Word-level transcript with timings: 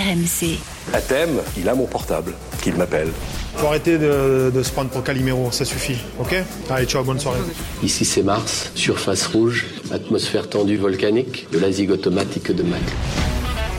RMC. 0.00 0.58
À 0.94 1.00
thème, 1.00 1.40
il 1.58 1.68
a 1.68 1.74
mon 1.74 1.86
portable, 1.86 2.32
qu'il 2.62 2.74
m'appelle. 2.74 3.08
Faut 3.56 3.66
arrêter 3.66 3.98
de, 3.98 4.50
de 4.54 4.62
se 4.62 4.70
prendre 4.70 4.88
pour 4.90 5.04
Calimero, 5.04 5.50
ça 5.52 5.64
suffit, 5.64 5.98
ok? 6.18 6.36
Allez, 6.70 6.86
ciao, 6.86 7.04
bonne 7.04 7.20
soirée. 7.20 7.40
Ici 7.82 8.04
c'est 8.04 8.22
Mars, 8.22 8.70
surface 8.74 9.26
rouge, 9.26 9.66
atmosphère 9.92 10.48
tendue 10.48 10.76
volcanique, 10.78 11.48
de 11.52 11.58
la 11.58 11.70
zig 11.70 11.90
automatique 11.90 12.50
de 12.50 12.62
Mac. 12.62 12.80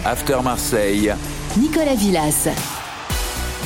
After 0.05 0.37
Marseille. 0.43 1.13
Nicolas 1.57 1.95
Villas. 1.95 2.49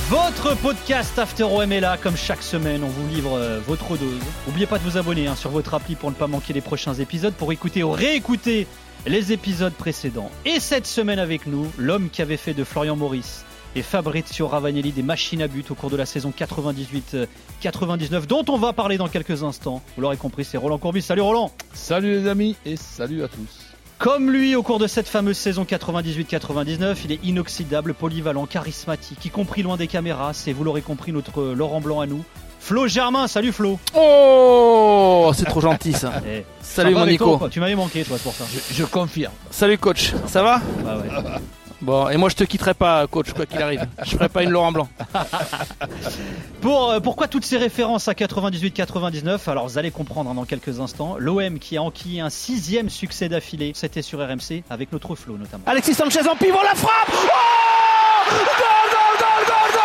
Votre 0.09 0.55
podcast 0.57 1.17
After 1.17 1.43
OM 1.43 1.71
est 1.71 1.79
là, 1.79 1.97
comme 1.97 2.15
chaque 2.15 2.43
semaine, 2.43 2.83
on 2.83 2.87
vous 2.87 3.07
livre 3.13 3.37
euh, 3.37 3.59
votre 3.65 3.97
dose. 3.97 4.21
N'oubliez 4.45 4.67
pas 4.67 4.77
de 4.77 4.83
vous 4.83 4.97
abonner 4.97 5.27
hein, 5.27 5.35
sur 5.35 5.49
votre 5.49 5.73
appli 5.73 5.95
pour 5.95 6.11
ne 6.11 6.15
pas 6.15 6.27
manquer 6.27 6.53
les 6.53 6.61
prochains 6.61 6.93
épisodes, 6.93 7.33
pour 7.33 7.51
écouter 7.51 7.81
ou 7.83 7.91
réécouter 7.91 8.67
les 9.05 9.31
épisodes 9.31 9.73
précédents. 9.73 10.31
Et 10.45 10.59
cette 10.59 10.87
semaine 10.87 11.19
avec 11.19 11.45
nous, 11.45 11.71
l'homme 11.77 12.09
qui 12.09 12.21
avait 12.21 12.37
fait 12.37 12.53
de 12.53 12.63
Florian 12.63 12.95
Maurice 12.95 13.45
et 13.75 13.81
Fabrizio 13.81 14.47
Ravagnelli 14.47 14.91
des 14.91 15.03
machines 15.03 15.41
à 15.41 15.47
but 15.47 15.69
au 15.69 15.75
cours 15.75 15.89
de 15.89 15.97
la 15.97 16.05
saison 16.05 16.33
98-99, 16.35 18.25
dont 18.25 18.45
on 18.47 18.57
va 18.57 18.73
parler 18.73 18.97
dans 18.97 19.09
quelques 19.09 19.43
instants. 19.43 19.81
Vous 19.95 20.01
l'aurez 20.01 20.17
compris, 20.17 20.45
c'est 20.45 20.57
Roland 20.57 20.77
Courbis. 20.77 21.01
Salut 21.01 21.21
Roland 21.21 21.51
Salut 21.73 22.21
les 22.21 22.27
amis 22.27 22.55
et 22.65 22.77
salut 22.77 23.23
à 23.23 23.27
tous 23.27 23.75
comme 23.97 24.29
lui, 24.29 24.57
au 24.57 24.61
cours 24.61 24.77
de 24.77 24.87
cette 24.87 25.07
fameuse 25.07 25.37
saison 25.37 25.63
98-99, 25.63 26.97
il 27.05 27.13
est 27.13 27.23
inoxydable, 27.23 27.93
polyvalent, 27.93 28.45
charismatique, 28.45 29.23
y 29.23 29.29
compris 29.29 29.63
loin 29.63 29.77
des 29.77 29.87
caméras. 29.87 30.33
C'est, 30.33 30.51
vous 30.51 30.65
l'aurez 30.65 30.81
compris, 30.81 31.13
notre 31.13 31.41
Laurent 31.53 31.79
Blanc 31.79 32.01
à 32.01 32.05
nous. 32.05 32.25
Flo 32.65 32.87
Germain, 32.87 33.27
salut 33.27 33.51
Flo. 33.51 33.77
Oh, 33.95 35.31
c'est 35.35 35.45
trop 35.45 35.61
gentil 35.61 35.93
ça. 35.93 36.13
Eh, 36.27 36.43
salut 36.61 36.95
mon 36.95 37.01
avec 37.01 37.11
Nico. 37.11 37.37
toi, 37.37 37.47
tu 37.49 37.59
m'avais 37.59 37.75
manqué, 37.75 38.03
toi, 38.03 38.17
pour 38.23 38.33
ça. 38.33 38.43
Je, 38.51 38.73
je 38.73 38.83
confirme. 38.85 39.31
Salut 39.51 39.77
coach, 39.77 40.13
ça 40.25 40.41
va 40.41 40.59
Ah 40.87 40.97
ouais. 40.97 41.09
Bon, 41.81 42.09
et 42.09 42.17
moi 42.17 42.29
je 42.29 42.35
te 42.35 42.43
quitterai 42.45 42.73
pas 42.73 43.05
coach, 43.05 43.33
quoi 43.33 43.45
qu'il 43.45 43.61
arrive. 43.61 43.85
Je 44.03 44.09
ferai 44.15 44.29
pas 44.29 44.41
une 44.41 44.49
Laurent 44.49 44.71
Blanc. 44.71 44.87
Pour, 46.61 46.89
euh, 46.89 46.99
pourquoi 46.99 47.27
toutes 47.27 47.45
ces 47.45 47.57
références 47.57 48.07
à 48.07 48.13
98-99 48.13 49.47
Alors 49.47 49.67
vous 49.67 49.77
allez 49.77 49.91
comprendre 49.91 50.31
hein, 50.31 50.33
dans 50.33 50.45
quelques 50.45 50.79
instants. 50.79 51.17
L'OM 51.19 51.59
qui 51.59 51.77
a 51.77 51.83
enquillé 51.83 52.21
un 52.21 52.31
sixième 52.31 52.89
succès 52.89 53.29
d'affilée, 53.29 53.73
c'était 53.75 54.01
sur 54.01 54.19
RMC 54.19 54.63
avec 54.71 54.91
notre 54.93 55.13
Flo 55.15 55.37
notamment. 55.37 55.63
Alexis 55.67 55.93
Sanchez 55.93 56.27
en 56.27 56.35
pivot, 56.35 56.63
la 56.63 56.73
frappe 56.73 57.11
Oh 57.11 58.29
goal, 58.31 58.89
goal, 59.19 59.45
goal 59.45 59.81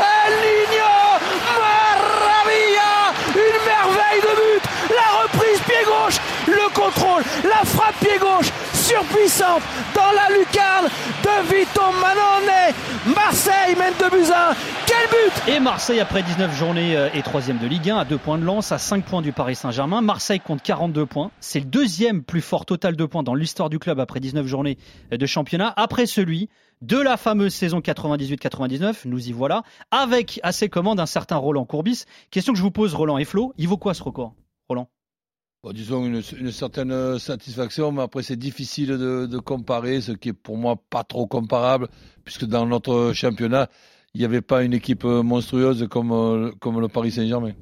El 0.00 0.32
Niño 0.42 0.92
Maravilla 1.62 2.92
Une 3.28 3.58
merveille 3.64 4.20
de 4.20 4.34
but 4.36 4.62
La 4.90 5.22
reprise 5.22 5.60
pied 5.66 5.84
gauche, 5.86 6.18
le 6.46 6.74
contrôle, 6.74 7.22
la 7.44 7.64
frappe 7.64 7.94
pied 8.00 8.18
gauche, 8.20 8.50
surpuissante 8.84 9.62
dans 9.94 10.12
la 10.12 10.36
lucarne 10.36 10.88
de 11.22 11.48
Vito 11.48 11.80
Manone. 12.02 13.14
Marseille 13.14 13.74
mène 13.78 13.94
2 13.98 14.10
buts 14.10 14.30
à 14.30 14.50
1. 14.50 14.54
Quel 14.86 15.08
but 15.08 15.54
Et 15.56 15.58
Marseille, 15.58 16.00
après 16.00 16.22
19 16.22 16.54
journées, 16.54 16.94
euh, 16.94 17.08
est 17.14 17.22
troisième 17.22 17.56
de 17.56 17.66
Ligue 17.66 17.88
1 17.88 17.96
à 17.96 18.04
2 18.04 18.18
points 18.18 18.36
de 18.36 18.44
lance, 18.44 18.72
à 18.72 18.78
5 18.78 19.06
points 19.06 19.22
du 19.22 19.32
Paris 19.32 19.54
Saint-Germain. 19.54 20.02
Marseille 20.02 20.38
compte 20.38 20.62
42 20.62 21.06
points. 21.06 21.30
C'est 21.40 21.60
le 21.60 21.64
deuxième 21.64 22.22
plus 22.22 22.42
fort 22.42 22.66
total 22.66 22.94
de 22.94 23.06
points 23.06 23.22
dans 23.22 23.34
l'histoire 23.34 23.70
du 23.70 23.78
club 23.78 24.00
après 24.00 24.20
19 24.20 24.46
journées 24.46 24.76
euh, 25.14 25.16
de 25.16 25.24
championnat, 25.24 25.72
après 25.76 26.04
celui 26.04 26.50
de 26.82 26.98
la 26.98 27.16
fameuse 27.16 27.54
saison 27.54 27.78
98-99. 27.78 29.06
Nous 29.06 29.28
y 29.28 29.32
voilà, 29.32 29.62
avec 29.92 30.40
à 30.42 30.52
ses 30.52 30.68
commandes 30.68 31.00
un 31.00 31.06
certain 31.06 31.36
Roland 31.36 31.64
Courbis. 31.64 32.04
Question 32.30 32.52
que 32.52 32.58
je 32.58 32.62
vous 32.62 32.70
pose, 32.70 32.94
Roland 32.94 33.16
et 33.16 33.24
Flo, 33.24 33.54
il 33.56 33.66
vaut 33.66 33.78
quoi 33.78 33.94
ce 33.94 34.02
record? 34.02 34.34
Roland? 34.68 34.90
Disons 35.72 36.04
une, 36.04 36.50
certaine 36.50 37.18
satisfaction, 37.18 37.90
mais 37.90 38.02
après 38.02 38.22
c'est 38.22 38.36
difficile 38.36 38.88
de, 38.88 39.38
comparer, 39.38 40.00
ce 40.00 40.12
qui 40.12 40.30
est 40.30 40.32
pour 40.34 40.58
moi 40.58 40.76
pas 40.90 41.04
trop 41.04 41.26
comparable, 41.26 41.88
puisque 42.24 42.44
dans 42.44 42.66
notre 42.66 43.12
championnat, 43.14 43.68
il 44.14 44.18
n'y 44.18 44.24
avait 44.24 44.42
pas 44.42 44.62
une 44.62 44.74
équipe 44.74 45.04
monstrueuse 45.04 45.86
comme, 45.88 46.12
euh, 46.12 46.52
comme 46.60 46.80
le 46.80 46.88
Paris 46.88 47.12
Saint-Germain. 47.12 47.52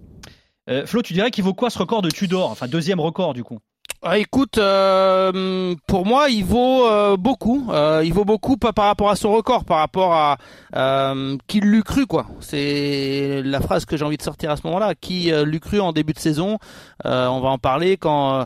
Euh, 0.68 0.86
Flo, 0.86 1.02
tu 1.02 1.12
dirais 1.12 1.30
qu'il 1.30 1.44
vaut 1.44 1.54
quoi 1.54 1.70
ce 1.70 1.78
record 1.78 2.02
de 2.02 2.10
Tudor? 2.10 2.50
Enfin, 2.50 2.68
deuxième 2.68 3.00
record 3.00 3.34
du 3.34 3.44
coup. 3.44 3.58
Ah, 4.04 4.18
écoute, 4.18 4.58
euh, 4.58 5.76
pour 5.86 6.04
moi, 6.04 6.28
il 6.28 6.44
vaut 6.44 6.88
euh, 6.88 7.16
beaucoup. 7.16 7.68
Euh, 7.70 8.02
il 8.04 8.12
vaut 8.12 8.24
beaucoup 8.24 8.56
par 8.56 8.74
rapport 8.76 9.10
à 9.10 9.14
son 9.14 9.30
record, 9.30 9.64
par 9.64 9.78
rapport 9.78 10.12
à 10.12 10.38
euh, 10.74 11.36
qui 11.46 11.60
l'eût 11.60 11.84
cru 11.84 12.06
quoi. 12.06 12.26
C'est 12.40 13.42
la 13.44 13.60
phrase 13.60 13.84
que 13.84 13.96
j'ai 13.96 14.04
envie 14.04 14.16
de 14.16 14.22
sortir 14.22 14.50
à 14.50 14.56
ce 14.56 14.62
moment-là. 14.64 14.96
Qui 14.96 15.32
euh, 15.32 15.44
l'eût 15.44 15.60
cru 15.60 15.78
en 15.78 15.92
début 15.92 16.14
de 16.14 16.18
saison 16.18 16.58
Euh, 17.06 17.28
On 17.28 17.38
va 17.40 17.50
en 17.50 17.58
parler 17.58 17.96
quand 17.96 18.44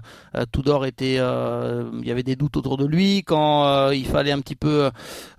Tudor 0.53 0.85
était, 0.85 1.15
il 1.15 2.05
y 2.07 2.11
avait 2.11 2.23
des 2.23 2.37
doutes 2.37 2.59
autour 2.59 2.77
de 2.77 2.85
lui, 2.85 3.23
quand 3.25 3.91
il 3.93 4.05
fallait 4.05 4.33
un 4.33 4.41
petit 4.41 4.57
peu 4.57 4.91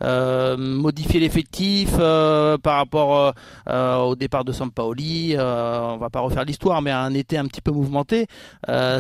modifier 0.01 1.19
l'effectif 1.19 1.95
par 1.95 2.77
rapport 2.77 3.33
au 3.69 4.15
départ 4.15 4.45
de 4.45 4.51
Sampaoli. 4.51 5.35
On 5.37 5.97
va 5.97 6.09
pas 6.09 6.21
refaire 6.21 6.45
l'histoire, 6.45 6.81
mais 6.81 6.89
un 6.91 7.13
été 7.13 7.37
un 7.37 7.45
petit 7.45 7.61
peu 7.61 7.71
mouvementé. 7.71 8.25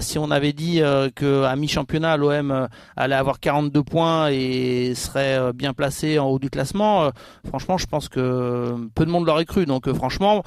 Si 0.01 0.19
on 0.19 0.29
avait 0.29 0.53
dit 0.53 0.81
que 1.09 1.43
à 1.43 1.55
mi-championnat 1.55 2.17
l'OM 2.17 2.51
euh, 2.51 2.67
allait 2.95 3.15
avoir 3.15 3.39
42 3.39 3.83
points 3.83 4.29
et 4.29 4.93
serait 4.95 5.37
euh, 5.37 5.53
bien 5.53 5.73
placé 5.73 6.19
en 6.19 6.27
haut 6.27 6.39
du 6.39 6.49
classement, 6.49 7.03
euh, 7.03 7.09
franchement, 7.47 7.77
je 7.77 7.87
pense 7.87 8.09
que 8.09 8.75
peu 8.95 9.05
de 9.05 9.11
monde 9.11 9.25
l'aurait 9.25 9.45
cru. 9.45 9.65
Donc 9.65 9.91
franchement, 9.93 10.43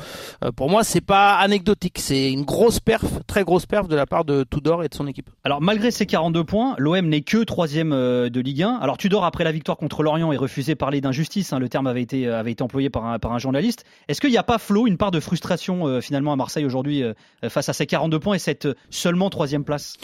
pour 0.56 0.70
moi, 0.70 0.84
c'est 0.84 1.00
pas 1.00 1.34
anecdotique, 1.34 1.99
c'est 1.99 2.32
une 2.32 2.44
grosse 2.44 2.81
perf, 2.81 3.04
très 3.26 3.44
grosse 3.44 3.66
perf 3.66 3.88
de 3.88 3.97
la 3.97 4.06
part 4.06 4.25
de 4.25 4.44
Tudor 4.44 4.84
et 4.84 4.88
de 4.88 4.94
son 4.94 5.06
équipe. 5.06 5.31
Alors 5.44 5.60
malgré 5.60 5.91
ses 5.91 6.06
42 6.06 6.44
points, 6.44 6.75
l'OM 6.78 7.06
n'est 7.06 7.22
que 7.22 7.44
troisième 7.44 7.91
de 7.91 8.41
Ligue 8.41 8.62
1. 8.62 8.78
Alors 8.81 8.99
Tudor, 8.99 9.25
après 9.25 9.44
la 9.44 9.53
victoire 9.53 9.76
contre 9.76 10.03
Lorient, 10.03 10.32
est 10.32 10.37
refusé 10.37 10.75
parler 10.75 11.00
d'injustice. 11.00 11.53
hein, 11.53 11.59
le 11.59 11.69
terme 11.69 11.87
avait 11.87 12.03
été, 12.03 12.28
avait 12.28 12.53
été 12.53 12.62
employé 12.62 12.91
par 12.91 13.06
un, 13.06 13.19
par 13.19 13.32
un 13.32 13.38
journaliste. 13.38 13.84
Est-ce 14.09 14.20
qu'il 14.20 14.31
n'y 14.31 14.38
a 14.38 14.43
pas, 14.43 14.59
Flo, 14.59 14.87
une 14.87 14.97
part 14.97 15.10
de 15.10 15.20
frustration 15.20 16.00
finalement 16.00 16.32
à 16.32 16.37
Marseille 16.37 16.65
aujourd'hui 16.65 17.03
face 17.49 17.69
à 17.69 17.72
ces 17.72 17.87
42 17.87 18.19
points 18.19 18.34
et 18.34 18.38
cette 18.38 18.69
seulement 18.91 19.31
troisième 19.31 19.65
place? 19.65 19.97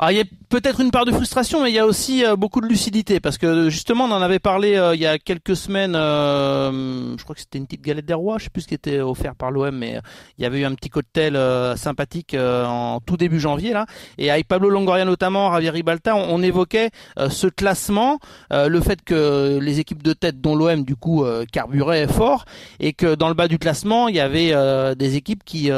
Alors 0.00 0.12
il 0.12 0.16
y 0.16 0.20
a 0.20 0.24
peut-être 0.48 0.80
une 0.80 0.90
part 0.90 1.04
de 1.04 1.12
frustration, 1.12 1.62
mais 1.62 1.70
il 1.70 1.74
y 1.74 1.78
a 1.78 1.84
aussi 1.84 2.24
euh, 2.24 2.34
beaucoup 2.34 2.62
de 2.62 2.66
lucidité 2.66 3.20
parce 3.20 3.36
que 3.36 3.68
justement 3.68 4.06
on 4.06 4.12
en 4.12 4.22
avait 4.22 4.38
parlé 4.38 4.74
euh, 4.74 4.94
il 4.94 5.00
y 5.02 5.06
a 5.06 5.18
quelques 5.18 5.54
semaines. 5.54 5.94
euh, 5.94 7.14
je 7.18 7.22
crois 7.22 7.34
que 7.34 7.40
c'était 7.42 7.58
une 7.58 7.66
petite 7.66 7.82
galette 7.82 8.06
des 8.06 8.14
rois, 8.14 8.38
je 8.38 8.44
sais 8.44 8.50
plus 8.50 8.62
ce 8.62 8.68
qui 8.68 8.74
était 8.74 9.00
offert 9.00 9.34
par 9.34 9.50
l'OM, 9.50 9.76
mais 9.76 10.00
il 10.38 10.42
y 10.42 10.46
avait 10.46 10.60
eu 10.60 10.64
un 10.64 10.74
petit 10.74 10.88
cocktail 10.88 11.38
sympathique 11.76 12.34
en 12.34 13.00
tout 13.04 13.18
début 13.18 13.38
janvier 13.38 13.74
là. 13.74 13.84
Et 14.16 14.30
avec 14.30 14.48
Pablo 14.48 14.70
Longoria 14.70 15.04
notamment, 15.04 15.52
Javier 15.52 15.68
Ribalta, 15.68 16.16
on, 16.16 16.34
on 16.34 16.42
évoquait 16.42 16.88
ce 17.28 17.46
classement, 17.46 18.20
le 18.50 18.80
fait 18.80 19.02
que 19.02 19.58
les 19.60 19.80
équipes 19.80 20.02
de 20.02 20.14
tête, 20.14 20.40
dont 20.40 20.56
l'OM 20.56 20.82
du 20.82 20.96
coup 20.96 21.26
carburaient 21.52 22.08
fort, 22.08 22.46
et 22.78 22.94
que 22.94 23.14
dans 23.14 23.28
le 23.28 23.34
bas 23.34 23.48
du 23.48 23.58
classement 23.58 24.08
il 24.08 24.16
y 24.16 24.20
avait 24.20 24.54
des 24.96 25.16
équipes 25.16 25.44
qui 25.44 25.70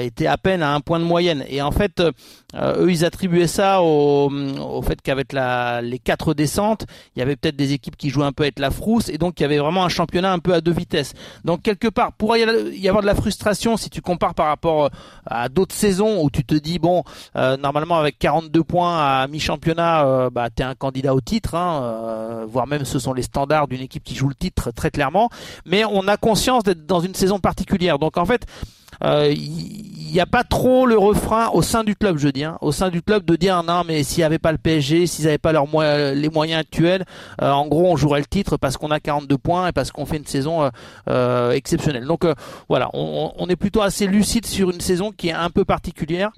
étaient 0.00 0.26
à 0.26 0.38
peine 0.38 0.64
à 0.64 0.74
un 0.74 0.80
point 0.80 0.98
de 0.98 1.04
moyenne. 1.04 1.44
Et 1.48 1.62
en 1.62 1.70
fait, 1.70 2.02
eux 2.02 2.90
ils 2.90 3.04
attribuaient 3.28 3.46
ça 3.46 3.82
au, 3.82 4.30
au 4.30 4.82
fait 4.82 5.00
qu'avec 5.02 5.32
les 5.32 5.98
quatre 5.98 6.34
descentes, 6.34 6.86
il 7.14 7.18
y 7.18 7.22
avait 7.22 7.36
peut-être 7.36 7.56
des 7.56 7.72
équipes 7.72 7.96
qui 7.96 8.08
jouaient 8.08 8.24
un 8.24 8.32
peu 8.32 8.44
avec 8.44 8.58
la 8.58 8.70
frousse, 8.70 9.08
et 9.08 9.18
donc 9.18 9.38
il 9.38 9.42
y 9.42 9.46
avait 9.46 9.58
vraiment 9.58 9.84
un 9.84 9.88
championnat 9.88 10.32
un 10.32 10.38
peu 10.38 10.54
à 10.54 10.60
deux 10.60 10.72
vitesses. 10.72 11.12
Donc 11.44 11.62
quelque 11.62 11.88
part, 11.88 12.12
pourrait 12.12 12.40
y 12.40 12.88
avoir 12.88 13.02
de 13.02 13.06
la 13.06 13.14
frustration 13.14 13.76
si 13.76 13.90
tu 13.90 14.00
compares 14.00 14.34
par 14.34 14.46
rapport 14.46 14.86
euh, 14.86 14.88
à 15.26 15.48
d'autres 15.48 15.74
saisons 15.74 16.22
où 16.22 16.30
tu 16.30 16.44
te 16.44 16.54
dis 16.54 16.78
bon, 16.78 17.04
euh, 17.36 17.56
normalement 17.56 17.98
avec 17.98 18.18
42 18.18 18.64
points 18.64 18.98
à 18.98 19.26
mi-championnat, 19.28 20.06
euh, 20.06 20.30
bah 20.30 20.48
t'es 20.50 20.62
un 20.62 20.74
candidat 20.74 21.14
au 21.14 21.20
titre, 21.20 21.54
hein, 21.54 21.82
euh, 21.82 22.46
voire 22.48 22.66
même 22.66 22.84
ce 22.84 22.98
sont 22.98 23.12
les 23.12 23.22
standards 23.22 23.68
d'une 23.68 23.82
équipe 23.82 24.04
qui 24.04 24.14
joue 24.14 24.28
le 24.28 24.34
titre 24.34 24.70
très 24.72 24.90
clairement. 24.90 25.28
Mais 25.66 25.84
on 25.84 26.08
a 26.08 26.16
conscience 26.16 26.64
d'être 26.64 26.86
dans 26.86 27.00
une 27.00 27.14
saison 27.14 27.38
particulière. 27.38 27.98
Donc 27.98 28.16
en 28.16 28.24
fait, 28.24 28.46
il 29.04 30.12
n'y 30.12 30.20
a 30.20 30.26
pas 30.26 30.42
trop 30.42 30.86
le 30.86 30.96
refrain 30.96 31.48
au 31.50 31.62
sein 31.62 31.84
du 31.84 31.94
club, 31.94 32.18
je 32.18 32.28
dis, 32.28 32.44
hein, 32.44 32.56
au 32.62 32.72
sein 32.72 32.88
du 32.88 33.02
club 33.02 33.24
de 33.24 33.36
dire 33.36 33.62
non, 33.62 33.82
mais 33.86 34.02
s'il 34.02 34.20
n'y 34.22 34.24
avait 34.24 34.38
pas 34.38 34.52
le 34.52 34.58
PSG, 34.58 35.06
s'ils 35.06 35.26
n'avaient 35.26 35.38
pas 35.38 35.52
leurs 35.52 35.66
moyens, 35.68 36.16
les 36.16 36.30
moyens 36.30 36.60
actuels, 36.60 37.04
euh, 37.42 37.50
en 37.50 37.66
gros, 37.68 37.90
on 37.90 37.96
jouerait 37.96 38.20
le 38.20 38.26
titre 38.26 38.56
parce 38.56 38.76
qu'on 38.76 38.90
a 38.90 39.00
42 39.00 39.36
points 39.36 39.68
et 39.68 39.72
parce 39.72 39.90
qu'on 39.90 40.06
fait 40.06 40.16
une 40.16 40.26
saison 40.26 40.62
euh, 40.62 40.70
euh, 41.10 41.50
exceptionnelle. 41.52 42.06
Donc 42.06 42.24
euh, 42.24 42.34
voilà, 42.68 42.88
on, 42.94 43.32
on 43.36 43.46
est 43.48 43.56
plutôt 43.56 43.82
assez 43.82 44.06
lucide 44.06 44.46
sur 44.46 44.70
une 44.70 44.80
saison 44.80 45.12
qui 45.12 45.28
est 45.28 45.32
un 45.32 45.50
peu 45.50 45.64
particulière, 45.64 46.30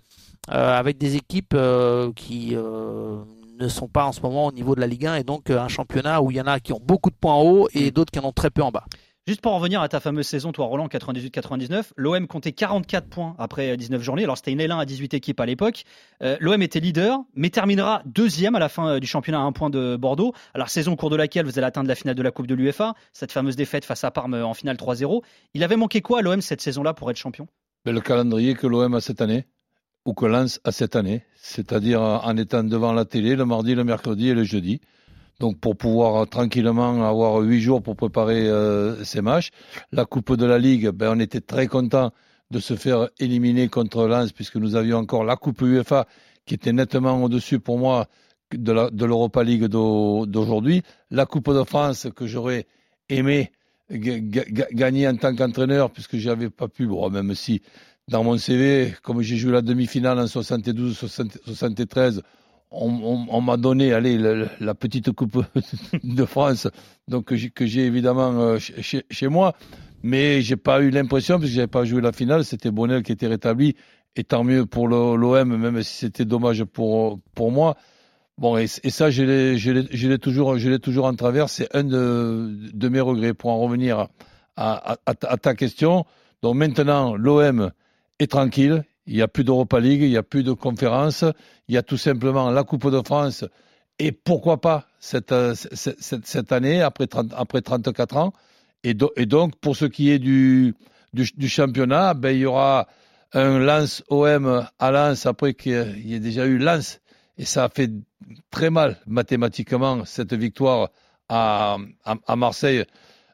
euh, 0.53 0.77
avec 0.79 0.99
des 0.99 1.17
équipes 1.17 1.55
euh, 1.55 2.11
qui 2.17 2.57
euh, 2.57 3.19
ne 3.61 3.69
sont 3.69 3.89
pas 3.89 4.05
en 4.05 4.12
ce 4.12 4.21
moment 4.21 4.47
au 4.47 4.53
niveau 4.53 4.75
de 4.75 4.81
la 4.81 4.87
Ligue 4.89 5.07
1 5.07 5.17
et 5.17 5.23
donc 5.23 5.49
euh, 5.51 5.61
un 5.61 5.69
championnat 5.69 6.23
où 6.23 6.31
il 6.31 6.37
y 6.39 6.41
en 6.41 6.47
a 6.47 6.59
qui 6.61 6.73
ont 6.73 6.81
beaucoup 6.85 7.11
de 7.11 7.15
points 7.15 7.35
en 7.35 7.43
haut 7.43 7.69
et 7.73 7.91
d'autres 7.91 8.11
qui 8.11 8.19
en 8.19 8.25
ont 8.25 8.33
très 8.33 8.51
peu 8.51 8.62
en 8.62 8.71
bas. 8.71 8.85
Juste 9.31 9.43
pour 9.43 9.53
en 9.53 9.59
revenir 9.59 9.81
à 9.81 9.88
ta 9.88 10.00
fameuse 10.00 10.27
saison, 10.27 10.50
toi 10.50 10.67
Roland, 10.67 10.88
98-99, 10.88 11.93
l'OM 11.94 12.27
comptait 12.27 12.50
44 12.50 13.06
points 13.06 13.37
après 13.38 13.77
19 13.77 14.03
journées. 14.03 14.25
Alors 14.25 14.37
c'était 14.37 14.50
une 14.50 14.61
L1 14.61 14.81
à 14.81 14.85
18 14.85 15.15
équipes 15.15 15.38
à 15.38 15.47
l'époque. 15.47 15.85
Euh, 16.21 16.37
L'OM 16.41 16.61
était 16.62 16.81
leader, 16.81 17.21
mais 17.37 17.49
terminera 17.50 18.03
deuxième 18.06 18.56
à 18.56 18.59
la 18.59 18.69
fin 18.69 18.88
euh, 18.88 18.99
du 18.99 19.06
championnat 19.06 19.38
à 19.38 19.43
un 19.43 19.53
point 19.53 19.71
de 19.71 19.94
Bordeaux. 19.94 20.35
Alors 20.53 20.69
saison 20.69 20.94
au 20.94 20.97
cours 20.97 21.11
de 21.11 21.15
laquelle 21.15 21.47
vous 21.47 21.61
allez 21.61 21.67
atteindre 21.69 21.87
la 21.87 21.94
finale 21.94 22.17
de 22.17 22.23
la 22.25 22.32
Coupe 22.32 22.49
de 22.49 22.56
l'UEFA, 22.56 22.94
cette 23.12 23.31
fameuse 23.31 23.55
défaite 23.55 23.85
face 23.85 24.03
à 24.03 24.11
Parme 24.11 24.35
en 24.35 24.53
finale 24.53 24.75
3-0. 24.75 25.23
Il 25.55 25.62
avait 25.62 25.76
manqué 25.76 26.00
quoi 26.00 26.19
à 26.19 26.23
l'OM 26.23 26.41
cette 26.41 26.61
saison-là 26.61 26.93
pour 26.93 27.09
être 27.09 27.17
champion? 27.17 27.47
Mais 27.87 27.93
le 27.93 28.00
calendrier 28.00 28.55
que 28.55 28.67
l'OM 28.67 28.94
a 28.94 29.00
cette 29.00 29.21
année, 29.21 29.47
ou 30.06 30.12
que 30.12 30.26
Lens 30.26 30.61
a 30.65 30.73
cette 30.73 30.97
année, 30.97 31.23
c'est-à-dire 31.37 32.03
en 32.03 32.37
étant 32.37 32.65
devant 32.65 32.93
la 32.93 33.05
télé 33.05 33.37
le 33.37 33.44
mardi, 33.44 33.76
le 33.76 33.85
mercredi 33.85 34.31
et 34.31 34.35
le 34.35 34.43
jeudi. 34.43 34.81
Donc 35.41 35.59
pour 35.59 35.75
pouvoir 35.75 36.29
tranquillement 36.29 37.03
avoir 37.03 37.41
huit 37.41 37.61
jours 37.61 37.83
pour 37.83 37.97
préparer 37.97 38.47
euh, 38.47 39.03
ces 39.05 39.23
matchs. 39.23 39.49
La 39.91 40.05
Coupe 40.05 40.37
de 40.37 40.45
la 40.45 40.59
Ligue, 40.59 40.91
ben, 40.91 41.17
on 41.17 41.19
était 41.19 41.41
très 41.41 41.67
content 41.67 42.13
de 42.51 42.61
se 42.61 42.77
faire 42.77 43.09
éliminer 43.19 43.69
contre 43.69 44.07
Lens 44.07 44.33
puisque 44.33 44.57
nous 44.57 44.77
avions 44.77 44.99
encore 44.99 45.25
la 45.25 45.37
Coupe 45.37 45.63
UEFA 45.63 46.07
qui 46.45 46.55
était 46.55 46.75
nettement 46.75 47.23
au-dessus 47.23 47.59
pour 47.59 47.79
moi 47.79 48.07
de 48.53 49.05
l'Europa 49.05 49.43
League 49.43 49.65
d'aujourd'hui. 49.65 50.83
La 51.11 51.25
Coupe 51.25 51.51
de 51.55 51.65
France 51.65 52.09
que 52.15 52.27
j'aurais 52.27 52.67
aimé 53.09 53.51
gagner 53.91 55.09
en 55.09 55.17
tant 55.17 55.35
qu'entraîneur 55.35 55.91
puisque 55.91 56.17
j'avais 56.17 56.51
pas 56.51 56.69
pu, 56.69 56.87
bon, 56.87 57.09
même 57.09 57.35
si 57.35 57.63
dans 58.09 58.25
mon 58.25 58.37
CV, 58.37 58.93
comme 59.03 59.23
j'ai 59.23 59.37
joué 59.37 59.53
la 59.53 59.63
demi-finale 59.63 60.19
en 60.19 60.25
72-73, 60.25 62.21
on, 62.71 63.41
m'a 63.41 63.57
donné 63.57 63.93
allez, 63.93 64.19
la, 64.61 64.75
petite 64.75 65.13
coupe 65.13 65.45
de 66.05 66.25
France, 66.25 66.69
donc 67.09 67.27
que 67.27 67.67
j'ai 67.67 67.85
évidemment 67.85 68.33
euh, 68.33 68.59
chez, 68.59 69.29
moi, 69.29 69.55
mais 70.03 70.41
j'ai 70.41 70.57
pas 70.57 70.81
eu 70.81 70.91
l'impression, 70.91 71.39
parce 71.39 71.51
que 71.51 71.55
j'avais 71.55 71.67
pas 71.67 71.85
joué 71.85 72.01
la 72.01 72.13
finale, 72.13 72.45
c'était 72.45 72.71
Bonnel 72.71 73.03
qui 73.03 73.13
était 73.13 73.27
rétabli, 73.27 73.75
et 74.17 74.25
tant 74.25 74.45
mieux 74.45 74.67
pour 74.67 74.89
l'OM, 74.89 75.57
même 75.57 75.83
si 75.83 75.99
c'était 75.99 76.25
dommage 76.25 76.65
pour, 76.65 77.21
pour 77.35 77.51
moi. 77.51 77.77
Bon, 78.39 78.57
et, 78.57 78.67
ça, 78.67 79.11
je 79.11 79.23
l'ai 79.23 80.19
toujours, 80.19 80.57
toujours 80.81 81.05
en 81.05 81.15
travers, 81.15 81.49
c'est 81.49 81.75
un 81.77 81.85
de, 81.85 82.89
mes 82.89 83.01
regrets. 83.01 83.35
Pour 83.35 83.51
en 83.51 83.59
revenir 83.59 84.09
à, 84.57 84.97
à 85.07 85.15
ta 85.15 85.55
question, 85.55 86.07
donc 86.43 86.57
maintenant, 86.57 87.17
l'OM 87.17 87.71
est 88.19 88.31
tranquille, 88.31 88.85
il 89.11 89.17
n'y 89.17 89.23
a 89.23 89.29
plus 89.29 89.43
d'Europa 89.43 89.81
League, 89.81 90.03
il 90.03 90.11
n'y 90.11 90.17
a 90.17 90.23
plus 90.23 90.45
de 90.45 90.53
conférences, 90.53 91.25
il 91.67 91.75
y 91.75 91.79
a 91.79 91.83
tout 91.83 91.97
simplement 91.97 92.49
la 92.51 92.62
Coupe 92.62 92.89
de 92.91 93.03
France 93.05 93.45
et 93.99 94.12
pourquoi 94.12 94.61
pas 94.61 94.87
cette, 95.01 95.35
cette, 95.55 96.27
cette 96.27 96.53
année, 96.53 96.81
après, 96.81 97.09
30, 97.09 97.35
après 97.37 97.61
34 97.61 98.17
ans. 98.17 98.33
Et, 98.85 98.95
donc, 98.95 99.57
pour 99.57 99.77
ce 99.77 99.85
qui 99.85 100.11
est 100.11 100.21
du, 100.21 100.75
du, 101.12 101.49
championnat, 101.49 102.15
ben, 102.15 102.31
il 102.31 102.39
y 102.39 102.47
aura 102.47 102.87
un 103.33 103.59
Lance 103.59 104.05
OM 104.09 104.67
à 104.79 104.91
Lens 104.91 105.27
après 105.27 105.55
qu'il 105.55 106.03
y 106.05 106.15
ait 106.15 106.21
déjà 106.21 106.47
eu 106.47 106.57
Lens. 106.59 107.01
Et 107.37 107.45
ça 107.45 107.65
a 107.65 107.69
fait 107.69 107.91
très 108.51 108.71
mal 108.71 108.97
mathématiquement 109.07 110.05
cette 110.05 110.35
victoire 110.35 110.89
à, 111.29 111.79
à, 112.05 112.37
Marseille. 112.37 112.85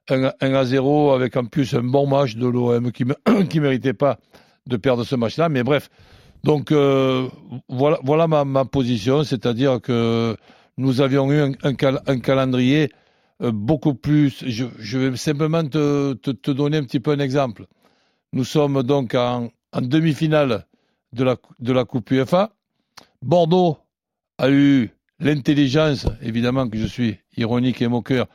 1, 0.08 0.32
à 0.40 0.64
0 0.64 1.12
avec 1.12 1.37
en 1.37 1.44
plus 1.44 1.75
un 1.75 1.82
bon 1.82 2.06
match 2.06 2.37
de 2.37 2.46
l'OM 2.46 2.93
qui 2.93 3.05
ne 3.05 3.61
méritait 3.61 3.93
pas 3.93 4.19
de 4.66 4.76
perdre 4.76 5.04
ce 5.04 5.14
match-là. 5.14 5.48
Mais 5.48 5.62
bref, 5.62 5.90
donc 6.44 6.70
euh, 6.70 7.28
voilà, 7.68 8.26
ma, 8.28 8.64
position, 8.64 9.24
c'est-à-dire 9.24 9.80
que 9.80 10.36
nous 10.76 11.00
avions 11.00 11.30
eu 11.32 11.56
un, 11.62 11.74
calendrier 11.74 12.90
euh, 13.42 13.50
beaucoup 13.52 13.94
plus. 13.94 14.44
Je, 14.46 14.98
vais 14.98 15.16
simplement 15.16 15.64
te, 15.64 16.50
donner 16.50 16.78
un 16.78 16.84
petit 16.84 17.00
peu 17.00 17.12
un 17.12 17.18
exemple. 17.18 17.66
Nous 18.32 18.44
sommes 18.44 18.82
donc 18.82 19.14
en, 19.14 19.48
demi-finale 19.80 20.66
de 21.12 21.24
la, 21.72 21.84
Coupe 21.84 22.10
UEFA. 22.10 22.52
Bordeaux 23.22 23.78
a 24.38 24.50
eu 24.50 24.90
l'intelligence, 25.18 26.06
évidemment 26.22 26.68
que 26.68 26.78
je 26.78 26.86
suis 26.86 27.18
ironique 27.36 27.80
et 27.80 27.88
moqueur, 27.88 28.26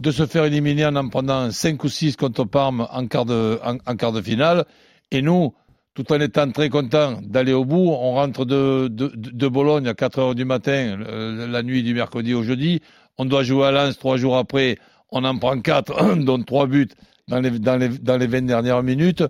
de 0.00 0.10
se 0.10 0.26
faire 0.26 0.44
éliminer 0.44 0.86
en 0.86 0.96
en 0.96 1.08
prenant 1.08 1.50
5 1.50 1.84
ou 1.84 1.88
6 1.88 2.16
contre 2.16 2.44
Parme 2.44 2.88
en 2.90 3.06
quart 3.06 3.26
de 3.26 4.22
finale. 4.22 4.64
Et 5.12 5.22
nous, 5.22 5.54
tout 5.94 6.12
en 6.12 6.20
étant 6.20 6.50
très 6.50 6.68
content 6.68 7.20
d'aller 7.22 7.52
au 7.52 7.64
bout. 7.64 7.88
On 7.90 8.12
rentre 8.14 8.44
de, 8.44 9.48
Bologne 9.48 9.88
à 9.88 9.94
4 9.94 10.18
heures 10.18 10.34
du 10.34 10.44
matin, 10.44 10.96
la 10.96 11.62
nuit 11.62 11.82
du 11.82 11.94
mercredi 11.94 12.34
au 12.34 12.42
jeudi. 12.42 12.80
On 13.18 13.24
doit 13.24 13.42
jouer 13.42 13.66
à 13.66 13.70
Lens 13.70 13.98
trois 13.98 14.16
jours 14.16 14.36
après. 14.36 14.78
On 15.10 15.24
en 15.24 15.36
prend 15.36 15.60
quatre, 15.60 16.14
dont 16.24 16.42
trois 16.42 16.66
buts 16.66 16.88
dans 17.28 17.40
les, 17.40 17.50
dans 17.58 17.76
les, 17.76 17.88
dans 17.88 18.16
les 18.16 18.26
20 18.26 18.42
dernières 18.42 18.82
minutes. 18.82 19.22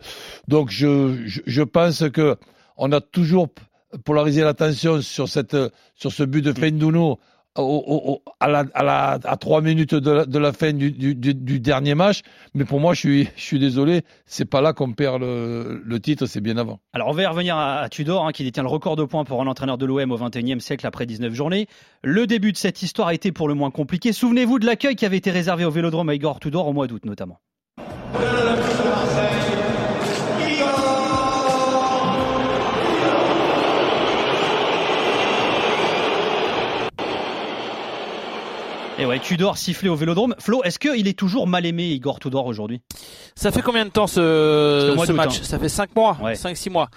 Donc 0.48 0.70
je, 0.70 1.62
pense 1.62 2.08
que 2.10 2.36
on 2.76 2.92
a 2.92 3.00
toujours 3.00 3.48
polarisé 4.04 4.42
l'attention 4.42 5.00
sur 5.02 5.28
ce 5.28 6.22
but 6.24 6.42
de 6.42 6.52
Fendouno 6.52 7.18
à, 7.56 8.48
la, 8.48 8.64
à, 8.74 8.82
la, 8.82 9.18
à 9.24 9.36
trois 9.36 9.60
minutes 9.60 9.94
de 9.94 10.10
la, 10.10 10.24
de 10.24 10.38
la 10.38 10.52
fin 10.52 10.72
du, 10.72 10.92
du, 10.92 11.14
du, 11.14 11.60
dernier 11.60 11.94
match. 11.94 12.22
Mais 12.54 12.64
pour 12.64 12.80
moi, 12.80 12.94
je 12.94 13.00
suis, 13.00 13.28
je 13.36 13.42
suis 13.42 13.58
désolé, 13.58 14.02
c'est 14.26 14.44
pas 14.44 14.60
là 14.60 14.72
qu'on 14.72 14.92
perd 14.92 15.20
le, 15.20 15.82
le 15.84 16.00
titre, 16.00 16.26
c'est 16.26 16.40
bien 16.40 16.56
avant. 16.56 16.80
Alors, 16.92 17.08
on 17.08 17.12
va 17.12 17.22
y 17.22 17.26
revenir 17.26 17.56
à, 17.56 17.88
Tudor, 17.88 18.26
hein, 18.26 18.32
qui 18.32 18.44
détient 18.44 18.62
le 18.62 18.68
record 18.68 18.96
de 18.96 19.04
points 19.04 19.24
pour 19.24 19.42
un 19.42 19.46
entraîneur 19.46 19.78
de 19.78 19.86
l'OM 19.86 20.12
au 20.12 20.18
XXIe 20.18 20.60
siècle 20.60 20.86
après 20.86 21.06
19 21.06 21.32
journées. 21.34 21.66
Le 22.02 22.26
début 22.26 22.52
de 22.52 22.56
cette 22.56 22.82
histoire 22.82 23.08
a 23.08 23.14
été 23.14 23.32
pour 23.32 23.48
le 23.48 23.54
moins 23.54 23.70
compliqué. 23.70 24.12
Souvenez-vous 24.12 24.58
de 24.58 24.66
l'accueil 24.66 24.96
qui 24.96 25.06
avait 25.06 25.18
été 25.18 25.30
réservé 25.30 25.64
au 25.64 25.70
Vélodrome 25.70 26.08
à 26.08 26.14
Igor 26.14 26.40
Tudor 26.40 26.66
au 26.68 26.72
mois 26.72 26.86
d'août 26.86 27.04
notamment. 27.04 27.40
Et 39.00 39.06
ouais, 39.06 39.18
Tudor 39.18 39.56
sifflé 39.56 39.88
au 39.88 39.94
Vélodrome. 39.96 40.34
Flo, 40.38 40.62
est-ce 40.62 40.78
qu'il 40.78 41.08
est 41.08 41.18
toujours 41.18 41.46
mal 41.46 41.64
aimé 41.64 41.88
Igor 41.88 42.18
Tudor 42.20 42.44
aujourd'hui? 42.44 42.82
Ça 43.34 43.50
fait 43.50 43.62
combien 43.62 43.86
de 43.86 43.90
temps 43.90 44.06
ce, 44.06 44.94
ce 45.06 45.12
match? 45.12 45.40
hein. 45.40 45.44
Ça 45.44 45.58
fait 45.58 45.70
5 45.70 45.96
mois, 45.96 46.18
5-6 46.34 46.70
mois. 46.70 46.88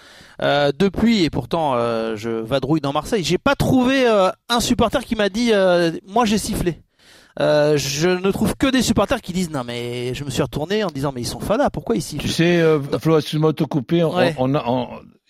Euh, 0.41 0.73
depuis, 0.77 1.23
et 1.23 1.29
pourtant 1.29 1.75
euh, 1.75 2.17
je 2.17 2.29
vadrouille 2.29 2.81
dans 2.81 2.91
Marseille, 2.91 3.23
j'ai 3.23 3.37
pas 3.37 3.55
trouvé 3.55 4.05
euh, 4.05 4.29
un 4.49 4.59
supporter 4.59 5.05
qui 5.05 5.15
m'a 5.15 5.29
dit 5.29 5.51
euh, 5.53 5.91
moi 6.05 6.25
j'ai 6.25 6.37
sifflé. 6.37 6.81
Euh, 7.39 7.77
je 7.77 8.09
ne 8.09 8.31
trouve 8.31 8.55
que 8.57 8.67
des 8.67 8.81
supporters 8.81 9.21
qui 9.21 9.31
disent 9.31 9.49
non 9.49 9.63
mais 9.65 10.13
je 10.13 10.25
me 10.25 10.29
suis 10.29 10.41
retourné 10.43 10.83
en 10.83 10.87
disant 10.89 11.11
mais 11.15 11.21
ils 11.21 11.27
sont 11.27 11.39
fadas 11.39 11.69
pourquoi 11.69 11.95
ils 11.95 12.01
sifflent? 12.01 12.21
Tu 12.25 12.29
sais 12.31 12.61
Flo 12.99 13.17
excuse-moi 13.17 13.53
de 13.53 13.55
te 13.57 13.63
couper 13.63 14.03
on, 14.03 14.13
on 14.37 14.53
a 14.55 14.63
on, 14.67 14.89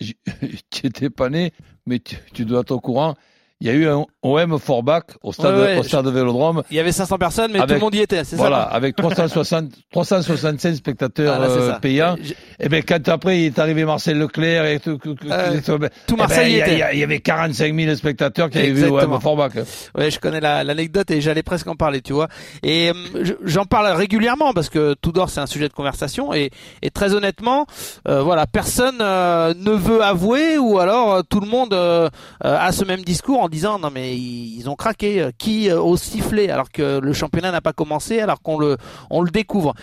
tu 0.70 0.86
étais 0.86 1.08
pas 1.08 1.30
né 1.30 1.52
mais 1.86 2.00
tu, 2.00 2.18
tu 2.34 2.44
dois 2.44 2.60
être 2.60 2.72
au 2.72 2.80
courant 2.80 3.14
il 3.60 3.68
y 3.68 3.70
a 3.70 3.72
eu 3.72 3.88
un 3.88 4.04
OM 4.22 4.58
Forbach 4.58 5.04
au 5.22 5.32
stade, 5.32 5.78
au 5.78 5.82
stade 5.82 6.04
de 6.04 6.10
Vélodrome. 6.10 6.62
Il 6.70 6.76
y 6.76 6.80
avait 6.80 6.92
500 6.92 7.18
personnes, 7.18 7.52
mais 7.52 7.60
tout 7.60 7.74
le 7.74 7.78
monde 7.78 7.94
y 7.94 8.00
était, 8.00 8.24
c'est 8.24 8.36
voilà, 8.36 8.56
ça? 8.56 8.62
Voilà, 8.64 8.76
avec 8.76 8.96
360, 8.96 9.70
365 9.92 10.74
spectateurs 10.76 11.38
ah, 11.40 11.44
euh, 11.44 11.78
payants. 11.78 12.16
Et 12.16 12.34
eh 12.60 12.68
ben 12.68 12.82
quand 12.82 13.08
après 13.08 13.42
il 13.42 13.46
est 13.46 13.58
arrivé 13.58 13.84
Marcel 13.84 14.18
Leclerc 14.18 14.66
et 14.66 14.80
tout, 14.80 14.98
euh, 15.06 15.60
tout 16.06 16.16
Marseille 16.16 16.56
eh 16.56 16.60
ben, 16.60 16.68
y 16.68 16.74
était. 16.74 16.94
Il 16.94 16.98
y, 16.98 17.04
avait 17.04 17.20
45 17.20 17.74
000 17.74 17.94
spectateurs 17.94 18.50
qui 18.50 18.58
avaient 18.58 18.70
vu 18.70 18.86
OM 18.86 19.20
Forbach. 19.20 19.52
Ouais, 19.96 20.10
je 20.10 20.18
connais 20.18 20.40
l'anecdote 20.40 21.10
et 21.12 21.20
j'allais 21.20 21.42
presque 21.44 21.68
en 21.68 21.76
parler, 21.76 22.00
tu 22.00 22.12
vois. 22.12 22.28
Et 22.62 22.90
euh, 22.90 23.34
j'en 23.44 23.66
parle 23.66 23.86
régulièrement 23.96 24.52
parce 24.52 24.68
que 24.68 24.94
tout 24.94 25.12
d'or 25.12 25.30
c'est 25.30 25.40
un 25.40 25.46
sujet 25.46 25.68
de 25.68 25.74
conversation 25.74 26.34
et, 26.34 26.50
et 26.82 26.90
très 26.90 27.14
honnêtement, 27.14 27.66
euh, 28.08 28.20
voilà, 28.20 28.46
personne 28.46 28.98
ne 28.98 29.70
veut 29.70 30.02
avouer 30.02 30.58
ou 30.58 30.78
alors 30.80 31.22
tout 31.24 31.40
le 31.40 31.46
monde 31.46 31.72
a 31.72 32.72
ce 32.72 32.84
même 32.84 33.02
discours 33.02 33.43
en 33.44 33.48
disant 33.48 33.78
non 33.78 33.90
mais 33.92 34.16
ils 34.16 34.68
ont 34.68 34.74
craqué, 34.74 35.20
euh, 35.20 35.30
qui 35.36 35.70
euh, 35.70 35.80
au 35.80 35.96
sifflet 35.96 36.50
alors 36.50 36.70
que 36.70 36.98
le 36.98 37.12
championnat 37.12 37.52
n'a 37.52 37.60
pas 37.60 37.72
commencé, 37.72 38.20
alors 38.20 38.40
qu'on 38.42 38.58
le 38.58 38.76
on 39.10 39.20
le 39.22 39.30
découvre. 39.30 39.74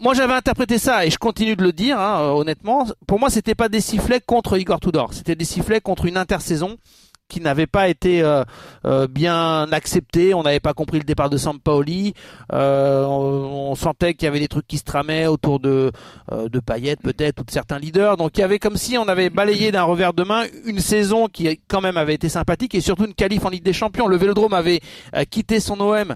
Moi 0.00 0.14
j'avais 0.14 0.32
interprété 0.32 0.78
ça 0.78 1.06
et 1.06 1.10
je 1.10 1.18
continue 1.18 1.56
de 1.56 1.62
le 1.62 1.72
dire 1.72 1.98
hein, 2.00 2.20
euh, 2.20 2.30
honnêtement. 2.30 2.86
Pour 3.06 3.20
moi 3.20 3.30
c'était 3.30 3.54
pas 3.54 3.68
des 3.68 3.80
sifflets 3.80 4.20
contre 4.20 4.58
Igor 4.58 4.80
Tudor, 4.80 5.12
c'était 5.12 5.36
des 5.36 5.44
sifflets 5.44 5.80
contre 5.80 6.06
une 6.06 6.16
intersaison 6.16 6.78
qui 7.28 7.40
n'avait 7.40 7.66
pas 7.66 7.88
été 7.88 8.22
euh, 8.22 8.44
euh, 8.84 9.06
bien 9.08 9.66
accepté. 9.72 10.34
On 10.34 10.42
n'avait 10.42 10.60
pas 10.60 10.74
compris 10.74 10.98
le 10.98 11.04
départ 11.04 11.30
de 11.30 11.36
Sampaoli. 11.36 12.14
Euh, 12.52 13.04
on, 13.04 13.74
sentait 13.74 14.14
qu'il 14.14 14.26
y 14.26 14.28
avait 14.28 14.38
des 14.38 14.46
trucs 14.48 14.68
qui 14.68 14.78
se 14.78 14.84
tramaient 14.84 15.26
autour 15.26 15.58
de 15.58 15.90
euh, 16.30 16.48
de 16.48 16.60
peut-être 16.60 17.40
ou 17.40 17.44
de 17.44 17.50
certains 17.50 17.78
leaders. 17.78 18.16
Donc 18.16 18.32
il 18.36 18.40
y 18.40 18.44
avait 18.44 18.60
comme 18.60 18.76
si 18.76 18.96
on 18.96 19.08
avait 19.08 19.30
balayé 19.30 19.72
d'un 19.72 19.82
revers 19.82 20.12
de 20.12 20.22
main 20.22 20.44
une 20.64 20.78
saison 20.78 21.26
qui 21.26 21.60
quand 21.66 21.80
même 21.80 21.96
avait 21.96 22.14
été 22.14 22.28
sympathique 22.28 22.74
et 22.74 22.80
surtout 22.80 23.06
une 23.06 23.14
qualif 23.14 23.44
en 23.44 23.48
Ligue 23.48 23.64
des 23.64 23.72
Champions. 23.72 24.06
Le 24.06 24.16
Vélodrome 24.16 24.54
avait 24.54 24.80
quitté 25.30 25.58
son 25.58 25.80
OM 25.80 26.14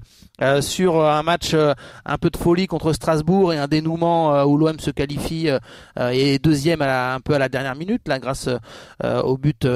sur 0.61 1.05
un 1.05 1.23
match 1.23 1.55
un 1.55 2.19
peu 2.19 2.31
de 2.31 2.37
folie 2.37 2.67
contre 2.67 2.93
Strasbourg 2.93 3.53
et 3.53 3.59
un 3.59 3.67
dénouement 3.67 4.45
où 4.45 4.57
l'OM 4.57 4.79
se 4.79 4.91
qualifie 4.91 5.49
et 5.99 6.39
deuxième 6.39 6.83
un 6.83 7.21
peu 7.21 7.35
à 7.35 7.39
la 7.39 7.49
dernière 7.49 7.75
minute 7.75 8.07
là 8.07 8.19
grâce 8.19 8.49
au 9.03 9.37
but 9.37 9.67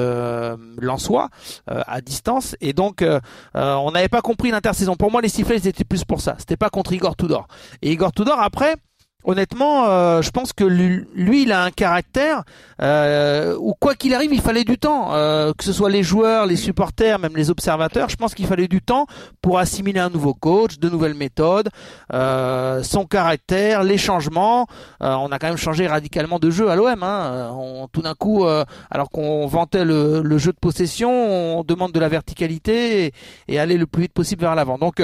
Lançois. 0.79 1.22
Euh, 1.69 1.81
à 1.87 2.01
distance. 2.01 2.55
Et 2.61 2.73
donc, 2.73 3.01
euh, 3.01 3.19
euh, 3.55 3.75
on 3.75 3.91
n'avait 3.91 4.09
pas 4.09 4.21
compris 4.21 4.51
l'intersaison. 4.51 4.95
Pour 4.95 5.11
moi, 5.11 5.21
les 5.21 5.29
sifflets, 5.29 5.59
c'était 5.59 5.83
plus 5.83 6.03
pour 6.03 6.21
ça. 6.21 6.35
C'était 6.39 6.57
pas 6.57 6.69
contre 6.69 6.93
Igor 6.93 7.15
Tudor. 7.15 7.47
Et 7.81 7.91
Igor 7.91 8.11
Tudor, 8.11 8.39
après, 8.39 8.75
honnêtement, 9.23 9.85
euh, 9.87 10.21
je 10.21 10.31
pense 10.31 10.53
que 10.53 10.63
lui, 10.63 11.43
il 11.43 11.51
a 11.51 11.63
un 11.63 11.71
caractère 11.71 12.43
euh, 12.81 13.55
où 13.59 13.73
quoi 13.73 13.95
qu'il 13.95 14.13
arrive, 14.13 14.33
il 14.33 14.41
fallait 14.41 14.63
du 14.63 14.77
temps. 14.77 15.13
Euh, 15.13 15.53
que 15.57 15.63
ce 15.63 15.73
soit 15.73 15.89
les 15.89 16.03
joueurs, 16.03 16.45
les 16.45 16.55
supporters, 16.55 17.19
même 17.19 17.35
les 17.35 17.49
observateurs, 17.49 18.09
je 18.09 18.15
pense 18.15 18.33
qu'il 18.33 18.47
fallait 18.47 18.67
du 18.67 18.81
temps 18.81 19.07
pour 19.41 19.59
assimiler 19.59 19.99
un 19.99 20.09
nouveau 20.09 20.33
coach, 20.33 20.79
de 20.79 20.89
nouvelles 20.89 21.13
méthodes, 21.13 21.69
euh, 22.13 22.83
son 22.83 23.05
caractère, 23.05 23.83
les 23.83 23.97
changements. 23.97 24.67
On 24.99 25.31
a 25.31 25.39
quand 25.39 25.47
même 25.47 25.57
changé 25.57 25.87
radicalement 25.87 26.39
de 26.39 26.49
jeu 26.49 26.69
à 26.69 26.75
l'OM. 26.75 27.03
Hein. 27.03 27.87
Tout 27.91 28.01
d'un 28.01 28.13
coup, 28.13 28.45
alors 28.89 29.09
qu'on 29.09 29.45
vantait 29.47 29.85
le, 29.85 30.37
jeu 30.37 30.51
de 30.51 30.57
possession, 30.59 31.11
on 31.11 31.63
demande 31.63 31.91
de 31.91 31.99
la 31.99 32.09
verticalité 32.09 33.13
et, 33.47 33.59
aller 33.59 33.77
le 33.77 33.85
plus 33.85 34.03
vite 34.03 34.13
possible 34.13 34.41
vers 34.41 34.55
l'avant. 34.55 34.77
Donc 34.77 35.01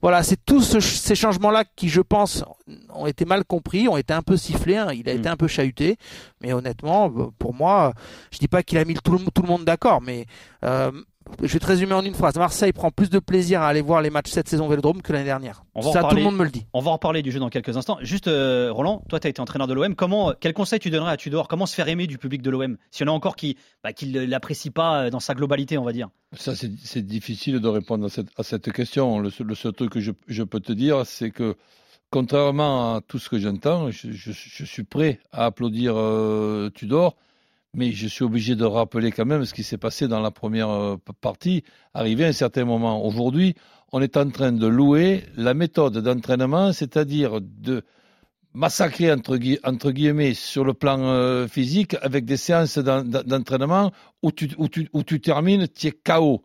voilà, 0.00 0.22
c'est 0.22 0.38
tous 0.46 0.62
ce- 0.62 0.80
ces 0.80 1.14
changements-là 1.14 1.64
qui, 1.76 1.88
je 1.88 2.00
pense, 2.00 2.44
ont 2.94 3.06
été 3.06 3.24
mal 3.24 3.44
compris, 3.44 3.57
ont 3.88 3.96
été 3.96 4.12
un 4.14 4.22
peu 4.22 4.36
sifflés. 4.36 4.76
hein. 4.76 4.88
Il 4.92 5.08
a 5.08 5.14
Mm. 5.14 5.18
été 5.18 5.28
un 5.28 5.36
peu 5.36 5.46
chahuté, 5.48 5.96
mais 6.40 6.52
honnêtement, 6.52 7.06
euh, 7.16 7.26
pour 7.38 7.54
moi, 7.54 7.92
je 8.32 8.38
dis 8.38 8.48
pas 8.48 8.62
qu'il 8.62 8.78
a 8.78 8.84
mis 8.84 8.94
tout 8.94 9.12
le, 9.12 9.18
tout 9.34 9.42
le 9.42 9.48
monde 9.48 9.64
d'accord, 9.64 10.00
mais 10.00 10.26
euh, 10.64 10.90
je 11.42 11.52
vais 11.52 11.58
te 11.58 11.66
résumer 11.66 11.92
en 11.92 12.02
une 12.02 12.14
phrase. 12.14 12.36
Marseille 12.36 12.72
prend 12.72 12.90
plus 12.90 13.10
de 13.10 13.18
plaisir 13.18 13.60
à 13.60 13.68
aller 13.68 13.82
voir 13.82 14.00
les 14.00 14.08
matchs 14.08 14.30
cette 14.30 14.48
saison 14.48 14.66
Vélodrome 14.66 15.02
que 15.02 15.12
l'année 15.12 15.26
dernière. 15.26 15.62
On 15.74 15.80
va 15.82 15.92
Ça, 15.92 15.98
tout 16.00 16.06
parler. 16.06 16.20
le 16.22 16.24
monde 16.24 16.36
me 16.38 16.44
le 16.44 16.50
dit. 16.50 16.64
On 16.72 16.80
va 16.80 16.90
en 16.90 16.94
reparler 16.94 17.20
du 17.20 17.30
jeu 17.30 17.38
dans 17.38 17.50
quelques 17.50 17.76
instants. 17.76 17.98
Juste, 18.00 18.28
euh, 18.28 18.70
Roland, 18.72 19.02
toi, 19.10 19.20
tu 19.20 19.26
as 19.26 19.30
été 19.30 19.40
entraîneur 19.42 19.66
de 19.66 19.74
l'OM. 19.74 19.94
Comment, 19.94 20.32
quel 20.40 20.54
conseil 20.54 20.78
tu 20.78 20.88
donnerais 20.88 21.12
à 21.12 21.16
Tudor? 21.18 21.46
Comment 21.46 21.66
se 21.66 21.74
faire 21.74 21.88
aimer 21.88 22.06
du 22.06 22.16
public 22.16 22.40
de 22.40 22.48
l'OM 22.50 22.78
S'il 22.90 23.06
y 23.06 23.10
en 23.10 23.12
a 23.12 23.14
encore 23.16 23.36
qui 23.36 23.58
bah, 23.84 23.92
qui 23.92 24.06
ne 24.08 24.24
l'apprécient 24.24 24.72
pas 24.72 25.10
dans 25.10 25.20
sa 25.20 25.34
globalité, 25.34 25.76
on 25.76 25.84
va 25.84 25.92
dire. 25.92 26.08
Ça, 26.32 26.54
c'est 26.54 27.06
difficile 27.06 27.60
de 27.60 27.68
répondre 27.68 28.06
à 28.06 28.08
cette, 28.08 28.28
à 28.38 28.42
cette 28.42 28.72
question. 28.72 29.18
Le 29.18 29.28
seul, 29.30 29.46
le 29.48 29.54
seul 29.54 29.72
truc 29.74 29.90
que 29.92 30.00
je, 30.00 30.12
je 30.28 30.42
peux 30.42 30.60
te 30.60 30.72
dire, 30.72 31.04
c'est 31.04 31.30
que, 31.30 31.56
contrairement 32.10 32.96
à 32.96 33.00
tout 33.00 33.18
ce 33.18 33.28
que 33.28 33.38
j'entends, 33.38 33.90
je, 33.90 34.10
je- 34.12 34.64
suis 34.64 34.84
prêt 34.84 35.20
à 35.32 35.46
applaudir 35.46 35.94
euh, 35.96 36.70
Tudor, 36.70 37.16
mais 37.74 37.92
je 37.92 38.08
suis 38.08 38.24
obligé 38.24 38.56
de 38.56 38.64
rappeler 38.64 39.12
quand 39.12 39.26
même 39.26 39.44
ce 39.44 39.54
qui 39.54 39.62
s'est 39.64 39.78
passé 39.78 40.08
dans 40.08 40.20
la 40.20 40.30
première 40.30 40.70
euh, 40.70 40.96
partie, 41.20 41.64
arrivé 41.94 42.24
à 42.24 42.28
un 42.28 42.32
certain 42.32 42.64
moment. 42.64 43.04
Aujourd'hui, 43.04 43.54
on 43.92 44.00
est 44.02 44.16
en 44.16 44.30
train 44.30 44.52
de 44.52 44.66
louer 44.66 45.24
la 45.36 45.54
méthode 45.54 45.98
d'entraînement, 45.98 46.72
c'est-à-dire 46.72 47.40
de 47.42 47.84
massacrer 48.54 49.12
entre, 49.12 49.36
gui- 49.36 49.58
entre 49.64 49.90
guillemets 49.92 50.34
sur 50.34 50.64
le 50.64 50.74
plan 50.74 50.98
euh, 51.02 51.46
physique 51.48 51.96
avec 52.02 52.24
des 52.24 52.36
séances 52.36 52.78
d'en- 52.78 53.04
d'en- 53.04 53.22
d'entraînement 53.22 53.92
où 54.22 54.32
tu, 54.32 54.50
où, 54.58 54.68
tu, 54.68 54.88
où 54.92 55.02
tu 55.02 55.20
termines, 55.20 55.68
tu 55.68 55.88
es 55.88 55.92
KO. 55.92 56.42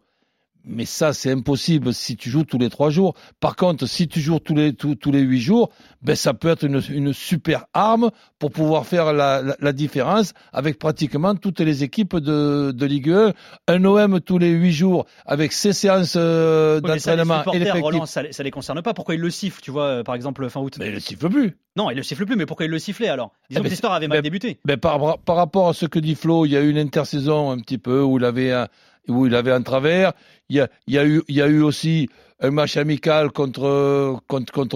Mais 0.65 0.85
ça, 0.85 1.11
c'est 1.11 1.31
impossible 1.31 1.93
si 1.93 2.15
tu 2.15 2.29
joues 2.29 2.45
tous 2.45 2.57
les 2.57 2.69
trois 2.69 2.89
jours. 2.89 3.15
Par 3.41 3.55
contre, 3.57 3.85
si 3.85 4.07
tu 4.07 4.21
joues 4.21 4.39
tous 4.39 4.55
les, 4.55 4.73
tous, 4.73 4.95
tous 4.95 5.11
les 5.11 5.19
huit 5.19 5.41
jours, 5.41 5.69
ben, 6.01 6.15
ça 6.15 6.33
peut 6.33 6.47
être 6.47 6.63
une, 6.63 6.81
une 6.89 7.11
super 7.11 7.65
arme 7.73 8.11
pour 8.39 8.51
pouvoir 8.51 8.85
faire 8.85 9.11
la, 9.11 9.41
la, 9.41 9.57
la 9.59 9.73
différence 9.73 10.33
avec 10.53 10.79
pratiquement 10.79 11.35
toutes 11.35 11.59
les 11.59 11.83
équipes 11.83 12.15
de, 12.15 12.71
de 12.71 12.85
Ligue 12.85 13.09
1. 13.09 13.33
Un 13.67 13.85
OM 13.85 14.21
tous 14.21 14.37
les 14.37 14.51
huit 14.51 14.71
jours 14.71 15.05
avec 15.25 15.51
ses 15.51 15.73
séances 15.73 16.15
euh, 16.15 16.79
Oui, 16.81 16.89
d'entraînement 16.91 17.43
et. 17.53 17.71
Roland, 17.81 18.05
ça, 18.05 18.21
ça 18.31 18.43
les 18.43 18.51
concerne 18.51 18.81
pas. 18.81 18.93
Pourquoi 18.93 19.15
ils 19.15 19.21
le 19.21 19.29
sifflent, 19.29 19.61
tu 19.61 19.71
vois, 19.71 19.85
euh, 19.85 20.03
par 20.03 20.15
exemple, 20.15 20.47
fin 20.49 20.61
août? 20.61 20.75
Mais 20.79 20.89
il 20.89 20.93
ne 20.95 20.99
siffle 20.99 21.29
plus. 21.29 21.57
Non, 21.75 21.89
ils 21.89 21.97
le 21.97 22.03
sifflent 22.03 22.25
plus, 22.25 22.35
mais 22.35 22.45
pourquoi 22.45 22.65
ils 22.65 22.71
le 22.71 22.79
sifflaient 22.79 23.09
alors? 23.09 23.31
Disons 23.49 23.59
Eh 23.59 23.63
que 23.63 23.63
ben, 23.63 23.69
l'histoire 23.69 23.93
avait 23.93 24.07
mal 24.07 24.19
ben, 24.19 24.23
débuté. 24.23 24.59
Ben, 24.63 24.77
par, 24.77 25.17
par 25.19 25.35
rapport 25.35 25.69
à 25.69 25.73
ce 25.73 25.85
que 25.85 25.99
dit 25.99 26.15
Flo, 26.15 26.45
il 26.45 26.51
y 26.51 26.57
a 26.57 26.61
eu 26.61 26.69
une 26.69 26.77
intersaison 26.77 27.51
un 27.51 27.59
petit 27.59 27.77
peu 27.77 28.01
où 28.01 28.17
il 28.17 28.25
avait 28.25 28.51
un, 28.51 28.67
où 29.07 29.25
il 29.27 29.35
avait 29.35 29.51
un 29.51 29.61
travers. 29.61 30.13
Il 30.49 30.67
y 30.87 30.97
a, 30.97 31.05
eu, 31.05 31.61
aussi 31.61 32.09
un 32.39 32.51
match 32.51 32.77
amical 32.77 33.31
contre, 33.31 34.21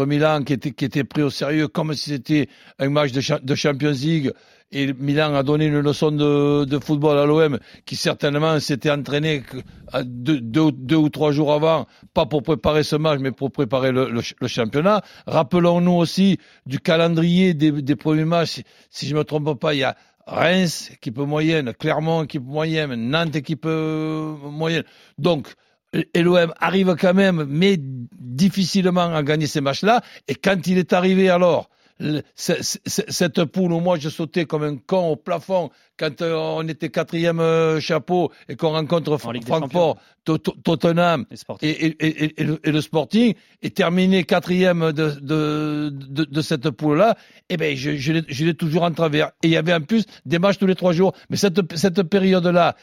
Milan 0.05 0.43
qui 0.43 0.53
était, 0.53 1.03
pris 1.03 1.21
au 1.23 1.29
sérieux 1.29 1.67
comme 1.67 1.93
si 1.93 2.11
c'était 2.11 2.47
un 2.79 2.89
match 2.89 3.11
de, 3.11 3.21
cha- 3.21 3.39
de 3.39 3.55
Champions 3.55 3.91
League. 3.91 4.31
Et 4.69 4.91
Milan 4.93 5.33
a 5.33 5.43
donné 5.43 5.67
une 5.67 5.79
leçon 5.79 6.11
de, 6.11 6.79
football 6.79 7.17
à 7.17 7.25
l'OM 7.25 7.57
qui 7.85 7.95
certainement 7.95 8.59
s'était 8.59 8.91
entraîné 8.91 9.43
deux, 10.03 10.95
ou 10.95 11.09
trois 11.09 11.31
jours 11.31 11.53
avant, 11.53 11.87
pas 12.13 12.25
pour 12.25 12.43
préparer 12.43 12.83
ce 12.83 12.97
match, 12.97 13.19
mais 13.21 13.31
pour 13.31 13.49
préparer 13.51 13.93
le, 13.93 14.09
le, 14.09 14.21
ch- 14.21 14.35
le 14.41 14.47
championnat. 14.47 15.03
Rappelons-nous 15.25 15.93
aussi 15.93 16.37
du 16.65 16.79
calendrier 16.79 17.53
des, 17.53 17.71
des 17.71 17.95
premiers 17.95 18.25
matchs. 18.25 18.61
Si, 18.89 19.07
je 19.07 19.15
me 19.15 19.23
trompe 19.23 19.57
pas, 19.57 19.73
il 19.73 19.79
y 19.79 19.83
a 19.85 19.95
Reims, 20.27 20.91
équipe 20.93 21.17
moyenne, 21.17 21.73
Clermont, 21.73 22.23
équipe 22.23 22.43
moyenne, 22.43 22.93
Nantes, 23.09 23.35
équipe 23.35 23.65
euh, 23.65 24.35
moyenne. 24.43 24.83
Donc, 25.17 25.53
l'OM 26.15 26.53
arrive 26.59 26.95
quand 26.99 27.13
même, 27.13 27.45
mais 27.47 27.77
difficilement 27.79 29.15
à 29.15 29.23
gagner 29.23 29.47
ces 29.47 29.61
matchs-là. 29.61 30.01
Et 30.27 30.35
quand 30.35 30.67
il 30.67 30.77
est 30.77 30.91
arrivé 30.91 31.29
alors, 31.29 31.69
cette 32.35 33.43
poule 33.45 33.71
où 33.73 33.79
moi 33.79 33.97
je 33.99 34.09
sautais 34.09 34.45
comme 34.45 34.63
un 34.63 34.77
con 34.77 35.09
au 35.09 35.15
plafond 35.15 35.69
quand 35.97 36.21
euh, 36.21 36.35
on 36.35 36.67
était 36.67 36.89
quatrième 36.89 37.39
euh, 37.39 37.79
chapeau 37.79 38.31
et 38.47 38.55
qu'on 38.55 38.69
rencontre 38.69 39.17
Francfort, 39.47 39.97
To- 40.25 40.37
To- 40.37 40.55
Tottenham 40.63 41.25
et, 41.63 41.69
et- 41.69 42.05
et- 42.07 42.41
et 42.41 42.43
le, 42.43 42.59
et 42.63 42.81
Sporting 42.81 43.33
est 43.63 43.75
terminé 43.75 44.23
quatrième 44.25 44.91
de, 44.91 46.41
cette 46.41 46.69
poule-là, 46.69 47.17
eh 47.49 47.57
ben 47.57 47.75
je, 47.75 48.11
l'ai- 48.11 48.23
je 48.27 48.45
l'ai 48.45 48.53
toujours 48.53 48.83
en 48.83 48.91
travers. 48.91 49.27
Et 49.41 49.47
il 49.47 49.51
y 49.51 49.57
avait 49.57 49.73
en 49.73 49.81
plus 49.81 50.05
des 50.25 50.37
matchs 50.39 50.57
tous 50.59 50.67
les 50.67 50.75
trois 50.75 50.93
jours. 50.93 51.13
Mais 51.29 51.37
cette, 51.37 51.75
cette 51.75 52.03
période-là, 52.03 52.75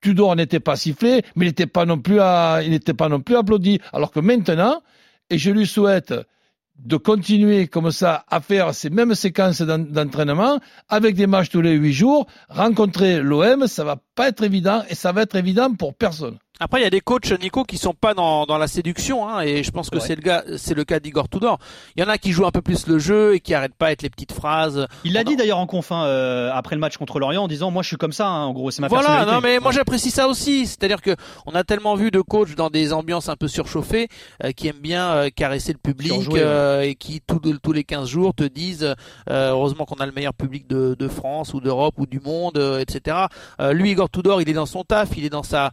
Tudor 0.00 0.36
n'était 0.36 0.60
pas 0.60 0.76
sifflé, 0.76 1.22
mais 1.36 1.46
il 1.46 1.48
n'était 1.48 1.66
pas 1.66 1.84
non 1.84 1.98
plus 1.98 2.20
à, 2.20 2.60
il 2.62 2.70
n'était 2.70 2.94
pas 2.94 3.08
non 3.08 3.20
plus 3.20 3.36
applaudi. 3.36 3.80
Alors 3.92 4.10
que 4.12 4.20
maintenant, 4.20 4.82
et 5.30 5.38
je 5.38 5.50
lui 5.50 5.66
souhaite 5.66 6.14
de 6.84 6.96
continuer 6.96 7.68
comme 7.68 7.90
ça 7.90 8.24
à 8.30 8.40
faire 8.40 8.74
ces 8.74 8.90
mêmes 8.90 9.14
séquences 9.14 9.62
d'en- 9.62 9.78
d'entraînement 9.78 10.58
avec 10.88 11.14
des 11.14 11.26
matchs 11.26 11.50
tous 11.50 11.60
les 11.62 11.74
huit 11.74 11.92
jours, 11.92 12.26
rencontrer 12.48 13.20
l'OM, 13.22 13.66
ça 13.66 13.84
va 13.84 13.96
pas 14.14 14.28
être 14.28 14.42
évident 14.42 14.82
et 14.88 14.94
ça 14.94 15.12
va 15.12 15.22
être 15.22 15.36
évident 15.36 15.72
pour 15.74 15.94
personne. 15.94 16.38
Après, 16.62 16.80
il 16.80 16.84
y 16.84 16.86
a 16.86 16.90
des 16.90 17.00
coachs, 17.00 17.30
Nico, 17.40 17.64
qui 17.64 17.76
sont 17.78 17.92
pas 17.94 18.14
dans, 18.14 18.46
dans 18.46 18.58
la 18.58 18.66
séduction, 18.68 19.28
hein, 19.28 19.40
et 19.42 19.62
je 19.62 19.70
pense 19.70 19.90
que 19.90 19.98
C'est 19.98 20.08
c'est 20.08 20.16
le 20.16 20.22
gars, 20.22 20.44
c'est 20.58 20.74
le 20.74 20.84
cas 20.84 21.00
d'Igor 21.00 21.28
Tudor. 21.28 21.58
Il 21.96 22.02
y 22.02 22.06
en 22.06 22.08
a 22.08 22.18
qui 22.18 22.32
jouent 22.32 22.46
un 22.46 22.50
peu 22.50 22.60
plus 22.62 22.86
le 22.86 22.98
jeu 22.98 23.34
et 23.34 23.40
qui 23.40 23.54
arrêtent 23.54 23.74
pas 23.74 23.86
avec 23.86 24.02
les 24.02 24.10
petites 24.10 24.32
phrases. 24.32 24.86
Il 25.04 25.12
l'a 25.14 25.20
On 25.20 25.24
dit 25.24 25.36
d'ailleurs 25.36 25.58
en 25.58 25.66
confin 25.66 26.04
euh, 26.04 26.50
après 26.52 26.76
le 26.76 26.80
match 26.80 26.96
contre 26.98 27.18
l'Orient 27.18 27.44
en 27.44 27.48
disant 27.48 27.70
Moi 27.70 27.82
je 27.82 27.88
suis 27.88 27.96
comme 27.96 28.12
ça, 28.12 28.26
hein, 28.28 28.44
en 28.44 28.52
gros, 28.52 28.70
c'est 28.70 28.82
ma 28.82 28.88
Voilà, 28.88 29.04
personnalité. 29.08 29.34
non 29.34 29.40
mais 29.40 29.58
moi 29.58 29.68
Ouais. 29.68 29.74
j'apprécie 29.74 30.10
ça 30.10 30.28
aussi. 30.28 30.66
C'est-à-dire 30.66 31.00
que 31.00 31.16
on 31.46 31.52
a 31.54 31.64
tellement 31.64 31.94
vu 31.94 32.10
de 32.10 32.20
coachs 32.20 32.54
dans 32.54 32.68
des 32.70 32.92
ambiances 32.92 33.28
un 33.28 33.36
peu 33.36 33.48
surchauffées 33.48 34.08
euh, 34.44 34.52
qui 34.52 34.68
aiment 34.68 34.76
bien 34.80 35.08
euh, 35.12 35.30
caresser 35.34 35.72
le 35.72 35.78
public 35.78 36.12
Surjouer, 36.12 36.40
euh, 36.42 36.82
et 36.82 36.94
qui 36.94 37.20
tout- 37.20 37.40
tous 37.62 37.72
les 37.72 37.84
15 37.84 38.08
jours 38.08 38.34
te 38.34 38.44
disent 38.44 38.94
euh, 39.30 39.50
heureusement 39.50 39.84
qu'on 39.86 39.96
a 39.96 40.06
le 40.06 40.12
meilleur 40.12 40.34
public 40.34 40.66
de, 40.68 40.94
de 40.98 41.08
France 41.08 41.54
ou 41.54 41.60
d'Europe 41.60 41.94
ou 41.98 42.06
du 42.06 42.20
monde, 42.20 42.58
euh, 42.58 42.78
etc. 42.80 43.16
Euh, 43.60 43.72
lui 43.72 43.90
Igor 43.92 44.10
Tudor, 44.10 44.42
il 44.42 44.48
est 44.48 44.52
dans 44.52 44.66
son 44.66 44.84
taf, 44.84 45.10
il 45.16 45.24
est 45.24 45.30
dans 45.30 45.42
sa 45.42 45.70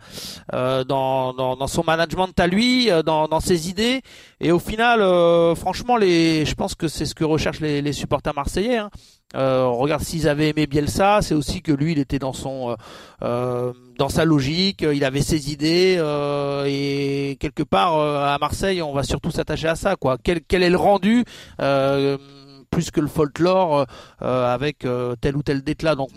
euh, 0.54 0.79
dans, 0.84 1.34
dans 1.34 1.68
son 1.68 1.84
management 1.84 2.40
à 2.40 2.48
lui, 2.48 2.92
euh, 2.92 3.04
dans 3.04 3.40
ses 3.40 3.70
idées 3.70 4.02
et 4.40 4.52
au 4.52 4.60
final 4.60 5.02
euh, 5.02 5.56
franchement 5.56 5.98
je 6.00 6.54
pense 6.54 6.76
que 6.76 6.88
c'est 6.88 7.06
ce 7.06 7.16
que 7.16 7.24
recherchent 7.24 7.60
les, 7.60 7.82
les 7.82 7.94
supporters 7.94 8.34
marseillais. 8.34 8.78
Hein. 8.78 8.90
Euh, 9.36 9.68
regarde 9.68 10.02
s'ils 10.02 10.28
avaient 10.28 10.50
aimé 10.50 10.66
Bielsa, 10.66 11.22
c'est 11.22 11.36
aussi 11.36 11.62
que 11.62 11.72
lui 11.72 11.92
il 11.92 12.00
était 12.00 12.18
dans 12.18 12.34
son 12.34 12.72
euh, 12.72 12.76
euh, 13.22 13.74
dans 13.98 14.10
sa 14.10 14.26
logique, 14.26 14.84
euh, 14.84 14.96
il 14.96 15.04
avait 15.04 15.22
ses 15.22 15.52
idées 15.52 15.98
euh, 16.00 16.66
et 16.68 17.38
quelque 17.40 17.64
part 17.64 17.98
euh, 17.98 18.26
à 18.26 18.38
Marseille, 18.40 18.82
on 18.82 18.94
va 18.94 19.04
surtout 19.04 19.30
s'attacher 19.30 19.68
à 19.68 19.76
ça. 19.76 19.96
Quel, 20.24 20.42
quel 20.42 20.64
est 20.64 20.70
le 20.70 20.78
rendu 20.78 21.26
euh, 21.62 22.18
plus 22.72 22.92
que 22.92 23.02
le 23.02 23.08
folklore 23.08 23.86
euh, 24.22 24.54
avec 24.54 24.86
euh, 24.86 25.16
tel 25.22 25.36
ou 25.36 25.44
tel 25.44 25.62
déclat. 25.62 25.96
Donc 25.96 26.10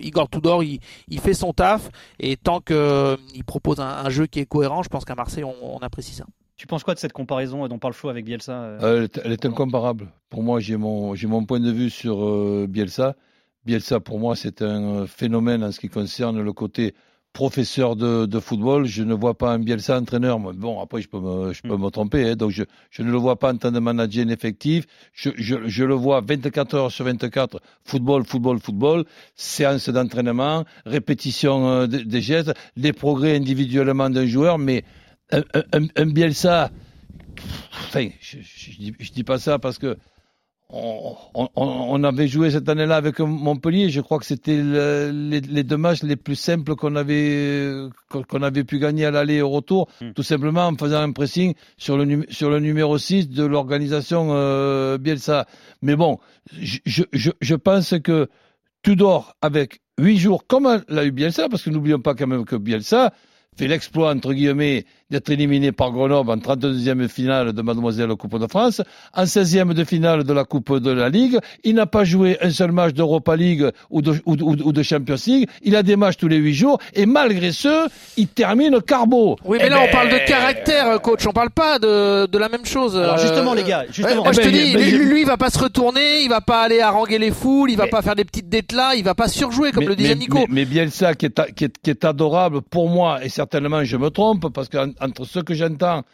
Igor 0.00 0.28
Tudor, 0.28 0.62
il, 0.62 0.80
il 1.08 1.20
fait 1.20 1.34
son 1.34 1.52
taf 1.52 1.90
et 2.18 2.36
tant 2.36 2.60
que 2.60 2.74
euh, 2.74 3.16
il 3.34 3.44
propose 3.44 3.80
un, 3.80 3.88
un 3.88 4.10
jeu 4.10 4.26
qui 4.26 4.40
est 4.40 4.46
cohérent, 4.46 4.82
je 4.82 4.88
pense 4.88 5.04
qu'à 5.04 5.14
Marseille 5.14 5.44
on, 5.44 5.54
on 5.62 5.78
apprécie 5.78 6.14
ça. 6.14 6.24
Tu 6.56 6.66
penses 6.66 6.84
quoi 6.84 6.92
de 6.94 6.98
cette 6.98 7.14
comparaison 7.14 7.64
euh, 7.64 7.68
dont 7.68 7.78
parle 7.78 7.94
Flo 7.94 8.10
avec 8.10 8.24
Bielsa 8.26 8.52
euh 8.52 8.96
elle, 8.98 9.04
est, 9.04 9.20
elle 9.24 9.32
est 9.32 9.46
incomparable. 9.46 10.08
Pour 10.28 10.42
moi, 10.42 10.60
j'ai 10.60 10.76
mon, 10.76 11.14
j'ai 11.14 11.26
mon 11.26 11.44
point 11.46 11.58
de 11.58 11.72
vue 11.72 11.88
sur 11.88 12.22
euh, 12.22 12.66
Bielsa. 12.68 13.16
Bielsa, 13.64 13.98
pour 14.00 14.18
moi, 14.18 14.36
c'est 14.36 14.60
un 14.60 15.06
phénomène 15.06 15.64
en 15.64 15.72
ce 15.72 15.80
qui 15.80 15.88
concerne 15.88 16.40
le 16.40 16.52
côté 16.52 16.94
professeur 17.32 17.96
de, 17.96 18.26
de 18.26 18.40
football. 18.40 18.86
Je 18.86 19.02
ne 19.02 19.14
vois 19.14 19.36
pas 19.36 19.52
un 19.52 19.58
Bielsa 19.58 19.98
entraîneur. 19.98 20.38
Bon, 20.38 20.80
après, 20.80 21.00
je 21.02 21.08
peux 21.08 21.20
me, 21.20 21.52
je 21.52 21.62
peux 21.62 21.76
me 21.76 21.88
tromper. 21.90 22.30
hein. 22.30 22.36
donc, 22.36 22.50
je, 22.50 22.64
je 22.90 23.02
ne 23.02 23.10
le 23.10 23.16
vois 23.18 23.38
pas 23.38 23.52
en 23.52 23.56
tant 23.56 23.70
de 23.70 23.78
manager 23.78 24.22
ineffectif. 24.24 24.86
Je, 25.12 25.30
je, 25.36 25.56
je 25.66 25.84
le 25.84 25.94
vois 25.94 26.20
24 26.20 26.74
heures 26.74 26.90
sur 26.92 27.04
24, 27.04 27.60
football, 27.84 28.24
football, 28.24 28.58
football, 28.60 29.04
séance 29.36 29.88
d'entraînement, 29.88 30.64
répétition 30.86 31.68
euh, 31.68 31.86
des, 31.86 32.04
des 32.04 32.20
gestes, 32.20 32.52
les 32.76 32.92
progrès 32.92 33.36
individuellement 33.36 34.10
d'un 34.10 34.26
joueur. 34.26 34.58
Mais 34.58 34.84
un, 35.32 35.42
un, 35.72 35.86
un 35.96 36.06
Bielsa, 36.06 36.70
enfin, 37.72 38.08
je, 38.20 38.38
dis, 38.78 38.94
je 38.98 39.12
dis 39.12 39.24
pas 39.24 39.38
ça 39.38 39.58
parce 39.58 39.78
que 39.78 39.96
on, 40.72 41.16
on, 41.34 41.48
on, 41.56 42.04
avait 42.04 42.28
joué 42.28 42.50
cette 42.50 42.68
année-là 42.68 42.96
avec 42.96 43.18
Montpellier. 43.18 43.90
Je 43.90 44.00
crois 44.00 44.18
que 44.18 44.24
c'était 44.24 44.56
le, 44.56 45.10
les, 45.12 45.40
les, 45.40 45.64
deux 45.64 45.76
matchs 45.76 46.02
les 46.02 46.16
plus 46.16 46.36
simples 46.36 46.76
qu'on 46.76 46.96
avait 46.96 47.72
qu'on 48.08 48.42
avait 48.42 48.64
pu 48.64 48.78
gagner 48.78 49.04
à 49.04 49.10
l'aller 49.10 49.36
et 49.36 49.42
au 49.42 49.50
retour, 49.50 49.88
hmm. 50.00 50.12
tout 50.12 50.22
simplement 50.22 50.66
en 50.66 50.76
faisant 50.76 51.00
un 51.00 51.12
pressing 51.12 51.54
sur 51.76 51.96
le 51.96 52.24
sur 52.30 52.50
le 52.50 52.60
numéro 52.60 52.98
6 52.98 53.28
de 53.28 53.44
l'organisation 53.44 54.28
euh, 54.30 54.98
Bielsa. 54.98 55.46
Mais 55.82 55.96
bon, 55.96 56.18
je, 56.52 56.78
je, 56.84 57.30
je 57.40 57.54
pense 57.54 57.94
que 58.02 58.28
Tudor 58.82 59.36
avec 59.42 59.80
huit 59.98 60.18
jours, 60.18 60.46
comme 60.46 60.82
l'a 60.88 61.04
eu 61.04 61.10
Bielsa, 61.10 61.48
parce 61.48 61.62
que 61.62 61.70
n'oublions 61.70 62.00
pas 62.00 62.14
quand 62.14 62.26
même 62.26 62.44
que 62.44 62.56
Bielsa 62.56 63.12
fait 63.56 63.66
l'exploit 63.66 64.12
entre 64.12 64.32
guillemets 64.32 64.86
d'être 65.10 65.30
éliminé 65.30 65.72
par 65.72 65.90
Grenoble 65.92 66.30
en 66.30 66.36
32e 66.36 67.08
finale 67.08 67.52
de 67.52 67.62
Mademoiselle 67.62 68.14
Coupe 68.14 68.38
de 68.38 68.46
France, 68.46 68.82
en 69.14 69.24
16e 69.24 69.74
de 69.74 69.84
finale 69.84 70.24
de 70.24 70.32
la 70.32 70.44
Coupe 70.44 70.78
de 70.78 70.90
la 70.90 71.08
Ligue. 71.08 71.38
Il 71.64 71.74
n'a 71.74 71.86
pas 71.86 72.04
joué 72.04 72.38
un 72.40 72.50
seul 72.50 72.72
match 72.72 72.94
d'Europa 72.94 73.36
League 73.36 73.68
ou 73.90 74.02
de, 74.02 74.12
ou, 74.26 74.36
ou, 74.36 74.72
de 74.72 74.82
Champions 74.82 75.16
League. 75.26 75.48
Il 75.62 75.76
a 75.76 75.82
des 75.82 75.96
matchs 75.96 76.16
tous 76.16 76.28
les 76.28 76.36
huit 76.36 76.54
jours 76.54 76.78
et 76.94 77.06
malgré 77.06 77.52
ce, 77.52 77.88
il 78.16 78.28
termine 78.28 78.80
carbo. 78.80 79.36
Oui, 79.44 79.58
mais 79.60 79.66
eh 79.66 79.70
là 79.70 79.80
on 79.80 79.84
ben, 79.84 79.92
parle 79.92 80.08
de 80.10 80.26
caractère, 80.26 81.00
coach. 81.00 81.26
On 81.26 81.32
parle 81.32 81.50
pas 81.50 81.78
de, 81.78 82.26
de 82.26 82.38
la 82.38 82.48
même 82.48 82.64
chose. 82.64 82.96
Alors 82.96 83.18
justement, 83.18 83.54
les 83.54 83.64
gars, 83.64 83.84
justement. 83.90 84.22
moi 84.22 84.32
je 84.32 84.40
te 84.40 84.48
dis, 84.48 84.74
lui, 84.74 85.22
il 85.22 85.26
va 85.26 85.36
pas 85.36 85.50
se 85.50 85.58
retourner, 85.58 86.22
il 86.22 86.28
va 86.28 86.40
pas 86.40 86.62
aller 86.62 86.80
haranguer 86.80 87.18
les 87.18 87.30
foules, 87.30 87.70
il 87.70 87.76
va 87.76 87.86
pas 87.86 88.02
faire 88.02 88.14
des 88.14 88.24
petites 88.24 88.48
détlas, 88.48 88.94
il 88.94 89.04
va 89.04 89.14
pas 89.14 89.28
surjouer 89.28 89.72
comme 89.72 89.88
le 89.88 89.96
disait 89.96 90.14
Nico. 90.14 90.38
Mais, 90.38 90.46
mais 90.48 90.64
Bielsa 90.64 91.14
qui 91.14 91.26
est, 91.26 91.54
qui, 91.54 91.64
est, 91.64 91.78
qui 91.78 91.90
est 91.90 92.04
adorable 92.04 92.62
pour 92.62 92.88
moi 92.88 93.24
et 93.24 93.28
certainement 93.28 93.84
je 93.84 93.96
me 93.96 94.10
trompe 94.10 94.52
parce 94.52 94.68
que 94.68 94.78
entre 95.00 95.24
ce 95.24 95.40
que 95.40 95.54
j'entends 95.54 96.04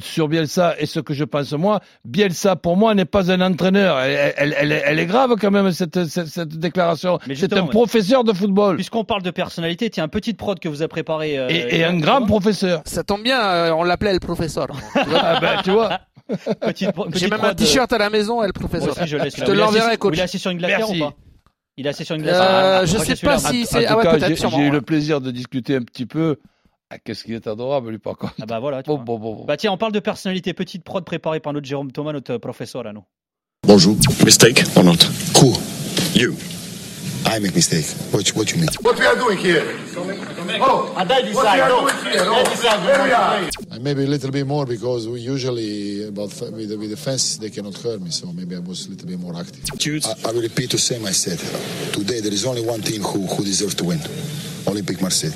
sur 0.00 0.28
Bielsa 0.28 0.74
et 0.78 0.86
ce 0.86 1.00
que 1.00 1.14
je 1.14 1.24
pense 1.24 1.52
moi, 1.52 1.80
Bielsa 2.04 2.56
pour 2.56 2.76
moi 2.76 2.94
n'est 2.94 3.04
pas 3.04 3.30
un 3.30 3.40
entraîneur. 3.40 3.98
Elle, 4.00 4.54
elle, 4.58 4.72
elle, 4.72 4.98
est 4.98 5.06
grave 5.06 5.34
quand 5.40 5.50
même 5.50 5.72
cette, 5.72 6.04
cette, 6.04 6.48
déclaration. 6.48 7.18
C'est 7.34 7.52
un 7.52 7.66
professeur 7.66 8.24
de 8.24 8.32
football. 8.32 8.76
Puisqu'on 8.76 9.04
parle 9.04 9.22
de 9.22 9.30
personnalité, 9.30 9.90
tiens, 9.90 10.04
une 10.04 10.10
petite 10.10 10.36
prod 10.36 10.58
que 10.58 10.68
vous 10.68 10.82
a 10.82 10.88
préparé. 10.88 11.38
Euh, 11.38 11.48
et, 11.48 11.84
un 11.84 11.98
grand 11.98 12.22
professeur. 12.22 12.82
Ça 12.84 13.02
tombe 13.02 13.22
bien, 13.22 13.40
euh, 13.40 13.70
on 13.72 13.82
l'appelait 13.82 14.12
le 14.12 14.20
professeur. 14.20 14.68
ah 14.94 15.40
ben, 15.40 15.60
tu 15.64 15.70
vois. 15.70 16.00
J'ai 17.14 17.28
même 17.28 17.44
un 17.44 17.54
t-shirt 17.54 17.92
à 17.92 17.98
la 17.98 18.10
maison, 18.10 18.42
elle 18.42 18.52
professeur. 18.52 18.94
je, 19.06 19.16
te 19.16 19.50
l'enverrai, 19.50 19.96
coach. 19.96 20.14
Il 20.14 20.20
est 20.20 20.22
assis 20.22 20.38
sur 20.38 20.50
une 20.50 20.58
glacière 20.58 20.90
ou 20.90 20.98
pas 20.98 21.14
Il 21.76 21.86
est 21.86 21.90
assis 21.90 22.04
sur 22.04 22.14
une 22.14 22.22
glacière. 22.22 22.42
Euh, 22.42 22.80
ah, 22.82 22.86
je 22.86 22.98
sais 22.98 23.16
pas 23.16 23.38
si 23.38 23.66
c'est. 23.66 23.86
Ah 23.86 23.96
ouais, 23.96 24.34
J'ai 24.34 24.66
eu 24.66 24.70
le 24.70 24.82
plaisir 24.82 25.20
de 25.20 25.30
discuter 25.30 25.76
un 25.76 25.82
petit 25.82 26.06
peu 26.06 26.36
ah, 26.92 26.98
qu'est-ce 26.98 27.24
qu'il 27.24 27.34
est 27.34 27.46
adorable, 27.46 27.90
lui, 27.90 27.98
par 27.98 28.16
contre. 28.16 28.34
Ah 28.40 28.46
bah 28.46 28.60
voilà. 28.60 28.82
Bon, 28.82 28.98
bon, 28.98 29.18
bon, 29.18 29.44
bah 29.44 29.56
tiens, 29.56 29.72
on 29.72 29.78
parle 29.78 29.92
de 29.92 30.00
personnalité. 30.00 30.52
Petite 30.52 30.84
prod 30.84 31.04
préparée 31.04 31.40
par 31.40 31.52
notre 31.52 31.66
Jérôme 31.66 31.90
Thomas, 31.90 32.12
notre 32.12 32.36
professeur 32.36 32.86
à 32.86 32.92
nous. 32.92 33.04
Bonjour. 33.66 33.96
Mistake 34.24 34.62
or 34.76 34.84
not? 34.84 34.98
Who? 35.40 35.54
You. 36.14 36.36
I 37.24 37.38
make 37.38 37.54
mistake. 37.54 37.86
What, 38.12 38.28
what 38.36 38.50
you 38.50 38.58
mean? 38.58 38.68
What 38.82 38.98
we 38.98 39.06
are 39.06 39.16
doing 39.16 39.38
here? 39.38 39.62
Oh, 40.60 40.92
and 40.98 41.08
they 41.08 41.22
decide. 41.22 41.68
No. 41.68 41.86
They 41.86 42.50
decide. 42.50 43.80
Maybe 43.80 44.04
a 44.04 44.06
little 44.06 44.30
bit 44.30 44.46
more 44.46 44.66
because 44.66 45.08
we 45.08 45.20
usually 45.20 46.08
about 46.08 46.30
with 46.52 46.68
the, 46.68 46.76
with 46.76 46.90
the 46.90 46.96
fence 46.96 47.38
they 47.38 47.50
cannot 47.50 47.78
hurt 47.78 48.00
me. 48.02 48.10
So 48.10 48.32
maybe 48.32 48.56
I 48.56 48.58
was 48.58 48.86
a 48.86 48.90
little 48.90 49.06
bit 49.06 49.20
more 49.20 49.36
active. 49.38 49.64
I, 50.04 50.28
I 50.28 50.32
will 50.32 50.42
repeat 50.42 50.72
the 50.72 50.78
same 50.78 51.06
I 51.06 51.12
said. 51.12 51.38
Today 51.92 52.20
there 52.20 52.32
is 52.32 52.44
only 52.44 52.66
one 52.66 52.82
team 52.82 53.02
who, 53.02 53.26
who 53.26 53.44
deserves 53.44 53.76
to 53.76 53.84
win. 53.84 53.98
Olympique 54.66 55.00
Marseille. 55.00 55.32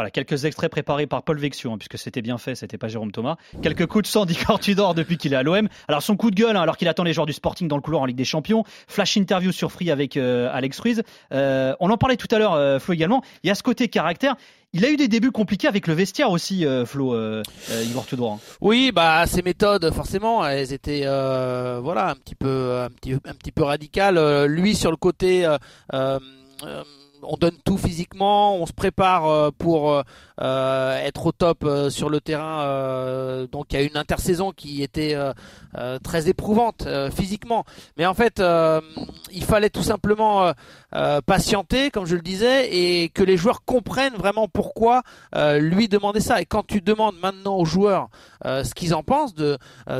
Voilà, 0.00 0.10
quelques 0.10 0.46
extraits 0.46 0.70
préparés 0.70 1.06
par 1.06 1.22
Paul 1.22 1.38
Vexio, 1.38 1.70
hein, 1.70 1.76
puisque 1.76 1.98
c'était 1.98 2.22
bien 2.22 2.38
fait, 2.38 2.54
c'était 2.54 2.78
pas 2.78 2.88
Jérôme 2.88 3.12
Thomas. 3.12 3.36
Quelques 3.60 3.84
coups 3.84 4.04
de 4.04 4.06
sang 4.06 4.24
d'Icor 4.24 4.58
Tudor 4.58 4.94
depuis 4.94 5.18
qu'il 5.18 5.34
est 5.34 5.36
à 5.36 5.42
l'OM. 5.42 5.68
Alors 5.88 6.00
son 6.00 6.16
coup 6.16 6.30
de 6.30 6.36
gueule, 6.36 6.56
hein, 6.56 6.62
alors 6.62 6.78
qu'il 6.78 6.88
attend 6.88 7.02
les 7.02 7.12
joueurs 7.12 7.26
du 7.26 7.34
Sporting 7.34 7.68
dans 7.68 7.76
le 7.76 7.82
couloir 7.82 8.00
en 8.00 8.06
Ligue 8.06 8.16
des 8.16 8.24
Champions. 8.24 8.64
Flash 8.88 9.18
interview 9.18 9.52
sur 9.52 9.70
Free 9.70 9.90
avec 9.90 10.16
euh, 10.16 10.48
Alex 10.54 10.80
Ruiz. 10.80 11.02
Euh, 11.34 11.74
on 11.80 11.90
en 11.90 11.98
parlait 11.98 12.16
tout 12.16 12.34
à 12.34 12.38
l'heure, 12.38 12.54
euh, 12.54 12.78
Flo 12.78 12.94
également. 12.94 13.22
Il 13.44 13.48
y 13.48 13.50
a 13.50 13.54
ce 13.54 13.62
côté 13.62 13.88
caractère. 13.88 14.36
Il 14.72 14.86
a 14.86 14.90
eu 14.90 14.96
des 14.96 15.08
débuts 15.08 15.32
compliqués 15.32 15.68
avec 15.68 15.86
le 15.86 15.92
vestiaire 15.92 16.30
aussi, 16.30 16.64
Flo, 16.86 17.14
Igor 17.84 18.06
Tudor. 18.06 18.32
Hein. 18.32 18.38
Oui, 18.62 18.92
bah 18.94 19.26
ses 19.26 19.42
méthodes, 19.42 19.92
forcément, 19.92 20.46
elles 20.46 20.72
étaient, 20.72 21.02
voilà, 21.02 22.08
un 22.08 22.14
petit 22.14 22.36
peu, 22.36 22.78
un 22.78 22.88
petit, 22.88 23.12
un 23.12 23.34
petit 23.34 23.52
peu 23.52 23.64
radicales. 23.64 24.46
lui 24.46 24.74
sur 24.74 24.90
le 24.90 24.96
côté 24.96 25.46
on 27.22 27.36
donne 27.36 27.56
tout 27.64 27.78
physiquement, 27.78 28.56
on 28.56 28.66
se 28.66 28.72
prépare 28.72 29.26
euh, 29.26 29.50
pour 29.56 29.92
euh, 29.92 30.02
euh, 30.40 30.96
être 30.98 31.26
au 31.26 31.32
top 31.32 31.68
sur 31.90 32.10
le 32.10 32.20
terrain. 32.20 33.46
donc 33.50 33.66
il 33.70 33.80
y 33.80 33.82
a 33.82 33.86
une 33.86 33.96
intersaison 33.96 34.52
qui 34.52 34.82
était 34.82 35.16
très 36.02 36.28
éprouvante 36.28 36.86
physiquement. 37.14 37.64
Mais 37.96 38.06
en 38.06 38.14
fait, 38.14 38.42
il 39.32 39.44
fallait 39.44 39.70
tout 39.70 39.82
simplement 39.82 40.52
patienter, 41.26 41.90
comme 41.90 42.06
je 42.06 42.16
le 42.16 42.22
disais, 42.22 42.74
et 42.74 43.10
que 43.10 43.22
les 43.22 43.36
joueurs 43.36 43.64
comprennent 43.64 44.14
vraiment 44.14 44.48
pourquoi 44.48 45.02
lui 45.58 45.88
demander 45.88 46.20
ça. 46.20 46.40
Et 46.40 46.46
quand 46.46 46.66
tu 46.66 46.80
demandes 46.80 47.16
maintenant 47.20 47.56
aux 47.56 47.66
joueurs 47.66 48.08
ce 48.44 48.72
qu'ils 48.74 48.94
en 48.94 49.02
pensent 49.02 49.34
de, 49.34 49.58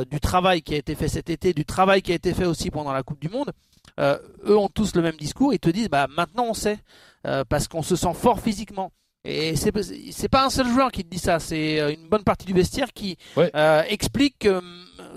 du 0.09 0.19
travail 0.19 0.63
qui 0.63 0.73
a 0.73 0.77
été 0.77 0.95
fait 0.95 1.07
cet 1.07 1.29
été, 1.29 1.53
du 1.53 1.65
travail 1.65 2.01
qui 2.01 2.11
a 2.11 2.15
été 2.15 2.33
fait 2.33 2.45
aussi 2.45 2.71
pendant 2.71 2.93
la 2.93 3.03
Coupe 3.03 3.19
du 3.19 3.29
Monde, 3.29 3.51
eux 3.99 4.57
ont 4.57 4.69
tous 4.69 4.95
le 4.95 5.01
même 5.01 5.15
discours. 5.15 5.53
Ils 5.53 5.59
te 5.59 5.69
disent, 5.69 5.89
bah 5.89 6.07
maintenant 6.09 6.45
on 6.49 6.53
sait. 6.53 6.79
Euh, 7.27 7.43
parce 7.47 7.67
qu'on 7.67 7.83
se 7.83 7.95
sent 7.95 8.13
fort 8.15 8.39
physiquement. 8.39 8.91
Et 9.23 9.55
c'est 9.55 9.71
c'est 10.11 10.29
pas 10.29 10.45
un 10.45 10.49
seul 10.49 10.67
joueur 10.67 10.91
qui 10.91 11.03
te 11.03 11.09
dit 11.09 11.19
ça, 11.19 11.37
c'est 11.39 11.79
euh, 11.79 11.93
une 11.93 12.09
bonne 12.09 12.23
partie 12.23 12.47
du 12.47 12.53
vestiaire 12.53 12.91
qui 12.93 13.17
euh, 13.37 13.83
explique 13.87 14.39
que 14.39 14.59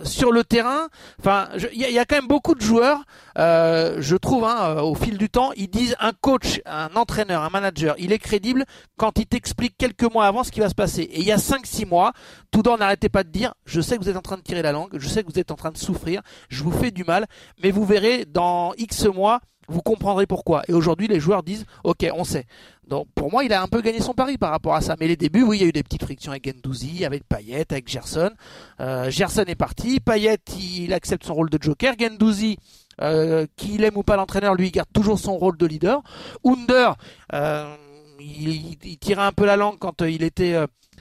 sur 0.03 0.33
le 0.33 0.45
terrain, 0.45 0.89
enfin, 1.21 1.49
il 1.73 1.81
y, 1.81 1.99
a 1.99 2.05
quand 2.05 2.17
même 2.17 2.27
beaucoup 2.27 2.55
de 2.55 2.61
joueurs, 2.61 3.05
euh, 3.39 3.97
je 4.01 4.17
trouve, 4.17 4.45
hein, 4.45 4.83
au 4.83 4.95
fil 4.95 5.19
du 5.19 5.29
temps, 5.29 5.53
ils 5.57 5.69
disent 5.69 5.97
un 6.01 6.13
coach, 6.13 6.61
un 6.67 6.95
entraîneur, 6.97 7.43
un 7.43 7.51
manager, 7.51 7.95
il 7.99 8.13
est 8.13 8.19
crédible 8.19 8.65
quand 8.97 9.19
il 9.19 9.27
t'explique 9.27 9.77
quelques 9.79 10.11
mois 10.13 10.27
avant 10.27 10.45
ce 10.45 10.51
qui 10.51 10.61
va 10.61 10.69
se 10.69 10.75
passer. 10.75 11.03
Et 11.03 11.21
il 11.21 11.27
y 11.27 11.33
a 11.33 11.37
5-6 11.37 11.87
mois, 11.87 12.13
tout 12.51 12.63
dans 12.63 12.77
n'arrêtez 12.77 13.09
pas 13.09 13.25
de 13.25 13.31
dire, 13.31 13.55
je 13.65 13.81
sais 13.81 13.97
que 13.97 14.03
vous 14.03 14.09
êtes 14.09 14.17
en 14.17 14.23
train 14.23 14.37
de 14.37 14.43
tirer 14.43 14.63
la 14.63 14.73
langue, 14.73 14.91
je 14.97 15.09
sais 15.09 15.23
que 15.23 15.31
vous 15.31 15.39
êtes 15.39 15.51
en 15.51 15.57
train 15.57 15.71
de 15.71 15.79
souffrir, 15.79 16.23
je 16.49 16.63
vous 16.63 16.73
fais 16.73 16.91
du 16.91 17.05
mal, 17.05 17.27
mais 17.63 17.71
vous 17.71 17.85
verrez 17.85 18.25
dans 18.25 18.73
X 18.77 19.07
mois, 19.07 19.41
vous 19.69 19.83
comprendrez 19.83 20.27
pourquoi. 20.27 20.63
Et 20.69 20.73
aujourd'hui, 20.73 21.09
les 21.09 21.21
joueurs 21.21 21.43
disent, 21.43 21.67
ok, 21.85 22.07
on 22.15 22.25
sait. 22.25 22.47
Donc 22.87 23.07
pour 23.15 23.31
moi, 23.31 23.45
il 23.45 23.53
a 23.53 23.63
un 23.63 23.69
peu 23.69 23.81
gagné 23.81 24.01
son 24.01 24.13
pari 24.13 24.37
par 24.37 24.51
rapport 24.51 24.75
à 24.75 24.81
ça. 24.81 24.97
Mais 25.01 25.09
les 25.09 25.17
débuts, 25.17 25.43
oui, 25.43 25.59
il 25.59 25.63
y 25.63 25.65
a 25.65 25.69
eu 25.69 25.73
des 25.73 25.83
petites 25.83 26.05
frictions 26.05 26.33
avec 26.33 26.47
Gendouzi, 26.47 27.05
avec 27.05 27.25
Payet, 27.29 27.67
avec 27.71 27.89
Gerson. 27.89 28.31
Euh, 28.81 29.11
Gerson 29.11 29.45
est 29.47 29.55
parti, 29.55 30.01
Payet, 30.01 30.39
il 30.59 30.93
accepte 30.93 31.25
son 31.25 31.35
rôle 31.35 31.51
de 31.51 31.59
joker. 31.61 31.95
Gendouzi, 31.99 32.59
euh, 33.01 33.47
qu'il 33.57 33.85
aime 33.85 33.97
ou 33.97 34.03
pas 34.03 34.17
l'entraîneur, 34.17 34.55
lui, 34.55 34.69
il 34.69 34.73
garde 34.73 34.89
toujours 34.93 35.19
son 35.19 35.37
rôle 35.37 35.57
de 35.57 35.67
leader. 35.67 36.03
Under, 36.45 36.97
euh, 37.33 37.75
il, 38.21 38.77
il, 38.85 38.99
tirait 38.99 39.23
un 39.23 39.33
peu 39.33 39.47
la 39.47 39.57
langue 39.57 39.79
quand 39.79 40.03
euh, 40.03 40.11
il 40.11 40.23
était 40.23 40.55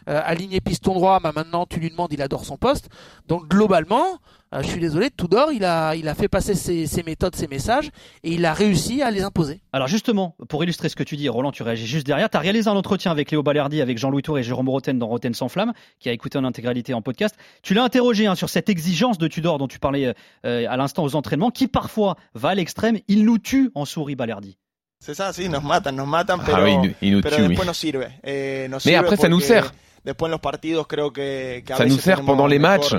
euh, 0.10 0.22
aligné 0.26 0.60
piston 0.60 0.94
droit, 0.94 1.20
mais 1.24 1.32
maintenant 1.34 1.66
tu 1.66 1.80
lui 1.80 1.90
demandes, 1.90 2.12
il 2.12 2.22
adore 2.22 2.46
son 2.46 2.58
poste. 2.58 2.90
Donc 3.28 3.48
globalement, 3.48 4.20
euh, 4.54 4.62
je 4.62 4.68
suis 4.68 4.80
désolé, 4.80 5.10
Tudor, 5.10 5.52
il 5.52 5.66
a, 5.66 5.96
il 5.96 6.08
a 6.08 6.16
fait 6.16 6.28
passer 6.28 6.54
ses, 6.54 7.04
méthodes, 7.04 7.36
ses 7.36 7.48
messages, 7.48 7.90
et 8.24 8.32
il 8.32 8.46
a 8.46 8.54
réussi 8.54 9.02
à 9.02 9.12
les 9.12 9.24
imposer. 9.24 9.62
Alors 9.72 9.88
justement, 9.88 10.36
pour 10.48 10.64
illustrer 10.64 10.90
ce 10.90 10.96
que 10.96 11.04
tu 11.04 11.16
dis, 11.16 11.28
Roland, 11.30 11.52
tu 11.52 11.64
réagis 11.64 11.88
juste 11.88 12.06
derrière. 12.06 12.30
Tu 12.30 12.38
as 12.38 12.40
réalisé 12.40 12.70
un 12.70 12.76
entretien 12.76 13.12
avec 13.12 13.32
Léo 13.32 13.42
Balerdi, 13.44 13.82
avec 13.82 13.98
Jean-Louis 13.98 14.22
Tour 14.22 14.38
et 14.38 14.44
Jérôme 14.44 14.70
Roten 14.70 15.00
dans 15.00 15.08
Roten 15.08 15.34
sans 15.34 15.50
flamme, 15.50 15.74
qui 16.00 16.10
a 16.10 16.12
écouté 16.12 16.38
en 16.38 16.44
intégralité 16.44 16.94
en 16.94 17.02
podcast. 17.02 17.36
Tu 17.62 17.74
l'as 17.74 17.84
interrogé 17.84 18.28
hein, 18.28 18.36
sur 18.36 18.50
cette 18.50 18.70
exigence 18.70 19.18
de 19.18 19.28
Tudor 19.28 19.58
dont 19.58 19.68
tu 19.68 19.80
parlais 19.80 20.14
euh, 20.46 20.66
à 20.70 20.78
l'instant 20.78 21.04
aux 21.04 21.16
entraînements, 21.16 21.50
qui 21.50 21.68
parfois 21.68 22.16
va 22.36 22.50
à 22.50 22.56
l'extrême. 22.56 23.00
Il 23.08 23.26
nous 23.26 23.40
tue 23.40 23.72
en 23.76 23.86
souris, 23.86 24.16
Balerdi. 24.16 24.58
C'est 25.00 25.16
ça, 25.16 25.34
sí, 25.34 25.50
nos 25.50 25.60
matan, 25.60 25.92
nos 25.92 26.06
matan, 26.06 26.38
pero, 26.46 26.58
ah 26.60 26.64
oui, 26.64 26.96
il 27.02 27.12
nous 27.12 27.22
tue, 27.22 27.30
pero 27.30 27.48
después 27.48 27.66
nos 27.66 27.74
sirve. 27.74 28.08
Eh, 28.24 28.68
nos 28.70 28.78
Mais 28.86 28.96
après, 28.96 29.18
ça 29.18 29.28
nous 29.28 29.42
sert. 29.42 29.74
Después 30.06 30.28
en 30.28 30.32
los 30.32 30.40
partidos, 30.40 30.86
creo 30.88 31.12
que, 31.12 31.60
que 31.60 31.76
ça 31.76 31.86
nous 31.86 31.98
sert 31.98 32.22
pendant 32.24 32.48
les 32.48 32.60
matchs 32.60 32.96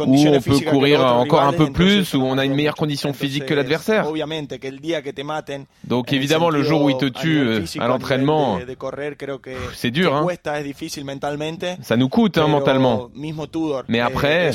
où 0.00 0.14
on 0.26 0.40
peut 0.40 0.60
courir 0.60 1.04
encore 1.04 1.42
un 1.42 1.52
peu 1.52 1.70
plus, 1.70 2.14
où 2.14 2.22
on 2.22 2.38
a 2.38 2.44
une 2.44 2.54
meilleure 2.54 2.74
condition 2.74 3.12
physique 3.12 3.46
que 3.46 3.54
l'adversaire? 3.54 4.06
Donc 5.84 6.12
évidemment, 6.12 6.50
le 6.50 6.62
jour 6.62 6.82
où 6.82 6.90
il 6.90 6.96
te 6.96 7.06
tue 7.06 7.38
euh, 7.40 7.64
à 7.78 7.86
l'entraînement, 7.88 8.58
c'est 9.74 9.90
dur. 9.90 10.14
Hein. 10.14 10.26
Ça 11.82 11.96
nous 11.96 12.08
coûte 12.08 12.38
hein, 12.38 12.48
mentalement. 12.48 13.10
Mais 13.88 14.00
après, 14.00 14.50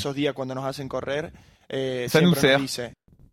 eh, 1.72 2.08
ça 2.08 2.22
nous 2.22 2.34
sert. 2.36 2.60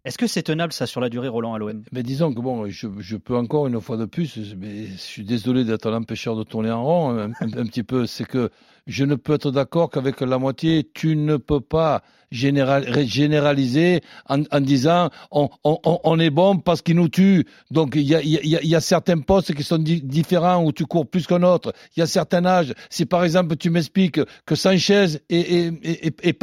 Est-ce 0.07 0.19
que 0.19 0.29
c'est 0.29 0.45
tenable 0.45 0.73
ça 0.73 0.87
sur 0.87 1.01
la 1.01 1.09
durée, 1.09 1.27
Roland, 1.27 1.55
à 1.55 1.59
l'OM 1.59 1.83
Mais 1.91 2.05
disons 2.05 2.33
que 2.33 2.41
bon, 2.41 2.69
je, 2.69 3.17
peux 3.17 3.35
encore 3.35 3.67
une 3.67 3.81
fois 3.81 3.97
de 3.97 4.05
plus, 4.05 4.55
mais 4.57 4.87
je 4.87 4.97
suis 4.99 5.25
désolé 5.25 5.65
d'être 5.65 5.91
l'empêcheur 5.91 6.37
de 6.37 6.45
tourner 6.45 6.71
en 6.71 6.85
rond 6.85 7.19
un, 7.19 7.31
petit 7.67 7.83
peu, 7.83 8.07
c'est 8.07 8.25
que 8.25 8.51
je 8.87 9.05
ne 9.05 9.17
peux 9.17 9.35
être 9.35 9.51
d'accord 9.51 9.91
qu'avec 9.91 10.21
la 10.21 10.39
moitié. 10.39 10.89
Tu 10.95 11.17
ne 11.17 11.37
peux 11.37 11.61
pas 11.61 12.05
généraliser 12.31 14.01
en, 14.29 14.61
disant 14.61 15.11
on, 15.31 16.19
est 16.21 16.31
bon 16.31 16.59
parce 16.59 16.83
qu'il 16.83 16.97
nous 16.97 17.09
tue. 17.09 17.47
Donc 17.71 17.95
il 17.97 18.03
y 18.03 18.75
a, 18.75 18.81
certains 18.81 19.19
postes 19.19 19.55
qui 19.55 19.63
sont 19.63 19.79
différents 19.79 20.63
où 20.65 20.73
tu 20.73 20.87
cours 20.87 21.09
plus 21.09 21.27
qu'un 21.27 21.43
autre. 21.43 21.73
Il 21.97 22.01
y 22.01 22.03
a 22.03 22.07
certains 22.07 22.45
âges. 22.45 22.75
Si 22.91 23.07
par 23.07 23.25
exemple 23.25 23.57
tu 23.57 23.71
m'expliques 23.71 24.21
que 24.45 24.55
Sanchez 24.55 25.19
et, 25.29 25.71
et, 25.83 26.39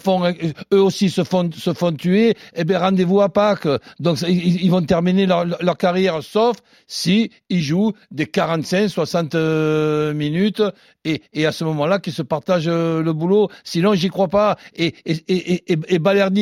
font 0.00 0.32
eux 0.72 0.82
aussi 0.82 1.10
se 1.10 1.24
font 1.24 1.50
se 1.52 1.72
font 1.72 1.92
tuer, 1.92 2.36
eh 2.54 2.64
bien 2.64 2.80
rendez-vous 2.96 3.20
à 3.20 3.28
Pâques. 3.28 3.68
Donc 4.00 4.22
ils, 4.22 4.70
vont 4.70 4.82
terminer 4.82 5.26
leur, 5.26 5.76
carrière, 5.76 6.22
sauf 6.22 6.56
si 6.86 7.30
ils 7.50 7.62
jouent 7.62 7.92
des 8.10 8.26
45, 8.26 8.88
60 8.88 9.34
euh, 9.34 10.14
minutes 10.14 10.62
et, 11.04 11.46
à 11.46 11.52
ce 11.52 11.64
moment-là 11.64 11.98
qu'ils 11.98 12.14
se 12.14 12.22
partagent 12.22 12.68
euh, 12.68 13.02
le 13.02 13.12
boulot. 13.12 13.48
Sinon, 13.64 13.94
j'y 13.94 14.08
crois 14.08 14.28
pas. 14.28 14.56
Et, 14.74 14.94
et, 15.04 15.18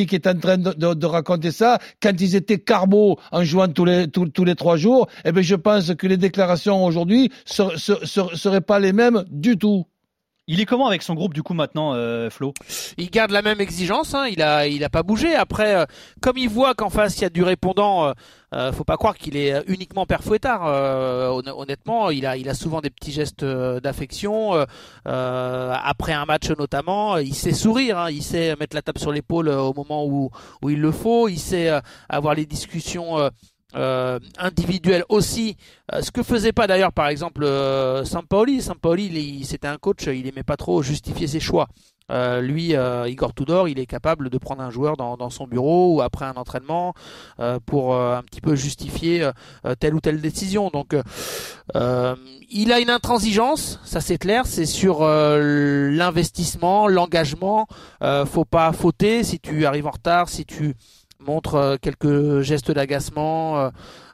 qui 0.05 0.15
est 0.15 0.27
en 0.27 0.39
train 0.39 0.57
de, 0.57 1.05
raconter 1.05 1.51
ça, 1.51 1.79
quand 2.01 2.19
ils 2.19 2.35
étaient 2.35 2.59
carbo 2.59 3.19
en 3.31 3.43
jouant 3.43 3.67
tous 3.67 3.85
les 3.85 4.07
tous 4.07 4.43
les 4.43 4.55
trois 4.55 4.77
jours, 4.77 5.07
eh 5.25 5.31
ben 5.31 5.43
je 5.43 5.55
pense 5.55 5.93
que 5.95 6.07
les 6.07 6.17
déclarations 6.17 6.83
aujourd'hui 6.85 7.31
seraient, 7.45 7.77
seraient 7.77 8.61
pas 8.61 8.79
les 8.79 8.93
mêmes 8.93 9.25
du 9.29 9.57
tout. 9.57 9.85
Il 10.47 10.61
est 10.61 10.65
comment 10.65 10.85
avec 10.85 11.01
son 11.01 11.15
groupe 11.15 11.33
du 11.33 11.41
coup 11.41 11.55
maintenant, 11.55 11.93
euh, 11.95 12.29
Flo? 12.29 12.53
Il 12.97 13.09
garde 13.09 13.31
la 13.31 13.41
même 13.41 13.59
exigence, 13.59 14.13
hein. 14.13 14.27
il 14.27 14.43
a 14.43 14.67
il 14.67 14.83
a 14.83 14.89
pas 14.89 15.01
bougé. 15.01 15.33
Après, 15.33 15.73
euh, 15.75 15.85
comme 16.21 16.37
il 16.37 16.49
voit 16.49 16.75
qu'en 16.75 16.91
face 16.91 17.17
il 17.17 17.23
y 17.23 17.25
a 17.25 17.31
du 17.31 17.41
répondant, 17.41 18.05
euh, 18.05 18.13
euh 18.53 18.71
faut 18.71 18.83
pas 18.83 18.95
croire 18.95 19.17
qu'il 19.17 19.37
est 19.37 19.63
uniquement 19.67 20.05
père 20.05 20.23
fouettard. 20.23 20.65
honnêtement, 21.57 22.11
il 22.11 22.27
a 22.27 22.37
il 22.37 22.47
a 22.47 22.53
souvent 22.53 22.81
des 22.81 22.91
petits 22.91 23.11
gestes 23.11 23.43
d'affection. 23.43 24.53
après 25.05 26.13
un 26.13 26.25
match 26.25 26.51
notamment, 26.51 27.17
il 27.17 27.33
sait 27.33 27.51
sourire, 27.51 27.97
hein. 27.97 28.11
il 28.11 28.21
sait 28.21 28.55
mettre 28.59 28.75
la 28.75 28.83
table 28.83 28.99
sur 28.99 29.11
l'épaule 29.11 29.49
au 29.49 29.73
moment 29.73 30.05
où 30.05 30.29
où 30.61 30.69
il 30.69 30.79
le 30.79 30.91
faut, 30.91 31.27
il 31.27 31.39
sait 31.39 31.71
avoir 32.07 32.35
les 32.35 32.45
discussions 32.45 33.31
euh, 33.75 34.19
individuel 34.37 35.03
aussi. 35.09 35.57
Euh, 35.93 36.01
ce 36.01 36.11
que 36.11 36.23
faisait 36.23 36.53
pas 36.53 36.67
d'ailleurs 36.67 36.93
par 36.93 37.07
exemple 37.07 37.43
euh, 37.43 38.03
Sampaoli. 38.05 38.61
C'était 39.43 39.67
un 39.67 39.77
coach, 39.77 40.07
il 40.07 40.27
aimait 40.27 40.43
pas 40.43 40.57
trop 40.57 40.81
justifier 40.81 41.27
ses 41.27 41.39
choix. 41.39 41.67
Euh, 42.11 42.39
lui, 42.39 42.75
Igor 43.07 43.33
Tudor, 43.33 43.67
il 43.67 43.79
est 43.79 43.87
capable 43.87 44.29
de 44.29 44.37
prendre 44.37 44.61
un 44.61 44.69
joueur 44.69 44.95
dans, 44.95 45.17
dans 45.17 45.31
son 45.31 45.47
bureau 45.47 45.95
ou 45.95 46.01
après 46.01 46.25
un 46.25 46.35
entraînement 46.35 46.93
pour 47.65 47.95
un 47.95 48.21
petit 48.21 48.41
peu 48.41 48.55
justifier 48.55 49.27
telle 49.79 49.95
ou 49.95 49.99
telle 49.99 50.21
décision. 50.21 50.69
Donc, 50.69 50.95
il 51.73 52.71
a 52.71 52.79
une 52.79 52.91
intransigeance, 52.91 53.79
ça 53.85 54.01
c'est 54.01 54.19
clair. 54.19 54.45
C'est 54.45 54.67
sur 54.67 55.03
l'investissement, 55.03 56.87
l'engagement. 56.87 57.65
faut 58.27 58.45
pas 58.45 58.71
fauter 58.71 59.23
si 59.23 59.39
tu 59.39 59.65
arrives 59.65 59.87
en 59.87 59.91
retard, 59.91 60.29
si 60.29 60.45
tu 60.45 60.75
montre 61.25 61.55
euh, 61.55 61.77
quelques 61.81 62.41
gestes 62.41 62.71
d'agacement 62.71 63.59
euh, 63.59 63.69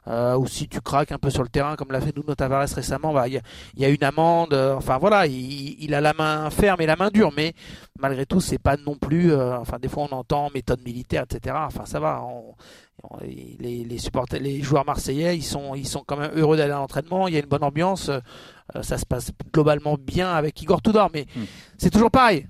euh, 0.08 0.36
ou 0.36 0.46
si 0.46 0.68
tu 0.68 0.80
craques 0.80 1.12
un 1.12 1.18
peu 1.18 1.30
sur 1.30 1.42
le 1.42 1.48
terrain 1.48 1.76
comme 1.76 1.92
l'a 1.92 2.00
fait 2.00 2.16
Nuno 2.16 2.34
Tavares 2.34 2.68
récemment, 2.74 3.12
bah, 3.12 3.28
il 3.28 3.40
y, 3.76 3.84
a 3.84 3.88
une 3.88 4.02
amende. 4.02 4.52
enfin 4.52 4.98
voilà, 4.98 5.26
il, 5.26 5.94
a 5.94 6.00
la 6.00 6.12
main 6.12 6.50
ferme 6.50 6.80
et 6.80 6.86
la 6.86 6.96
main 6.96 7.10
dure, 7.10 7.32
mais 7.36 7.54
malgré 8.00 8.26
tout, 8.26 8.40
c'est 8.40 8.58
pas 8.58 8.76
non 8.76 8.96
plus. 8.96 9.32
enfin 9.32 9.78
des 9.80 9.88
fois 9.88 10.08
on 10.10 10.14
entend 10.16 10.50
méthode 10.52 10.82
militaire, 10.84 11.24
etc. 11.30 11.54
Enfin 11.66 11.84
ça 11.84 12.00
va. 12.00 12.20
les, 13.20 13.84
les, 13.84 13.98
supporters, 13.98 14.40
les 14.40 14.60
joueurs 14.60 14.84
marseillais, 14.84 15.36
ils 15.36 15.44
sont, 15.44 15.76
ils 15.76 15.86
sont 15.86 16.02
quand 16.04 16.16
même 16.16 16.32
heureux 16.34 16.56
d'aller 16.56 16.72
à 16.72 16.78
l'entraînement. 16.78 17.28
Il 17.28 17.34
y 17.34 17.36
a 17.36 17.40
une 17.40 17.46
bonne 17.46 17.62
ambiance. 17.62 18.10
ça 18.80 18.98
se 18.98 19.06
passe 19.06 19.30
globalement 19.54 19.96
bien 20.00 20.32
avec 20.32 20.60
Igor 20.60 20.82
Tudor, 20.82 21.10
mais 21.14 21.26
hmm. 21.36 21.44
c'est 21.78 21.90
toujours 21.90 22.10
pareil. 22.10 22.48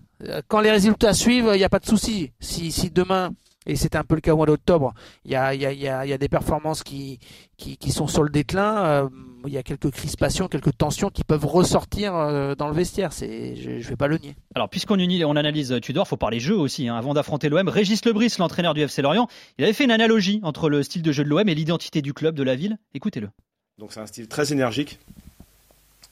Quand 0.49 0.61
les 0.61 0.71
résultats 0.71 1.13
suivent, 1.13 1.51
il 1.53 1.59
n'y 1.59 1.65
a 1.65 1.69
pas 1.69 1.81
de 1.81 1.87
souci. 1.87 2.33
Si, 2.41 2.73
si 2.73 2.91
demain 2.91 3.33
et 3.67 3.77
c'est 3.77 3.97
un 3.97 4.05
peu 4.05 4.15
le 4.15 4.21
cas 4.21 4.33
au 4.33 4.37
mois 4.37 4.47
d'octobre. 4.47 4.95
Il 5.25 5.31
y 5.31 5.37
a, 5.37 5.55
il 5.55 5.61
y, 5.61 5.67
a, 5.67 5.73
il 5.73 5.81
y, 5.81 5.89
a, 5.89 6.05
y 6.07 6.13
a, 6.13 6.19
des 6.19 6.29
performances 6.29 6.83
qui, 6.83 7.19
qui, 7.57 7.77
qui, 7.77 7.93
sont 7.93 8.07
sur 8.07 8.23
le 8.23 8.31
déclin. 8.31 8.85
Euh, 8.85 9.09
il 9.47 9.53
y 9.53 9.59
a 9.59 9.63
quelques 9.63 9.91
crispations, 9.91 10.49
quelques 10.49 10.77
tensions 10.77 11.11
qui 11.11 11.25
peuvent 11.25 11.45
ressortir 11.45 12.15
euh, 12.15 12.55
dans 12.55 12.69
le 12.69 12.75
vestiaire. 12.75 13.13
C'est, 13.13 13.57
je, 13.57 13.71
ne 13.71 13.83
vais 13.83 13.97
pas 13.97 14.09
le 14.09 14.19
nier. 14.19 14.35
Alors, 14.55 14.69
puisqu'on 14.69 14.99
on 14.99 15.37
analyse 15.37 15.79
Tudor, 15.81 16.09
faut 16.09 16.17
parler 16.17 16.41
jeu 16.41 16.57
aussi. 16.57 16.89
Hein. 16.89 16.97
Avant 16.97 17.15
d'affronter 17.15 17.49
l'OM, 17.49 17.69
Régis 17.69 18.05
Lebris, 18.05 18.35
l'entraîneur 18.39 18.75
du 18.75 18.81
FC 18.83 19.03
Lorient, 19.03 19.29
il 19.59 19.65
avait 19.65 19.73
fait 19.73 19.85
une 19.85 19.91
analogie 19.91 20.41
entre 20.43 20.69
le 20.69 20.83
style 20.83 21.03
de 21.03 21.13
jeu 21.13 21.25
de 21.25 21.29
l'OM 21.29 21.49
et 21.49 21.55
l'identité 21.55 22.03
du 22.03 22.13
club, 22.13 22.35
de 22.35 22.43
la 22.43 22.57
ville. 22.57 22.79
Écoutez-le. 22.95 23.31
Donc 23.79 23.93
c'est 23.93 24.01
un 24.01 24.07
style 24.07 24.29
très 24.29 24.53
énergique 24.53 24.99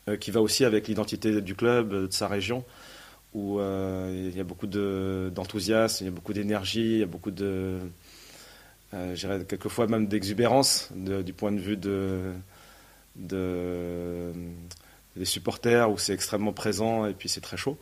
euh, 0.09 0.17
qui 0.17 0.31
va 0.31 0.41
aussi 0.41 0.65
avec 0.65 0.89
l'identité 0.89 1.41
du 1.41 1.55
club, 1.55 2.07
de 2.07 2.13
sa 2.13 2.27
région 2.27 2.65
où 3.35 3.61
euh, 3.61 4.29
il 4.31 4.37
y 4.37 4.41
a 4.41 4.45
beaucoup 4.45 4.67
d'enthousiasme, 4.67 6.05
il 6.05 6.07
y 6.07 6.09
a 6.09 6.15
beaucoup 6.15 6.33
d'énergie, 6.33 6.95
il 6.95 6.99
y 6.99 7.03
a 7.03 7.07
beaucoup 7.07 7.31
de, 7.31 7.79
euh, 8.95 9.15
j'irais 9.15 9.45
quelquefois 9.45 9.87
même 9.87 10.07
d'exubérance 10.07 10.91
du 10.93 11.33
point 11.33 11.53
de 11.53 11.61
vue 11.61 11.77
de, 11.77 12.33
de 13.17 14.33
des 15.17 15.25
supporters 15.25 15.91
où 15.91 15.99
c'est 15.99 16.15
extrêmement 16.15 16.53
présent 16.53 17.07
et 17.07 17.15
puis 17.15 17.29
c'est 17.29 17.41
très 17.41 17.57
chaud. 17.57 17.79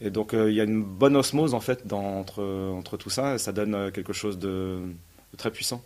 Et 0.00 0.10
donc 0.10 0.34
euh, 0.34 0.50
il 0.50 0.56
y 0.56 0.60
a 0.60 0.64
une 0.64 0.82
bonne 0.82 1.16
osmose 1.16 1.54
en 1.54 1.60
fait 1.60 1.86
dans, 1.86 2.18
entre, 2.18 2.42
entre 2.42 2.96
tout 2.96 3.10
ça 3.10 3.34
et 3.34 3.38
ça 3.38 3.52
donne 3.52 3.90
quelque 3.92 4.12
chose 4.12 4.38
de, 4.38 4.80
très 5.36 5.50
puissant. 5.50 5.82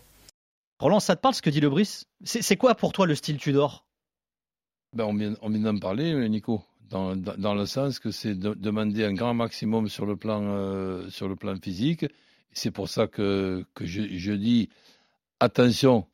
Roland, 0.80 1.00
ça 1.00 1.16
te 1.16 1.20
parle 1.20 1.34
ce 1.34 1.42
que 1.42 1.50
dit 1.50 1.60
le 1.60 1.70
Brice 1.70 2.04
C'est 2.24 2.56
quoi 2.56 2.74
pour 2.74 2.92
toi 2.92 3.06
le 3.06 3.14
style 3.14 3.38
Tudor? 3.38 3.86
Ben, 4.94 5.04
On 5.04 5.14
vient, 5.14 5.34
on 5.42 5.50
vient 5.50 5.72
d'en 5.72 5.78
parler, 5.78 6.28
Nico 6.28 6.62
dans, 6.90 7.54
le 7.54 7.66
sens 7.66 7.98
que 7.98 8.10
c'est 8.10 8.34
de, 8.34 8.54
demander 8.54 9.04
un 9.04 9.12
grand 9.12 9.34
maximum 9.34 9.88
sur 9.88 10.06
le 10.06 10.16
plan, 10.16 10.42
euh, 10.42 11.08
sur 11.10 11.28
le 11.28 11.36
plan 11.36 11.54
physique. 11.56 12.06
C'est 12.52 12.70
pour 12.70 12.88
ça 12.88 13.06
que, 13.06 13.64
je, 13.80 14.32
dis 14.32 14.68
attention, 15.38 16.06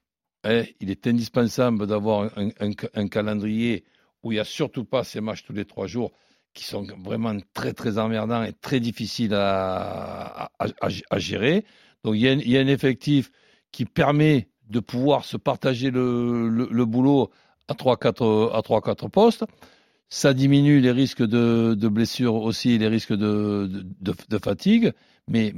hein, 0.42 0.64
il 0.80 0.90
est 0.90 1.06
indispensable 1.06 1.86
d'avoir 1.86 2.30
un, 2.36 3.08
calendrier 3.08 3.84
où 4.22 4.32
il 4.32 4.36
n'y 4.36 4.40
a 4.40 4.44
surtout 4.44 4.84
pas 4.84 5.04
ces 5.04 5.20
matchs 5.20 5.44
tous 5.44 5.52
les 5.52 5.64
trois 5.64 5.86
jours 5.86 6.12
qui 6.54 6.64
sont 6.64 6.86
vraiment 7.02 7.36
très 7.52 7.72
très 7.72 7.98
emmerdants 7.98 8.44
et 8.44 8.52
très 8.52 8.80
difficiles 8.80 9.34
à, 9.34 10.50
gérer. 11.16 11.64
Donc 12.02 12.14
il 12.16 12.20
y, 12.20 12.56
a, 12.56 12.60
un 12.60 12.66
effectif 12.66 13.30
qui 13.72 13.84
permet 13.84 14.48
de 14.68 14.80
pouvoir 14.80 15.24
se 15.24 15.36
partager 15.36 15.90
le, 15.90 16.48
le, 16.48 16.68
le 16.70 16.84
boulot 16.84 17.30
à 17.68 17.74
3-4 17.74 18.52
à 18.52 18.60
3-4 18.60 19.08
postes 19.10 19.44
ça 20.14 20.32
diminue 20.32 20.78
les 20.78 20.92
risques 20.92 21.26
de, 21.26 21.88
blessures 21.88 22.36
aussi, 22.36 22.78
les 22.78 22.86
risques 22.86 23.14
de, 23.14 24.38
fatigue, 24.40 24.92
mais, 25.26 25.52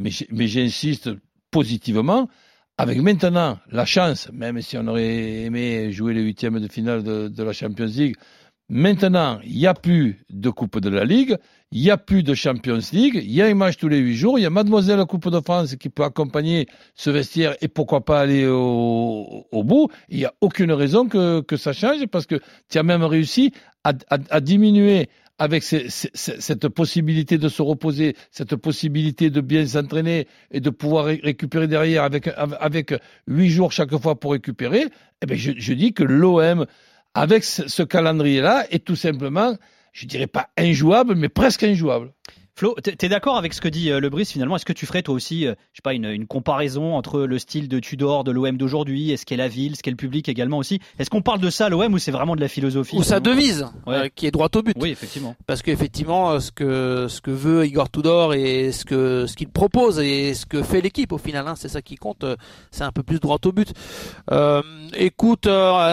j'insiste 0.47 1.11
positivement, 1.51 2.31
avec 2.79 3.03
maintenant 3.03 3.59
la 3.71 3.85
chance, 3.85 4.31
même 4.33 4.63
si 4.63 4.79
on 4.79 4.87
aurait 4.87 5.43
aimé 5.45 5.93
jouer 5.93 6.15
les 6.15 6.23
huitièmes 6.23 6.59
de 6.59 6.69
finale 6.69 7.03
de 7.03 7.43
la 7.43 7.53
Champions 7.53 7.85
League, 7.85 8.17
maintenant 8.69 9.41
il 9.45 9.57
n'y 9.57 9.67
a 9.67 9.75
plus 9.75 10.25
de 10.31 10.51
Coupe 10.51 10.81
de 10.81 10.89
la 10.89 11.05
Ligue, 11.05 11.37
il 11.73 11.83
n'y 11.83 11.91
a 11.91 11.97
plus 11.97 12.23
de 12.23 12.35
Champions 12.35 12.81
League, 12.93 13.21
il 13.23 13.33
y 13.33 13.43
a 13.43 13.47
un 13.47 13.55
match 13.55 13.77
tous 13.77 13.89
les 13.89 13.99
huit 13.99 14.17
jours, 14.17 14.39
il 14.39 14.43
y 14.43 14.47
a 14.47 14.51
Mademoiselle 14.51 14.99
la 14.99 15.05
Coupe 15.05 15.29
de 15.31 15.41
France 15.41 15.77
qui 15.77 15.89
peut 15.89 16.05
accompagner 16.05 16.67
ce 16.95 17.11
vestiaire 17.11 17.57
et 17.61 17.69
pourquoi 17.69 18.05
pas 18.05 18.21
aller 18.21 18.47
au, 18.47 19.47
bout. 19.65 19.89
Il 20.09 20.19
n'y 20.19 20.25
a 20.25 20.35
aucune 20.41 20.73
raison 20.73 21.09
que, 21.09 21.57
ça 21.57 21.73
change 21.73 22.07
parce 22.07 22.27
que 22.27 22.37
tu 22.69 22.79
as 22.79 22.83
même 22.83 23.03
réussi 23.03 23.53
à, 23.85 24.41
diminuer 24.41 25.09
avec 25.39 25.63
cette 25.63 26.69
possibilité 26.69 27.37
de 27.37 27.49
se 27.49 27.63
reposer, 27.63 28.17
cette 28.31 28.57
possibilité 28.57 29.31
de 29.31 29.41
bien 29.41 29.67
s'entraîner 29.67 30.27
et 30.51 30.61
de 30.61 30.71
pouvoir 30.71 31.05
récupérer 31.05 31.69
derrière 31.69 32.05
avec, 32.05 32.29
avec 32.37 32.95
8 33.27 33.51
jours 33.51 33.73
chaque 33.73 33.97
fois 33.97 34.19
pour 34.19 34.33
récupérer, 34.33 34.87
eh 35.23 35.27
bien 35.27 35.37
je 35.37 35.73
dis 35.73 35.93
que 35.93 36.05
l'OM, 36.05 36.67
avec 37.17 37.45
ce 37.45 37.83
calendrier-là, 37.83 38.67
est 38.71 38.85
tout 38.85 38.95
simplement, 38.95 39.57
je 39.93 40.07
dirais 40.07 40.27
pas 40.27 40.51
injouable, 40.59 41.15
mais 41.15 41.31
presque 41.31 41.63
injouable. 41.63 42.13
Flo, 42.59 42.75
t'es 42.83 43.11
d'accord 43.11 43.37
avec 43.37 43.53
ce 43.53 43.61
que 43.61 43.69
dit 43.69 43.91
euh, 43.91 44.01
Le 44.01 44.09
Brice 44.09 44.33
finalement? 44.33 44.57
Est-ce 44.57 44.65
que 44.65 44.73
tu 44.73 44.87
ferais 44.87 45.03
toi 45.03 45.15
aussi, 45.15 45.47
euh, 45.47 45.53
je 45.73 45.77
sais 45.77 45.83
pas, 45.83 45.93
une, 45.93 46.07
une, 46.07 46.27
comparaison 46.27 46.95
entre 46.95 47.21
le 47.21 47.39
style 47.39 47.69
de 47.69 47.79
Tudor, 47.81 48.25
de 48.25 48.31
l'OM 48.31 48.57
d'aujourd'hui, 48.57 49.11
est-ce 49.11 49.27
qu'est 49.27 49.37
la 49.37 49.47
ville, 49.47 49.77
ce 49.77 49.83
qu'est 49.83 49.91
le 49.91 49.97
public 49.99 50.27
également 50.31 50.57
aussi? 50.57 50.81
Est-ce 50.99 51.11
qu'on 51.11 51.21
parle 51.21 51.39
de 51.41 51.51
ça 51.51 51.67
à 51.67 51.69
l'OM 51.69 51.93
ou 51.93 51.99
c'est 51.99 52.13
vraiment 52.13 52.35
de 52.35 52.41
la 52.41 52.49
philosophie? 52.49 52.97
Ou 52.97 53.03
sa 53.03 53.21
devise, 53.21 53.67
euh, 53.89 54.09
qui 54.15 54.27
est 54.27 54.31
droit 54.31 54.49
au 54.55 54.63
but. 54.63 54.75
Oui, 54.81 54.89
effectivement. 54.89 55.37
Parce 55.47 55.61
qu'effectivement, 55.61 56.41
ce 56.41 56.51
que 56.51 57.09
ce 57.11 57.21
que 57.21 57.31
veut 57.31 57.67
Igor 57.67 57.91
Tudor 57.91 58.33
et 58.33 58.73
ce 58.73 58.87
que 58.87 59.27
ce 59.27 59.37
qu'il 59.37 59.49
propose 59.49 59.99
et 59.99 60.33
ce 60.33 60.47
que 60.47 60.63
fait 60.63 60.81
l'équipe 60.81 61.13
au 61.13 61.19
final, 61.19 61.47
hein, 61.47 61.57
c'est 61.59 61.69
ça 61.69 61.83
qui 61.83 61.97
compte. 61.97 62.25
C'est 62.71 62.85
un 62.85 62.93
peu 62.93 63.03
plus 63.03 63.21
droit 63.21 63.37
au 63.45 63.53
but. 63.53 63.75
Euh, 64.31 64.63
écoute, 64.95 65.47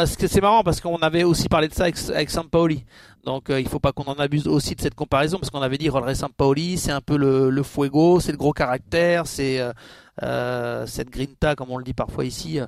c'est 0.06 0.42
marrant 0.42 0.64
parce 0.64 0.80
qu'on 0.80 0.96
avait 1.00 1.26
aussi 1.26 1.50
parlé 1.50 1.68
de 1.68 1.74
ça 1.74 1.84
avec, 1.84 1.98
avec 2.08 2.30
Sampaoli. 2.30 2.86
Donc 3.24 3.50
euh, 3.50 3.62
il 3.62 3.70
faut 3.70 3.80
pas 3.80 3.94
qu'on 3.94 4.04
en 4.04 4.16
abuse 4.16 4.48
aussi 4.48 4.76
de 4.76 4.82
cette 4.82 4.96
comparaison 4.96 5.38
parce 5.40 5.50
qu'on 5.50 5.62
avait 5.62 5.78
dit 5.78 5.88
Rolre 5.88 6.14
Sampaoli, 6.14 6.78
c'est 6.78 6.92
un 6.92 7.00
peu 7.00 7.16
le, 7.16 7.50
le 7.50 7.64
fuego, 7.64 8.20
c'est 8.20 8.34
le 8.34 8.38
gros 8.38 8.52
caractère, 8.52 9.28
c'est 9.28 9.62
euh, 9.62 9.72
euh, 10.24 10.86
cette 10.86 11.10
grinta 11.10 11.56
comme 11.56 11.72
on 11.72 11.78
le 11.78 11.86
dit 11.86 11.94
parfois 11.94 12.26
ici, 12.26 12.60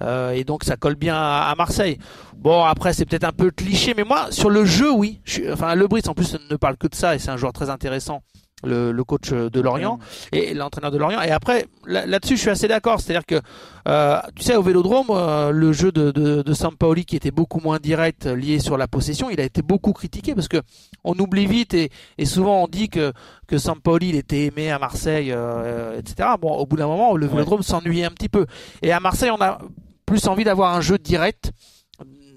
euh, 0.00 0.30
et 0.30 0.44
donc 0.44 0.64
ça 0.64 0.76
colle 0.76 0.94
bien 0.94 1.16
à, 1.16 1.54
Marseille. 1.54 1.98
Bon 2.34 2.64
après 2.64 2.94
c'est 2.94 3.04
peut-être 3.04 3.24
un 3.24 3.32
peu 3.32 3.50
cliché, 3.50 3.92
mais 3.94 4.04
moi 4.04 4.28
sur 4.30 4.48
le 4.48 4.64
jeu 4.64 4.90
oui, 4.90 5.20
je 5.24 5.52
enfin 5.52 5.74
Le 5.74 5.86
Brice 5.86 6.08
en 6.08 6.14
plus 6.14 6.34
ne 6.50 6.56
parle 6.56 6.78
que 6.78 6.86
de 6.86 6.94
ça 6.94 7.14
et 7.14 7.18
c'est 7.18 7.30
un 7.30 7.36
joueur 7.36 7.52
très 7.52 7.68
intéressant 7.68 8.22
le, 8.64 8.92
le, 8.92 9.04
coach 9.04 9.30
de 9.30 9.60
Lorient 9.60 9.98
et 10.32 10.54
l'entraîneur 10.54 10.90
de 10.90 10.98
Lorient. 10.98 11.20
Et 11.22 11.30
après, 11.30 11.66
là-dessus, 11.86 12.36
je 12.36 12.42
suis 12.42 12.50
assez 12.50 12.68
d'accord. 12.68 13.00
C'est-à-dire 13.00 13.26
que, 13.26 13.40
euh, 13.88 14.18
tu 14.36 14.44
sais, 14.44 14.56
au 14.56 14.62
Vélodrome, 14.62 15.06
euh, 15.10 15.50
le 15.50 15.72
jeu 15.72 15.92
de, 15.92 16.10
de, 16.10 16.42
de 16.42 16.52
Sampaoli, 16.52 17.04
qui 17.04 17.16
était 17.16 17.30
beaucoup 17.30 17.60
moins 17.60 17.78
direct, 17.78 18.26
lié 18.26 18.58
sur 18.58 18.76
la 18.76 18.88
possession, 18.88 19.30
il 19.30 19.40
a 19.40 19.44
été 19.44 19.62
beaucoup 19.62 19.92
critiqué 19.92 20.34
parce 20.34 20.48
que 20.48 20.58
on 21.04 21.18
oublie 21.18 21.46
vite 21.46 21.74
et, 21.74 21.90
et 22.18 22.26
souvent 22.26 22.62
on 22.62 22.68
dit 22.68 22.88
que 22.88 23.12
que 23.46 23.58
Sampaoli 23.58 24.10
il 24.10 24.16
était 24.16 24.44
aimé 24.44 24.70
à 24.70 24.78
Marseille, 24.78 25.32
euh, 25.32 25.98
etc. 25.98 26.30
Bon, 26.40 26.52
au 26.52 26.66
bout 26.66 26.76
d'un 26.76 26.86
moment, 26.86 27.16
le 27.16 27.26
Vélodrome 27.26 27.62
s'ennuyait 27.62 28.04
un 28.04 28.10
petit 28.10 28.28
peu. 28.28 28.46
Et 28.82 28.92
à 28.92 29.00
Marseille, 29.00 29.30
on 29.30 29.40
a 29.40 29.58
plus 30.06 30.26
envie 30.26 30.44
d'avoir 30.44 30.74
un 30.74 30.80
jeu 30.80 30.98
direct 30.98 31.52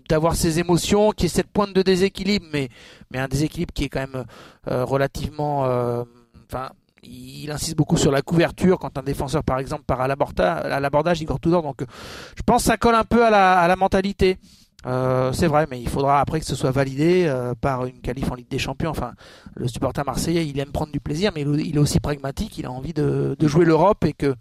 d'avoir 0.10 0.36
ces 0.36 0.60
émotions, 0.60 1.12
qui 1.12 1.26
est 1.26 1.30
cette 1.30 1.48
pointe 1.48 1.74
de 1.74 1.82
déséquilibre, 1.82 2.46
mais, 2.52 2.70
mais 3.12 3.20
un 3.20 3.28
déséquilibre 3.28 3.74
qui 3.74 3.86
est 3.86 3.90
quand 3.90 4.02
même 4.02 4.26
euh, 4.70 4.86
relativement... 4.86 5.66
Euh, 5.66 6.04
enfin, 6.46 6.70
il 7.06 7.52
insiste 7.52 7.76
beaucoup 7.76 7.98
sur 7.98 8.12
la 8.12 8.22
couverture 8.22 8.80
quand 8.80 8.98
un 8.98 9.04
défenseur, 9.04 9.44
par 9.44 9.60
exemple, 9.60 9.84
part 9.84 10.00
à 10.00 10.08
l'abordage, 10.08 11.22
Igor 11.22 11.38
Tudor. 11.38 11.62
Donc, 11.62 11.82
je 11.82 12.42
pense 12.46 12.64
que 12.64 12.68
ça 12.68 12.78
colle 12.78 12.96
un 12.96 13.04
peu 13.04 13.26
à 13.26 13.30
la, 13.30 13.60
à 13.60 13.68
la 13.68 13.76
mentalité. 13.76 14.38
Euh, 14.86 15.34
c'est 15.34 15.48
vrai, 15.48 15.68
mais 15.70 15.82
il 15.82 15.90
faudra 15.90 16.22
après 16.22 16.40
que 16.40 16.46
ce 16.46 16.56
soit 16.56 16.72
validé 16.72 17.30
par 17.60 17.86
une 17.86 18.00
qualif 18.00 18.32
en 18.32 18.36
Ligue 18.36 18.48
des 18.50 18.58
Champions. 18.58 18.92
Enfin, 18.92 19.12
le 19.56 19.68
supporter 19.68 20.06
marseillais, 20.06 20.48
il 20.48 20.58
aime 20.60 20.72
prendre 20.72 20.94
du 20.94 21.02
plaisir, 21.02 21.34
mais 21.36 21.42
il 21.42 21.76
est 21.76 21.80
aussi 21.80 22.00
pragmatique. 22.00 22.58
Il 22.58 22.66
a 22.66 22.72
envie 22.72 22.94
de, 22.94 23.36
jouer 23.42 23.66
l'Europe 23.66 24.06
et 24.06 24.14
que 24.14 24.36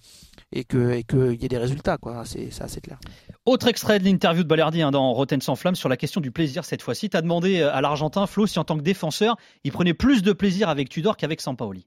et 0.52 0.64
que 0.64 0.92
et 0.92 1.02
qu'il 1.02 1.40
y 1.40 1.44
ait 1.44 1.48
des 1.48 1.58
résultats 1.58 1.96
quoi 1.98 2.22
c'est 2.24 2.50
assez 2.60 2.80
clair 2.80 2.98
autre 3.44 3.66
extrait 3.66 3.98
de 3.98 4.04
l'interview 4.04 4.44
de 4.44 4.48
Balerdi 4.48 4.82
hein, 4.82 4.90
dans 4.90 5.12
Rotten 5.12 5.40
sans 5.40 5.56
flamme 5.56 5.74
sur 5.74 5.88
la 5.88 5.96
question 5.96 6.20
du 6.20 6.30
plaisir 6.30 6.64
cette 6.64 6.82
fois-ci. 6.82 7.10
Tu 7.10 7.16
as 7.16 7.22
demandé 7.22 7.62
à 7.62 7.80
l'Argentin 7.80 8.26
Flo 8.26 8.46
si 8.46 8.58
en 8.58 8.64
tant 8.64 8.76
que 8.76 8.82
défenseur 8.82 9.36
il 9.64 9.72
prenait 9.72 9.94
plus 9.94 10.22
de 10.22 10.32
plaisir 10.32 10.68
avec 10.68 10.88
Tudor 10.88 11.16
qu'avec 11.16 11.40
Sampaoli 11.40 11.86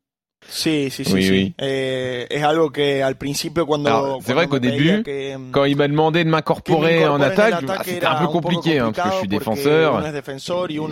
Sí, 0.49 0.89
sí, 0.89 1.03
sí. 1.03 1.13
Oui, 1.13 1.23
sí. 1.23 1.31
Oui. 1.31 1.53
Eh, 1.57 2.27
es 2.29 2.43
algo 2.43 2.71
que 2.71 3.03
al 3.03 3.15
principio 3.15 3.65
cuando. 3.65 4.19
C'est 4.23 4.33
vrai 4.33 4.47
qu'au 4.47 4.59
début, 4.59 5.03
que, 5.03 5.51
quand 5.51 5.65
il 5.65 5.75
m'a 5.75 5.87
demandé 5.87 6.23
de 6.23 6.29
m'incorporer 6.29 7.07
en 7.07 7.19
attaque, 7.21 7.55
ah, 7.67 7.81
c'était 7.83 8.05
un 8.05 8.15
peu 8.15 8.27
compliqué 8.27 8.79
hein, 8.79 8.91
parce 8.95 9.09
que 9.09 9.13
je 9.13 9.19
suis 9.19 9.27
défenseur. 9.27 10.03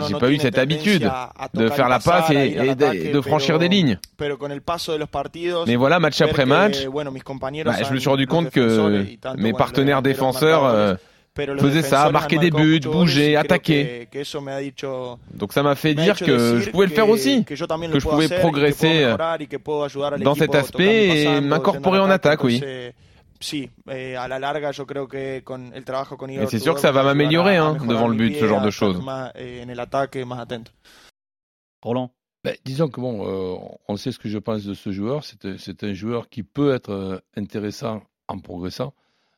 J'ai 0.08 0.18
pas 0.18 0.30
eu 0.30 0.38
cette 0.38 0.58
habitude 0.58 1.10
de 1.54 1.68
faire 1.68 1.88
la 1.88 1.98
passe 1.98 2.30
et, 2.30 2.56
et 2.56 2.74
de, 2.74 3.12
de, 3.12 3.20
franchir 3.20 3.58
des 3.58 3.68
lignes. 3.68 3.98
Mais 5.66 5.76
voilà, 5.76 6.00
match 6.00 6.20
après 6.20 6.46
match, 6.46 6.86
bah, 6.86 7.72
je 7.82 7.92
me 7.92 7.98
suis 7.98 8.08
rendu 8.08 8.26
compte 8.26 8.50
que 8.50 9.04
mes 9.36 9.52
partenaires 9.52 10.02
défenseurs. 10.02 10.98
Faisait 11.36 11.82
ça, 11.82 12.10
marquer 12.10 12.38
des 12.38 12.50
buts, 12.52 12.80
bouger, 12.80 13.36
attaquer. 13.36 14.08
Donc 15.32 15.52
ça 15.52 15.62
m'a 15.64 15.74
fait 15.74 15.94
dire 15.94 16.16
que 16.16 16.60
je 16.60 16.70
pouvais 16.70 16.86
le 16.86 16.92
faire 16.92 17.08
aussi, 17.08 17.44
que 17.44 17.56
je 17.56 17.66
pouvais 17.66 18.28
progresser 18.38 19.02
euh, 19.02 19.16
dans 20.18 20.34
cet 20.36 20.54
aspect 20.54 21.22
et 21.22 21.40
m'incorporer 21.40 21.98
en 21.98 22.10
attaque, 22.10 22.44
oui. 22.44 22.62
Et 22.62 22.92
c'est 26.46 26.58
sûr 26.58 26.74
que 26.74 26.80
ça 26.80 26.92
va 26.92 27.02
m'améliorer 27.02 27.56
hein, 27.56 27.76
devant 27.86 28.08
le 28.08 28.14
but, 28.14 28.36
ce 28.38 28.46
genre 28.46 28.62
de 28.62 28.70
choses. 28.70 29.02
Roland 31.82 32.10
ben, 32.44 32.54
disons 32.62 32.88
que 32.88 33.00
bon, 33.00 33.26
euh, 33.26 33.56
on 33.88 33.96
sait 33.96 34.12
ce 34.12 34.18
que 34.18 34.28
je 34.28 34.36
pense 34.36 34.64
de 34.64 34.74
ce 34.74 34.92
joueur. 34.92 35.24
C'est 35.24 35.82
un 35.82 35.92
joueur 35.94 36.28
qui 36.28 36.42
peut 36.42 36.74
être 36.74 36.92
euh, 36.92 37.18
intéressant 37.38 38.02
en 38.28 38.38
progressant. 38.38 38.92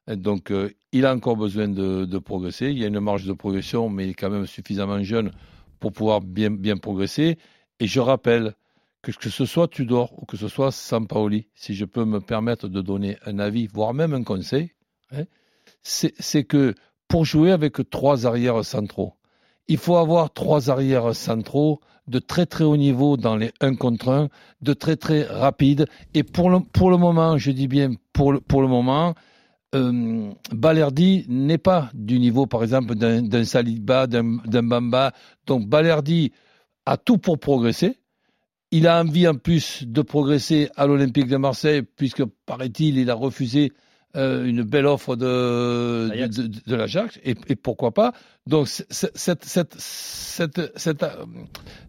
Donc, 0.09 0.51
euh, 0.51 0.71
il 0.93 1.05
a 1.05 1.15
encore 1.15 1.37
besoin 1.37 1.69
de, 1.69 2.19
progresser. 2.19 2.67
Il 2.71 2.79
y 2.79 2.85
a 2.85 2.89
une 2.89 3.01
marge 3.01 3.25
de 3.25 3.33
progression, 3.33 3.89
mais 3.89 4.05
il 4.05 4.11
est 4.11 4.15
quand 4.15 4.31
même 4.31 4.47
suffisamment 4.47 5.03
jeune 5.03 5.33
pour 5.81 5.93
pouvoir 5.93 6.21
bien, 6.21 6.77
progresser. 6.77 7.39
Et 7.81 7.87
je 7.87 8.01
rappelle 8.01 8.55
que 9.03 9.13
que 9.13 9.31
ce 9.31 9.45
soit 9.45 9.69
Tudor 9.69 10.13
ou 10.21 10.27
que 10.27 10.37
ce 10.37 10.49
soit 10.49 10.73
Sampaoli, 10.73 11.49
si 11.55 11.75
je 11.75 11.85
peux 11.85 12.05
me 12.05 12.21
permettre 12.21 12.69
de 12.69 12.81
donner 12.81 13.17
un 13.25 13.39
avis, 13.39 13.67
voire 13.67 13.95
même 13.95 14.15
un 14.15 14.25
conseil, 14.25 14.73
hein, 15.13 15.25
c'est 15.83 16.45
que 16.45 16.75
pour 17.09 17.25
jouer 17.25 17.53
avec 17.53 17.89
trois 17.91 18.27
arrières 18.27 18.65
centraux, 18.65 19.15
il 19.69 19.79
faut 19.79 19.97
avoir 19.97 20.33
trois 20.33 20.71
arrières 20.71 21.15
centraux 21.15 21.81
de 22.09 22.19
très 22.19 22.47
très 22.47 22.65
haut 22.65 22.77
niveau 22.77 23.17
dans 23.17 23.37
les 23.37 23.53
1 23.61 23.75
contre 23.77 24.09
1, 24.09 24.29
de 24.63 24.73
très 24.73 24.97
très 24.97 25.25
rapides. 25.25 25.87
Et 26.15 26.23
pour 26.23 26.51
le, 26.51 26.61
pour 26.61 26.91
le 26.91 26.97
moment, 26.97 27.37
je 27.37 27.51
dis 27.51 27.69
bien 27.69 27.93
pour 28.13 28.33
le, 28.33 28.41
pour 28.41 28.63
le 28.63 28.69
moment, 28.69 29.15
euh, 29.77 30.33
Balerdi 30.53 31.27
n'est 31.29 31.59
pas 31.59 31.91
du 31.95 32.19
niveau, 32.19 32.47
par 32.47 32.63
exemple, 32.63 32.95
d'un 32.95 33.45
Saliba, 33.45 34.07
d'un 34.07 34.63
Bamba. 34.63 35.13
Donc 35.47 35.69
Balerdi 35.69 36.33
a 36.87 36.97
tout 36.97 37.19
pour 37.19 37.39
progresser. 37.39 37.99
Il 38.71 38.89
a 38.89 39.01
envie 39.01 39.29
en 39.29 39.35
plus 39.35 39.85
de 39.87 40.03
progresser 40.03 40.71
à 40.77 40.87
l'Olympique 40.87 41.29
de 41.29 41.37
Marseille, 41.37 41.83
puisque, 41.83 42.25
paraît-il, 42.47 42.99
il 42.99 43.11
a 43.11 43.15
refusé 43.15 43.73
euh, 44.17 44.45
une 44.47 44.63
belle 44.63 44.87
offre 44.87 45.17
de, 45.17 46.09
de, 46.09 46.47
de, 46.67 46.75
l'Ajax, 46.75 47.19
et, 47.25 47.35
et, 47.49 47.57
pourquoi 47.57 47.93
pas. 47.93 48.13
Donc 48.47 48.69
cette, 48.69 49.17
cette, 49.17 49.45
cette, 49.45 50.73
cette, 50.77 51.05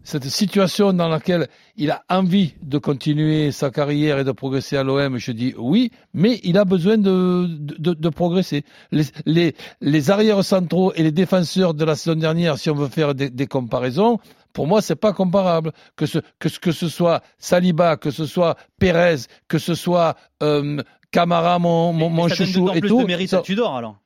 cette 0.04 0.24
situation 0.24 0.92
dans 0.92 1.08
laquelle 1.08 1.48
il 1.76 1.90
a 1.90 2.02
envie 2.08 2.54
de 2.62 2.78
continuer 2.78 3.52
sa 3.52 3.70
carrière 3.70 4.18
et 4.18 4.24
de 4.24 4.32
progresser 4.32 4.76
à 4.76 4.82
l'OM, 4.82 5.18
je 5.18 5.32
dis 5.32 5.54
oui, 5.56 5.90
mais 6.12 6.40
il 6.42 6.58
a 6.58 6.64
besoin 6.64 6.98
de, 6.98 7.46
de, 7.48 7.94
de 7.94 8.08
progresser. 8.08 8.64
Les, 8.90 9.04
les, 9.24 9.54
les, 9.80 10.10
arrières 10.10 10.44
centraux 10.44 10.92
et 10.94 11.02
les 11.02 11.12
défenseurs 11.12 11.74
de 11.74 11.84
la 11.84 11.94
saison 11.94 12.16
dernière, 12.16 12.58
si 12.58 12.68
on 12.70 12.74
veut 12.74 12.88
faire 12.88 13.14
des, 13.14 13.30
des 13.30 13.46
comparaisons, 13.46 14.18
pour 14.52 14.66
moi, 14.66 14.82
c'est 14.82 14.96
pas 14.96 15.12
comparable. 15.12 15.72
Que 15.94 16.06
ce, 16.06 16.18
que, 16.38 16.48
que 16.58 16.72
ce 16.72 16.88
soit 16.88 17.22
Saliba, 17.38 17.96
que 17.96 18.10
ce 18.10 18.26
soit 18.26 18.56
Pérez, 18.78 19.18
que 19.46 19.58
ce 19.58 19.74
soit 19.74 20.16
euh, 20.42 20.82
Camara, 21.10 21.58
mon, 21.58 21.92
mon, 21.92 22.10
mon 22.10 22.28
chouchou 22.28 22.70
et 22.74 22.80
plus 22.80 22.88
tout. 22.88 23.00
De 23.02 23.06
mérite 23.06 23.32
à 23.34 23.40
Tudor 23.40 23.76
alors. 23.76 23.96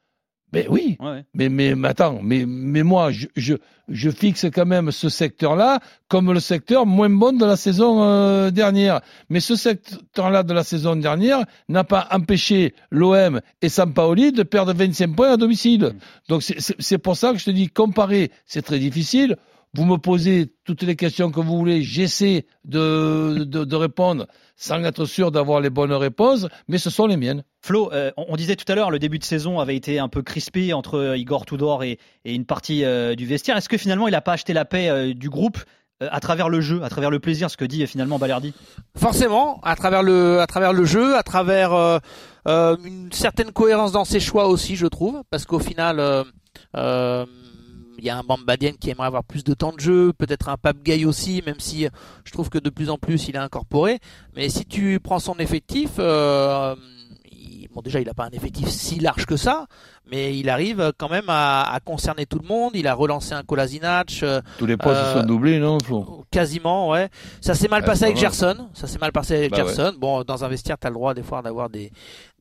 Mais 0.52 0.66
oui, 0.68 0.98
ouais. 1.00 1.24
mais, 1.32 1.48
mais, 1.48 1.74
mais 1.74 1.88
attends, 1.88 2.20
mais, 2.22 2.44
mais 2.46 2.82
moi, 2.82 3.10
je, 3.10 3.26
je, 3.36 3.54
je 3.88 4.10
fixe 4.10 4.46
quand 4.52 4.66
même 4.66 4.90
ce 4.90 5.08
secteur-là 5.08 5.80
comme 6.08 6.30
le 6.30 6.40
secteur 6.40 6.84
moins 6.84 7.08
bon 7.08 7.32
de 7.34 7.46
la 7.46 7.56
saison 7.56 8.02
euh, 8.02 8.50
dernière. 8.50 9.00
Mais 9.30 9.40
ce 9.40 9.56
secteur-là 9.56 10.42
de 10.42 10.52
la 10.52 10.62
saison 10.62 10.94
dernière 10.94 11.44
n'a 11.70 11.84
pas 11.84 12.06
empêché 12.10 12.74
l'OM 12.90 13.40
et 13.62 13.70
Sampaoli 13.70 14.32
de 14.32 14.42
perdre 14.42 14.74
25 14.74 15.16
points 15.16 15.32
à 15.32 15.36
domicile. 15.38 15.84
Mmh. 15.84 15.98
Donc 16.28 16.42
c'est 16.42 16.98
pour 16.98 17.16
ça 17.16 17.32
que 17.32 17.38
je 17.38 17.46
te 17.46 17.50
dis, 17.50 17.68
comparer, 17.68 18.30
c'est 18.44 18.62
très 18.62 18.78
difficile. 18.78 19.36
Vous 19.74 19.87
me 19.87 19.96
posez 19.96 20.52
toutes 20.64 20.82
les 20.82 20.96
questions 20.96 21.30
que 21.30 21.40
vous 21.40 21.56
voulez, 21.56 21.82
j'essaie 21.82 22.44
de, 22.66 23.44
de, 23.44 23.64
de, 23.64 23.76
répondre 23.76 24.26
sans 24.54 24.85
être 24.85 25.06
sûr 25.06 25.30
d'avoir 25.30 25.62
les 25.62 25.70
bonnes 25.70 25.94
réponses, 25.94 26.46
mais 26.68 26.76
ce 26.76 26.90
sont 26.90 27.06
les 27.06 27.16
miennes. 27.16 27.42
Flo, 27.62 27.90
euh, 27.90 28.11
on, 28.18 28.37
disait 28.37 28.54
tout 28.54 28.70
à 28.70 28.74
l'heure, 28.74 28.90
le 28.90 28.98
début 28.98 29.18
de 29.18 29.24
saison 29.24 29.61
avait 29.61 29.74
été 29.74 29.98
un 29.98 30.08
peu 30.08 30.20
crispé 30.20 30.74
entre 30.74 30.98
euh, 30.98 31.16
Igor 31.16 31.46
Tudor 31.46 31.85
et, 31.85 31.98
et 32.26 32.35
une 32.35 32.44
partie 32.44 32.85
euh, 32.85 33.14
du 33.14 33.24
vestiaire. 33.24 33.56
Est-ce 33.56 33.70
que 33.70 33.78
finalement 33.78 34.08
il 34.08 34.11
n'a 34.11 34.20
pas 34.20 34.35
acheté 34.35 34.52
la 34.52 34.66
paix 34.66 34.90
euh, 34.90 35.14
du 35.14 35.30
groupe 35.30 35.58
à 36.00 36.20
travers 36.20 36.50
le 36.50 36.61
jeu, 36.61 36.82
à 36.82 36.90
travers 36.90 37.11
le 37.11 37.20
plaisir, 37.20 37.48
ce 37.48 37.56
que 37.56 37.64
dit 37.64 37.87
finalement 37.87 38.18
Balerdi? 38.18 38.52
Forcément, 38.94 39.58
à 39.62 39.74
travers 39.74 40.02
le, 40.02 40.40
à 40.40 40.46
travers 40.46 40.74
le 40.74 40.85
jeu, 40.85 41.16
à 41.16 41.22
travers 41.22 42.00
une 42.44 43.12
certaine 43.12 43.52
cohérence 43.52 43.92
dans 43.92 44.04
ses 44.04 44.18
choix 44.18 44.48
aussi, 44.48 44.74
je 44.74 44.88
trouve, 44.88 45.22
parce 45.30 45.46
qu'au 45.46 45.61
final 45.61 46.24
il 48.02 48.06
y 48.06 48.10
a 48.10 48.18
un 48.18 48.24
Bambadien 48.24 48.72
qui 48.72 48.90
aimerait 48.90 49.06
avoir 49.06 49.22
plus 49.22 49.44
de 49.44 49.54
temps 49.54 49.72
de 49.72 49.78
jeu, 49.78 50.12
peut-être 50.12 50.48
un 50.48 50.56
Pape 50.56 50.82
Gay 50.82 51.04
aussi, 51.04 51.40
même 51.46 51.60
si 51.60 51.86
je 52.24 52.32
trouve 52.32 52.50
que 52.50 52.58
de 52.58 52.68
plus 52.68 52.90
en 52.90 52.98
plus 52.98 53.28
il 53.28 53.36
est 53.36 53.38
incorporé. 53.38 54.00
Mais 54.34 54.48
si 54.48 54.66
tu 54.66 54.98
prends 54.98 55.20
son 55.20 55.36
effectif, 55.36 55.92
euh, 56.00 56.74
bon 57.72 57.80
déjà 57.80 58.00
il 58.00 58.06
n'a 58.06 58.14
pas 58.14 58.24
un 58.24 58.30
effectif 58.30 58.66
si 58.66 58.98
large 58.98 59.24
que 59.24 59.36
ça, 59.36 59.68
mais 60.10 60.36
il 60.36 60.48
arrive 60.50 60.92
quand 60.98 61.08
même 61.08 61.28
à, 61.28 61.62
à 61.62 61.80
concerner 61.80 62.26
tout 62.26 62.38
le 62.38 62.46
monde. 62.46 62.72
Il 62.74 62.86
a 62.86 62.94
relancé 62.94 63.32
un 63.34 63.42
Kolasinac. 63.42 64.20
Euh, 64.22 64.40
Tous 64.58 64.66
les 64.66 64.76
postes 64.76 64.96
euh, 64.96 65.20
sont 65.20 65.26
doublés, 65.26 65.58
non 65.58 65.78
Quasiment, 66.30 66.88
ouais. 66.90 67.08
Ça 67.40 67.54
s'est 67.54 67.68
mal 67.68 67.84
passé 67.84 68.04
avec 68.04 68.16
Gerson. 68.16 68.68
Ça 68.74 68.86
s'est 68.86 68.98
mal 68.98 69.12
passé 69.12 69.36
avec 69.36 69.50
bah 69.52 69.58
Gerson. 69.58 69.92
Ouais. 69.92 69.98
Bon, 69.98 70.22
dans 70.22 70.44
un 70.44 70.48
vestiaire, 70.48 70.76
tu 70.78 70.86
as 70.86 70.90
le 70.90 70.94
droit 70.94 71.14
des 71.14 71.22
fois 71.22 71.40
d'avoir 71.42 71.70
des, 71.70 71.92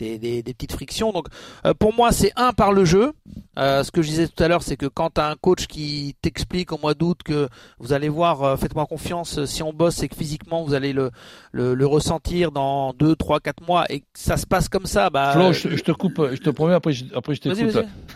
des, 0.01 0.17
des, 0.17 0.41
des, 0.43 0.53
petites 0.53 0.71
frictions. 0.71 1.11
Donc, 1.11 1.27
euh, 1.65 1.73
pour 1.73 1.93
moi, 1.93 2.11
c'est 2.11 2.31
un 2.35 2.51
par 2.51 2.73
le 2.73 2.85
jeu. 2.85 3.13
Euh, 3.59 3.83
ce 3.83 3.91
que 3.91 4.01
je 4.01 4.07
disais 4.07 4.27
tout 4.27 4.43
à 4.43 4.47
l'heure, 4.47 4.63
c'est 4.63 4.77
que 4.77 4.85
quand 4.85 5.11
tu 5.15 5.21
as 5.21 5.27
un 5.27 5.35
coach 5.35 5.67
qui 5.67 6.15
t'explique 6.21 6.71
au 6.71 6.77
mois 6.77 6.93
d'août 6.93 7.19
que 7.23 7.49
vous 7.79 7.93
allez 7.93 8.09
voir, 8.09 8.43
euh, 8.43 8.55
faites-moi 8.55 8.85
confiance, 8.85 9.45
si 9.45 9.61
on 9.61 9.73
bosse, 9.73 9.95
c'est 9.95 10.07
que 10.07 10.15
physiquement 10.15 10.63
vous 10.63 10.73
allez 10.73 10.93
le, 10.93 11.11
le, 11.51 11.75
le, 11.75 11.85
ressentir 11.85 12.51
dans 12.51 12.93
2, 12.93 13.15
3, 13.15 13.39
4 13.41 13.67
mois 13.67 13.85
et 13.89 13.99
que 13.99 14.05
ça 14.13 14.37
se 14.37 14.47
passe 14.47 14.69
comme 14.69 14.85
ça. 14.85 15.09
Bah, 15.09 15.33
Flo, 15.33 15.51
je, 15.51 15.75
je, 15.75 15.83
te 15.83 15.91
coupe, 15.91 16.29
je 16.31 16.39
te 16.41 16.49
promets, 16.49 16.73
après 16.73 16.93
je, 16.93 17.05
après 17.13 17.35
je 17.35 17.41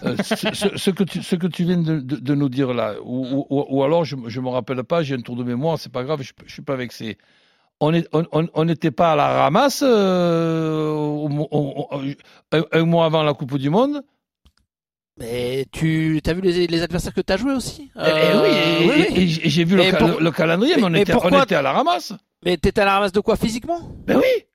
Euh, 0.04 0.16
ce, 0.24 0.36
ce, 0.36 0.78
ce, 0.78 0.90
que 0.92 1.04
tu, 1.04 1.24
ce 1.24 1.36
que 1.36 1.48
tu 1.48 1.64
viens 1.64 1.78
de, 1.78 2.00
de, 2.00 2.16
de 2.18 2.36
nous 2.36 2.50
dire 2.50 2.74
là, 2.74 2.96
ou, 3.04 3.46
ou, 3.50 3.66
ou 3.70 3.84
alors 3.84 4.06
je 4.06 4.16
ne 4.16 4.42
me 4.42 4.50
rappelle 4.50 4.84
pas, 4.84 5.04
j'ai 5.04 5.16
un 5.16 5.22
tour 5.22 5.36
de 5.36 5.44
mémoire, 5.44 5.80
c'est 5.80 5.92
pas 5.92 6.04
grave, 6.04 6.22
je 6.22 6.32
ne 6.44 6.50
suis 6.50 6.62
pas 6.62 6.76
vexé. 6.76 7.18
On 7.80 7.92
n'était 7.92 8.08
on, 8.14 8.48
on, 8.54 8.92
pas 8.92 9.14
à 9.14 9.16
la 9.16 9.28
ramasse 9.28 9.84
euh, 9.86 11.28
un, 12.52 12.64
un 12.72 12.86
mois 12.86 13.06
avant 13.06 13.24
la 13.24 13.34
Coupe 13.34 13.58
du 13.58 13.70
Monde. 13.70 14.02
Mais 15.18 15.66
tu 15.72 16.22
as 16.26 16.34
vu 16.34 16.42
les, 16.42 16.68
les 16.68 16.82
adversaires 16.82 17.14
que 17.14 17.22
tu 17.22 17.32
as 17.32 17.38
joués 17.38 17.54
aussi? 17.54 17.90
Euh, 17.96 18.04
eh, 18.06 18.32
eh 18.34 18.38
oui, 18.38 18.50
et, 18.50 19.14
oui, 19.14 19.40
et, 19.44 19.50
j'ai 19.50 19.64
vu 19.64 19.78
le, 19.78 19.90
cal, 19.90 19.98
pour, 19.98 20.20
le, 20.20 20.32
calendrier, 20.32 20.76
mais, 20.76 20.84
on, 20.84 20.94
était, 20.94 21.14
on 21.16 21.42
était 21.42 21.56
à 21.56 21.62
la 21.62 21.72
ramasse. 21.72 22.14
Mais 22.44 22.58
t'étais 22.58 22.82
à 22.82 22.86
la 22.86 22.94
ramasse 22.96 23.14
de 23.14 23.22
quoi 23.22 23.38
physiquement? 23.38 23.80
Ben 24.06 24.18
oui 24.18 24.46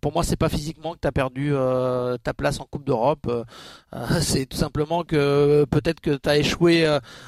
pour 0.00 0.12
moi, 0.12 0.22
c'est 0.22 0.36
pas 0.36 0.48
physiquement 0.48 0.94
que 0.94 0.98
tu 1.00 1.08
as 1.08 1.12
perdu 1.12 1.50
euh, 1.52 2.16
ta 2.18 2.34
place 2.34 2.60
en 2.60 2.64
Coupe 2.64 2.84
d'Europe. 2.84 3.26
Euh, 3.28 3.44
euh, 3.94 4.06
c'est 4.20 4.46
tout 4.46 4.56
simplement 4.56 5.04
que 5.04 5.64
peut-être 5.70 6.00
que 6.00 6.16
tu 6.16 6.28
as 6.28 6.38
échoué 6.38 6.86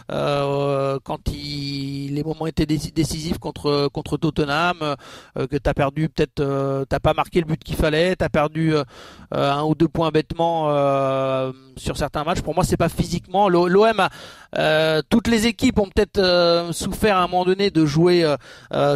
quand 0.09 1.29
les 1.29 2.23
moments 2.25 2.47
étaient 2.47 2.67
décisifs 2.67 3.39
contre 3.39 3.89
contre 3.89 4.17
Tottenham, 4.17 4.97
que 5.35 5.57
tu 5.57 5.69
as 5.69 5.75
perdu 5.75 6.09
peut-être, 6.09 6.85
t'as 6.89 7.01
pas 7.01 7.15
marqué 7.15 7.41
le 7.41 7.47
but 7.47 7.63
qu'il 7.63 7.77
fallait, 7.77 8.17
tu 8.17 8.25
as 8.25 8.29
perdu 8.29 8.75
un 9.31 9.63
ou 9.63 9.75
deux 9.75 9.89
points 9.89 10.11
bêtement 10.11 10.69
sur 11.77 11.97
certains 11.97 12.25
matchs. 12.25 12.41
Pour 12.41 12.55
moi, 12.55 12.65
c'est 12.65 12.77
pas 12.77 12.89
physiquement. 12.89 13.49
L'OM, 13.49 14.09
toutes 15.11 15.29
les 15.29 15.47
équipes 15.47 15.79
ont 15.79 15.89
peut-être 15.89 16.73
souffert 16.73 17.17
à 17.17 17.23
un 17.23 17.29
moment 17.29 17.45
donné 17.45 17.71
de 17.71 17.85
jouer 17.85 18.25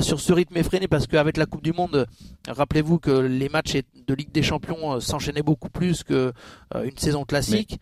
sur 0.00 0.20
ce 0.20 0.32
rythme 0.32 0.56
effréné 0.56 0.88
parce 0.88 1.06
qu'avec 1.06 1.36
la 1.36 1.46
Coupe 1.46 1.62
du 1.62 1.72
Monde, 1.72 2.06
rappelez-vous 2.48 2.98
que 2.98 3.10
les 3.10 3.48
matchs 3.48 3.76
de 4.06 4.14
Ligue 4.14 4.32
des 4.32 4.42
Champions 4.42 4.94
euh, 4.94 5.00
s'enchaînaient 5.00 5.42
beaucoup 5.42 5.68
plus 5.68 6.02
que 6.02 6.32
euh, 6.74 6.84
une 6.84 6.96
saison 6.96 7.24
classique. 7.24 7.78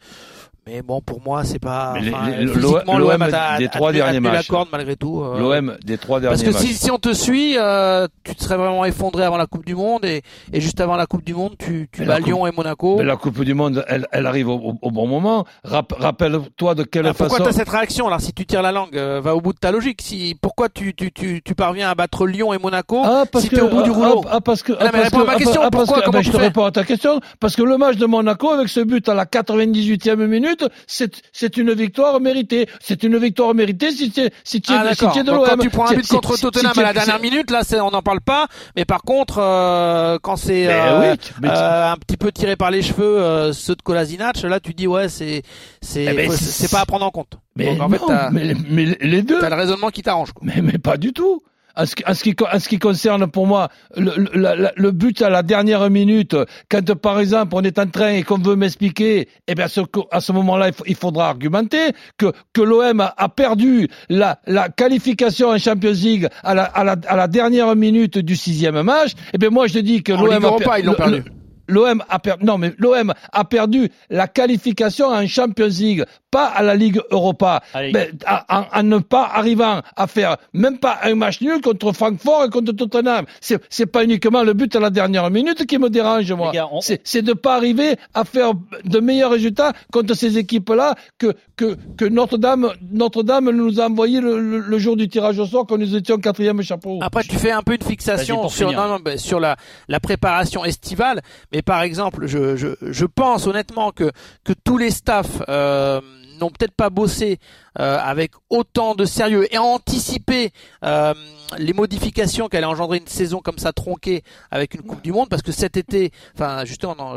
Mais 0.72 0.83
bon, 0.83 1.00
pour 1.00 1.20
moi, 1.20 1.42
c'est 1.42 1.59
pas. 1.59 1.94
L'OM 1.98 3.26
des 3.59 3.68
trois 3.68 3.92
derniers 3.92 4.20
matchs. 4.20 4.33
la 4.35 4.42
corde 4.44 4.68
malgré 4.70 4.94
tout. 4.94 5.20
Euh, 5.20 5.38
L'OM 5.40 5.76
des 5.85 5.98
trois 5.98 6.20
derniers 6.20 6.37
matchs. 6.37 6.52
Parce 6.52 6.64
que 6.64 6.72
si, 6.72 6.90
on 6.92 6.98
te 6.98 7.12
suit, 7.12 7.56
euh, 7.59 8.06
tu 8.22 8.37
te 8.37 8.44
serais 8.44 8.56
vraiment 8.56 8.85
effondré 8.85 9.24
avant 9.24 9.37
la 9.37 9.46
Coupe 9.46 9.66
du 9.66 9.74
Monde 9.74 10.04
et, 10.04 10.22
et 10.52 10.61
juste 10.61 10.80
avant 10.80 10.94
la 10.94 11.06
Coupe 11.06 11.24
du 11.24 11.35
Monde, 11.35 11.56
tu, 11.59 11.88
tu 11.90 12.04
bats 12.04 12.20
Lyon 12.20 12.46
et 12.46 12.52
Monaco. 12.52 12.98
Mais 12.98 13.04
la 13.04 13.16
Coupe 13.16 13.42
du 13.42 13.52
Monde, 13.52 13.85
elle, 13.88 14.06
elle 14.12 14.26
arrive 14.26 14.48
au, 14.48 14.78
au, 14.80 14.90
bon 14.92 15.09
moment. 15.09 15.44
Rappelle-toi 15.64 16.76
de 16.76 16.85
quelle 16.85 17.06
façon. 17.06 17.24
Pourquoi 17.24 17.46
t'as 17.46 17.52
cette 17.52 17.68
réaction 17.68 18.06
Alors, 18.06 18.20
si 18.20 18.33
tu 18.33 18.46
tires 18.46 18.62
la 18.62 18.70
langue, 18.70 18.96
euh, 18.96 19.20
va 19.20 19.35
au 19.35 19.40
bout 19.40 19.52
de 19.52 19.59
ta 19.59 19.72
logique. 19.72 20.00
Si 20.00 20.37
pourquoi 20.40 20.68
tu, 20.68 20.94
tu, 20.94 21.11
tu, 21.11 21.42
tu 21.42 21.54
parviens 21.56 21.90
à 21.90 21.96
battre 21.96 22.28
Lyon 22.28 22.54
et 22.54 22.59
Monaco 22.59 23.02
ah, 23.04 23.24
parce 23.30 23.44
si 23.44 23.50
t'es 23.50 23.61
au 23.61 23.70
bout 23.70 23.83
du 23.83 23.90
rouleau 23.90 24.22
Ah, 24.30 24.40
parce 24.40 24.62
que. 24.62 24.72
Ah, 24.78 24.90
mais 24.92 25.02
réponds 25.02 25.22
à 25.22 25.24
ma 25.24 25.35
question. 25.35 25.62
pourquoi, 25.72 26.02
ben, 26.12 26.22
je 26.22 26.30
te 26.30 26.37
réponds 26.37 26.64
à 26.64 26.70
ta 26.70 26.85
question 26.85 27.20
parce 27.40 27.56
que 27.56 27.62
le 27.62 27.76
match 27.76 27.96
de 27.96 28.06
Monaco 28.06 28.50
avec 28.50 28.68
ce 28.68 28.78
but 28.78 29.09
à 29.09 29.14
la 29.14 29.24
98e 29.24 30.26
minute, 30.26 30.60
c'est 30.87 31.23
c'est 31.33 31.57
une 31.57 31.73
victoire 31.73 32.20
méritée. 32.20 32.68
C'est 32.81 33.03
une 33.03 33.18
victoire 33.18 33.55
méritée 33.55 33.90
si 33.90 34.11
tu 34.11 34.29
si 34.44 34.61
tu 34.61 34.73
ah, 34.73 34.94
si 34.94 35.23
de 35.23 35.31
l'OM. 35.31 35.44
Quand 35.46 35.57
tu 35.59 35.70
prends 35.70 35.90
un 35.90 35.94
but 35.94 36.07
contre 36.07 36.38
Tottenham 36.38 36.73
à 36.77 36.83
la 36.83 36.92
dernière 36.92 37.20
minute, 37.20 37.51
là, 37.51 37.62
on 37.83 37.90
n'en 37.90 38.03
parle 38.03 38.20
pas. 38.20 38.46
Mais 38.77 38.85
par 38.85 39.03
contre, 39.03 39.38
euh, 39.38 40.18
quand 40.23 40.37
c'est 40.37 40.66
euh, 40.68 41.14
euh, 41.44 41.92
un 41.92 41.96
petit 41.96 42.16
peu 42.16 42.33
tiré 42.33 42.57
par 42.57 42.70
les 42.70 42.83
cheveux, 42.83 43.53
ceux 43.53 43.75
de 43.75 43.83
Kolasinac, 43.83 44.42
là, 44.42 44.61
tu 44.61 44.75
dis 44.75 44.87
ouais, 44.87 45.09
c'est 45.09 45.42
c'est 45.81 46.05
eh 46.05 46.14
ben, 46.14 46.31
c'est 46.31 46.70
pas 46.70 46.81
à 46.81 46.87
prendre 46.87 47.05
en 47.05 47.11
compte. 47.11 47.38
Mais, 47.57 47.81
en 47.81 47.88
fait, 47.88 48.01
mais, 48.33 48.55
mais, 48.68 48.96
les 49.01 49.23
deux. 49.23 49.38
T'as 49.38 49.51
le 49.51 49.57
raisonnement 49.57 49.90
qui 49.90 50.03
t'arrange. 50.03 50.31
Mais 50.42 50.61
mais 50.62 50.79
pas 50.79 50.96
du 50.96 51.12
tout. 51.12 51.42
En 51.76 51.87
ce, 51.87 51.94
qui, 51.94 52.04
ce 52.04 52.68
qui 52.68 52.78
concerne 52.78 53.26
pour 53.26 53.46
moi 53.46 53.68
le, 53.96 54.12
le, 54.35 54.68
le, 54.74 54.90
but 54.90 55.22
à 55.22 55.30
la 55.30 55.42
dernière 55.42 55.88
minute, 55.90 56.37
quand 56.68 56.94
par 56.94 57.20
exemple 57.20 57.54
on 57.54 57.62
est 57.62 57.78
en 57.78 57.87
train 57.87 58.11
et 58.11 58.22
qu'on 58.22 58.38
veut 58.38 58.56
m'expliquer, 58.56 59.28
eh 59.46 59.54
bien 59.54 59.66
à 60.11 60.20
ce 60.20 60.33
moment-là 60.33 60.70
il, 60.87 60.94
faudra 60.94 61.28
argumenter 61.28 61.92
que, 62.18 62.33
que 62.52 62.61
l'OM 62.61 63.00
a, 63.00 63.28
perdu 63.28 63.88
la, 64.09 64.40
la 64.46 64.68
qualification 64.68 65.48
en 65.48 65.59
Champions 65.59 65.92
League 65.92 66.28
à 66.42 66.54
la, 66.54 66.64
à 66.64 66.85
la, 66.85 66.96
à 67.06 67.16
la 67.16 67.28
dernière 67.28 67.74
minute 67.76 68.18
du 68.18 68.37
sixième 68.37 68.83
match. 68.83 69.12
Eh 69.33 69.38
bien 69.38 69.50
moi 69.50 69.66
je 69.66 69.78
dis 69.78 70.02
que 70.02 70.12
l'OM 70.12 70.44
a 70.44 70.52
pas, 70.64 70.80
ils 70.80 70.87
l'ont 70.87 70.94
perdu 70.94 71.22
l'OM 71.70 72.04
a 72.09 72.18
perdu, 72.18 72.44
non 72.44 72.59
mais 72.59 72.74
l'OM 72.78 73.12
a 73.33 73.44
perdu 73.44 73.90
la 74.11 74.28
qualification 74.28 75.06
en 75.06 75.26
Champions 75.26 75.66
League, 75.66 76.04
pas 76.30 76.46
à 76.46 76.62
la 76.62 76.74
Ligue 76.74 77.00
Europa. 77.11 77.62
Mais 77.74 78.11
en, 78.48 78.83
ne 78.83 78.98
pas 78.98 79.30
arrivant 79.35 79.80
à 79.96 80.06
faire 80.06 80.37
même 80.52 80.78
pas 80.78 80.98
un 81.02 81.14
match 81.14 81.40
nul 81.40 81.61
contre 81.61 81.92
Francfort 81.92 82.44
et 82.44 82.50
contre 82.50 82.72
Tottenham. 82.72 83.26
C'est, 83.40 83.61
c'est 83.68 83.87
pas 83.87 84.04
uniquement 84.04 84.42
le 84.42 84.52
but 84.52 84.74
à 84.76 84.80
la 84.80 84.90
dernière 84.90 85.30
minute 85.30 85.66
qui 85.66 85.78
me 85.78 85.90
dérange, 85.90 86.30
moi. 86.33 86.52
C'est, 86.80 87.00
c'est 87.04 87.22
de 87.22 87.33
pas 87.33 87.56
arriver 87.56 87.96
à 88.14 88.24
faire 88.24 88.52
de 88.85 89.00
meilleurs 89.00 89.30
résultats 89.30 89.72
contre 89.92 90.14
ces 90.14 90.38
équipes-là 90.38 90.94
que, 91.18 91.35
que, 91.56 91.76
que 91.96 92.04
Notre-Dame, 92.04 92.72
Notre-Dame 92.92 93.50
nous 93.50 93.80
a 93.80 93.88
envoyé 93.88 94.20
le, 94.20 94.78
jour 94.78 94.96
du 94.96 95.09
tirage 95.09 95.38
au 95.38 95.46
sort 95.46 95.66
quand 95.66 95.78
nous 95.78 95.94
étions 95.94 96.16
quatrième 96.18 96.62
chapeau. 96.62 96.98
Après, 97.02 97.22
tu 97.22 97.37
fais 97.37 97.50
un 97.50 97.62
peu 97.62 97.74
une 97.74 97.83
fixation 97.83 98.48
sur, 98.48 98.72
non, 98.72 98.88
non, 98.88 98.98
ben, 99.00 99.18
sur 99.18 99.40
la, 99.40 99.56
la 99.88 100.00
préparation 100.00 100.64
estivale, 100.64 101.20
mais 101.52 101.60
par 101.62 101.83
exemple, 101.83 102.27
je, 102.27 102.57
je, 102.57 102.68
je 102.81 103.07
pense 103.07 103.46
honnêtement 103.46 103.90
que, 103.92 104.11
que 104.44 104.53
tous 104.53 104.79
les 104.79 104.90
staffs, 104.90 105.42
euh, 105.49 106.01
n'ont 106.40 106.51
peut-être 106.51 106.75
pas 106.75 106.90
bossé 106.90 107.38
euh, 107.79 107.99
avec 108.01 108.33
autant 108.49 108.94
de 108.94 109.05
sérieux 109.05 109.53
et 109.53 109.59
anticipé 109.59 110.53
euh, 110.85 111.14
les 111.59 111.73
modifications 111.73 112.49
qu'allait 112.49 112.66
engendrer 112.66 112.99
une 112.99 113.07
saison 113.07 113.40
comme 113.40 113.59
ça 113.59 113.73
tronquée 113.73 114.23
avec 114.51 114.75
une 114.75 114.83
Coupe 114.83 115.03
du 115.03 115.12
Monde, 115.12 115.29
parce 115.29 115.42
que 115.42 115.53
cet 115.53 115.77
été, 115.77 116.12
enfin 116.35 116.64
justement 116.64 116.94
dans, 116.94 117.14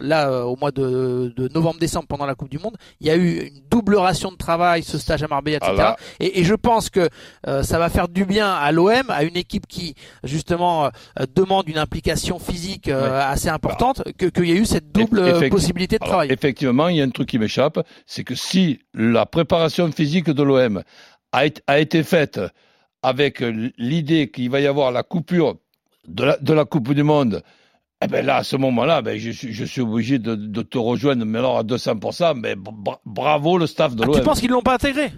là 0.00 0.30
euh, 0.30 0.42
au 0.42 0.56
mois 0.56 0.70
de, 0.70 1.32
de 1.36 1.48
novembre-décembre 1.52 2.06
pendant 2.06 2.26
la 2.26 2.34
Coupe 2.34 2.50
du 2.50 2.58
Monde, 2.58 2.76
il 3.00 3.06
y 3.06 3.10
a 3.10 3.16
eu 3.16 3.48
une 3.48 3.62
double 3.70 3.96
ration 3.96 4.30
de 4.30 4.36
travail, 4.36 4.82
ce 4.82 4.98
stage 4.98 5.22
à 5.22 5.28
Marbella, 5.28 5.58
etc. 5.58 5.72
Ah 5.78 5.96
et, 6.20 6.40
et, 6.40 6.44
je 6.44 6.54
pense 6.54 6.90
que 6.90 7.08
euh, 7.46 7.62
ça 7.62 7.78
va 7.78 7.88
faire 7.88 8.08
du 8.08 8.24
bien 8.24 8.52
à 8.52 8.70
l'OM, 8.72 9.10
à 9.10 9.24
une 9.24 9.36
équipe 9.36 9.66
qui 9.66 9.94
justement 10.24 10.86
euh, 10.86 10.90
demande 11.34 11.68
une 11.68 11.78
implication 11.78 12.38
physique 12.38 12.88
assez 12.88 13.48
importante, 13.48 14.02
que 14.18 14.26
qu'il 14.26 14.48
y 14.48 14.52
a 14.52 14.56
eu 14.56 14.64
cette 14.66 14.92
double 14.92 15.48
possibilité 15.48 15.98
de 15.98 16.04
travail. 16.04 16.30
Effectivement, 16.30 16.88
il 16.88 16.96
y 16.96 17.00
a 17.00 17.04
un 17.04 17.10
truc 17.10 17.28
qui 17.28 17.38
m'échappe, 17.38 17.80
c'est 18.06 18.24
que 18.24 18.34
si 18.34 18.80
la 18.94 19.26
préparation 19.26 19.90
physique 19.90 20.30
de 20.30 20.42
l'OM 20.42 20.82
a, 21.32 21.42
a 21.66 21.78
été 21.78 22.02
faite 22.02 22.40
avec 23.02 23.42
l'idée 23.78 24.30
qu'il 24.30 24.50
va 24.50 24.60
y 24.60 24.66
avoir 24.66 24.92
la 24.92 25.02
coupure 25.02 25.56
de 26.06 26.24
la, 26.24 26.36
de 26.38 26.52
la 26.52 26.64
Coupe 26.64 26.92
du 26.92 27.02
Monde 27.02 27.42
eh 28.02 28.06
ben 28.08 28.24
là, 28.24 28.36
à 28.36 28.44
ce 28.44 28.56
moment-là, 28.56 29.02
ben 29.02 29.18
je, 29.18 29.30
suis, 29.30 29.52
je 29.52 29.64
suis 29.64 29.82
obligé 29.82 30.18
de, 30.18 30.34
de, 30.34 30.62
te 30.62 30.78
rejoindre, 30.78 31.24
mais 31.26 31.38
alors 31.38 31.58
à 31.58 31.62
200%, 31.62 32.34
mais 32.40 32.54
bravo 33.04 33.58
le 33.58 33.66
staff 33.66 33.94
de 33.94 34.04
l'OM. 34.04 34.14
Ah, 34.14 34.18
tu 34.18 34.24
penses 34.24 34.40
qu'ils 34.40 34.50
l'ont 34.50 34.62
pas 34.62 34.74
intégré? 34.74 35.12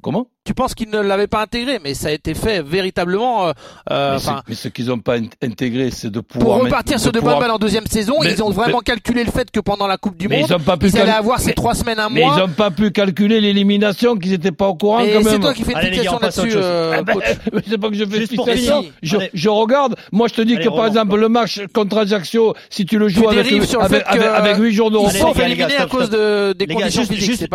Comment? 0.00 0.30
Tu 0.44 0.52
penses 0.52 0.74
qu'ils 0.74 0.90
ne 0.90 1.00
l'avaient 1.00 1.26
pas 1.26 1.40
intégré, 1.40 1.80
mais 1.82 1.94
ça 1.94 2.08
a 2.08 2.10
été 2.10 2.34
fait 2.34 2.62
véritablement. 2.62 3.48
Euh, 3.48 3.52
euh 3.90 4.18
mais, 4.46 4.54
ce 4.54 4.68
qu'ils 4.68 4.88
n'ont 4.88 4.98
pas 4.98 5.16
intégré, 5.42 5.90
c'est 5.90 6.10
de 6.10 6.20
pouvoir. 6.20 6.58
Pour 6.58 6.64
repartir 6.66 7.00
sur 7.00 7.12
de, 7.12 7.20
bonnes 7.20 7.38
balles 7.38 7.50
en 7.50 7.58
deuxième 7.58 7.86
saison, 7.86 8.16
ils 8.22 8.42
ont 8.42 8.50
vraiment 8.50 8.80
calculé 8.80 9.24
le 9.24 9.30
fait 9.30 9.50
que 9.50 9.60
pendant 9.60 9.86
la 9.86 9.96
Coupe 9.96 10.18
du 10.18 10.28
Monde, 10.28 10.46
ils, 10.46 10.62
pas 10.62 10.76
pu 10.76 10.94
allaient 10.98 11.12
avoir 11.12 11.40
ces 11.40 11.54
trois 11.54 11.74
semaines, 11.74 11.98
un 11.98 12.10
mois. 12.10 12.28
Mais 12.28 12.36
ils 12.36 12.40
n'ont 12.40 12.52
pas 12.52 12.70
pu 12.70 12.90
calculer 12.90 13.40
l'élimination, 13.40 14.16
qu'ils 14.16 14.32
n'étaient 14.32 14.52
pas 14.52 14.68
au 14.68 14.74
courant 14.74 14.98
quand 14.98 15.06
même. 15.06 15.22
C'est 15.22 15.38
toi 15.38 15.54
qui 15.54 15.64
fais 15.64 15.72
une 15.72 15.94
fixation 15.94 16.18
là-dessus. 16.18 16.52
Euh, 16.54 16.96
ah 16.98 17.02
ben, 17.02 17.14
c'est 17.66 17.78
pas 17.78 17.88
que 17.88 17.94
je 17.96 18.04
fais 18.04 18.18
une 18.18 18.26
fixation. 18.26 18.84
Je, 19.02 19.16
je, 19.32 19.48
regarde. 19.48 19.96
Moi, 20.12 20.28
je 20.28 20.34
te 20.34 20.42
dis 20.42 20.56
que 20.58 20.68
par 20.68 20.86
exemple 20.86 21.16
le 21.16 21.30
match 21.30 21.60
contre 21.72 21.96
Ajaccio, 21.96 22.54
si 22.68 22.84
tu 22.84 22.98
le 22.98 23.08
joues 23.08 23.30
avec 23.30 23.50
avec 23.50 24.56
8 24.58 24.72
jours 24.72 24.90
de 24.90 24.98
repos, 24.98 25.10
ils 25.10 25.18
sont 25.18 25.32
éliminés 25.32 25.76
à 25.76 25.86
cause 25.86 26.10
des 26.10 26.66
conditions 26.66 27.04
physiques. 27.04 27.48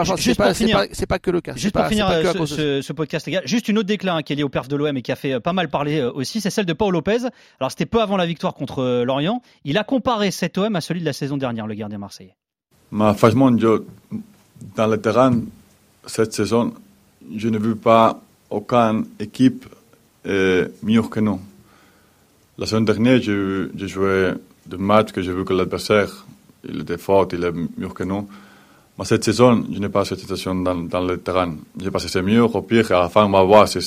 C'est 0.92 1.06
pas 1.06 1.20
que 1.20 1.30
le 1.30 1.42
cas. 1.42 1.54
Juste 1.56 1.76
pour 1.76 1.86
finir 1.86 2.08
ce 2.82 2.94
podcast, 2.94 3.30
juste 3.46 3.68
une 3.68 3.78
autre 3.78 3.88
déclin 3.88 4.18
hein, 4.18 4.24
qui 4.24 4.34
est 4.34 4.36
liée 4.36 4.44
au 4.44 4.50
perf 4.50 4.68
de 4.68 4.76
l'OM 4.76 4.96
et 4.96 5.02
qui 5.02 5.12
a 5.12 5.16
fait 5.16 5.34
euh, 5.34 5.40
pas 5.40 5.54
mal 5.54 5.70
parler 5.70 6.00
euh, 6.00 6.12
aussi, 6.12 6.42
c'est 6.42 6.50
celle 6.50 6.66
de 6.66 6.74
Paul 6.74 6.94
Lopez. 6.94 7.28
Alors 7.60 7.72
c'était 7.72 7.86
peu 7.86 8.02
avant 8.02 8.18
la 8.18 8.26
victoire 8.26 8.54
contre 8.54 8.80
euh, 8.80 9.06
Lorient. 9.06 9.42
Il 9.64 9.78
a 9.78 9.84
comparé 9.84 10.32
cet 10.32 10.58
OM 10.58 10.76
à 10.76 10.82
celui 10.82 11.02
de 11.02 11.06
la 11.06 11.14
saison 11.14 11.38
dernière, 11.38 11.68
le 11.68 11.76
gardien 11.76 11.98
marseillais. 11.98 12.36
Ma, 12.92 13.14
franchement, 13.14 13.52
dans 13.52 14.88
le 14.88 14.98
terrain, 15.00 15.40
cette 16.06 16.34
saison, 16.34 16.74
je 17.36 17.50
ne 17.50 17.58
veux 17.58 17.76
pas 17.76 18.22
aucune 18.50 19.06
équipe 19.20 19.66
mieux 20.26 21.04
que 21.04 21.20
nous. 21.20 21.40
La 22.58 22.66
saison 22.66 22.82
dernière, 22.82 23.22
j'ai 23.22 23.88
joué 23.88 24.34
des 24.66 24.78
matchs 24.78 25.12
que 25.12 25.22
j'ai 25.22 25.32
vu 25.32 25.46
que 25.46 25.54
l'adversaire 25.54 26.26
était 26.68 26.98
fort, 26.98 27.28
il 27.32 27.44
est 27.44 27.52
mieux 27.52 27.90
que 27.90 28.04
nous 28.04 28.28
cette 29.06 29.24
saison, 29.24 29.66
je 29.72 29.80
n'ai 29.80 29.90
pas 29.90 30.06
cette 30.06 30.20
situation 30.20 30.56
dans, 30.56 30.76
dans 30.76 31.02
le 31.02 31.18
terrain. 31.20 31.56
Je 31.82 31.90
pense 31.90 32.04
que 32.04 32.10
c'est 32.10 32.22
mieux, 32.22 32.44
au 32.44 32.62
pire, 32.62 32.92
à 32.92 33.02
la 33.02 33.10
fin, 33.10 33.26
on 33.26 33.30
va 33.30 33.44
voir 33.44 33.68
si 33.68 33.80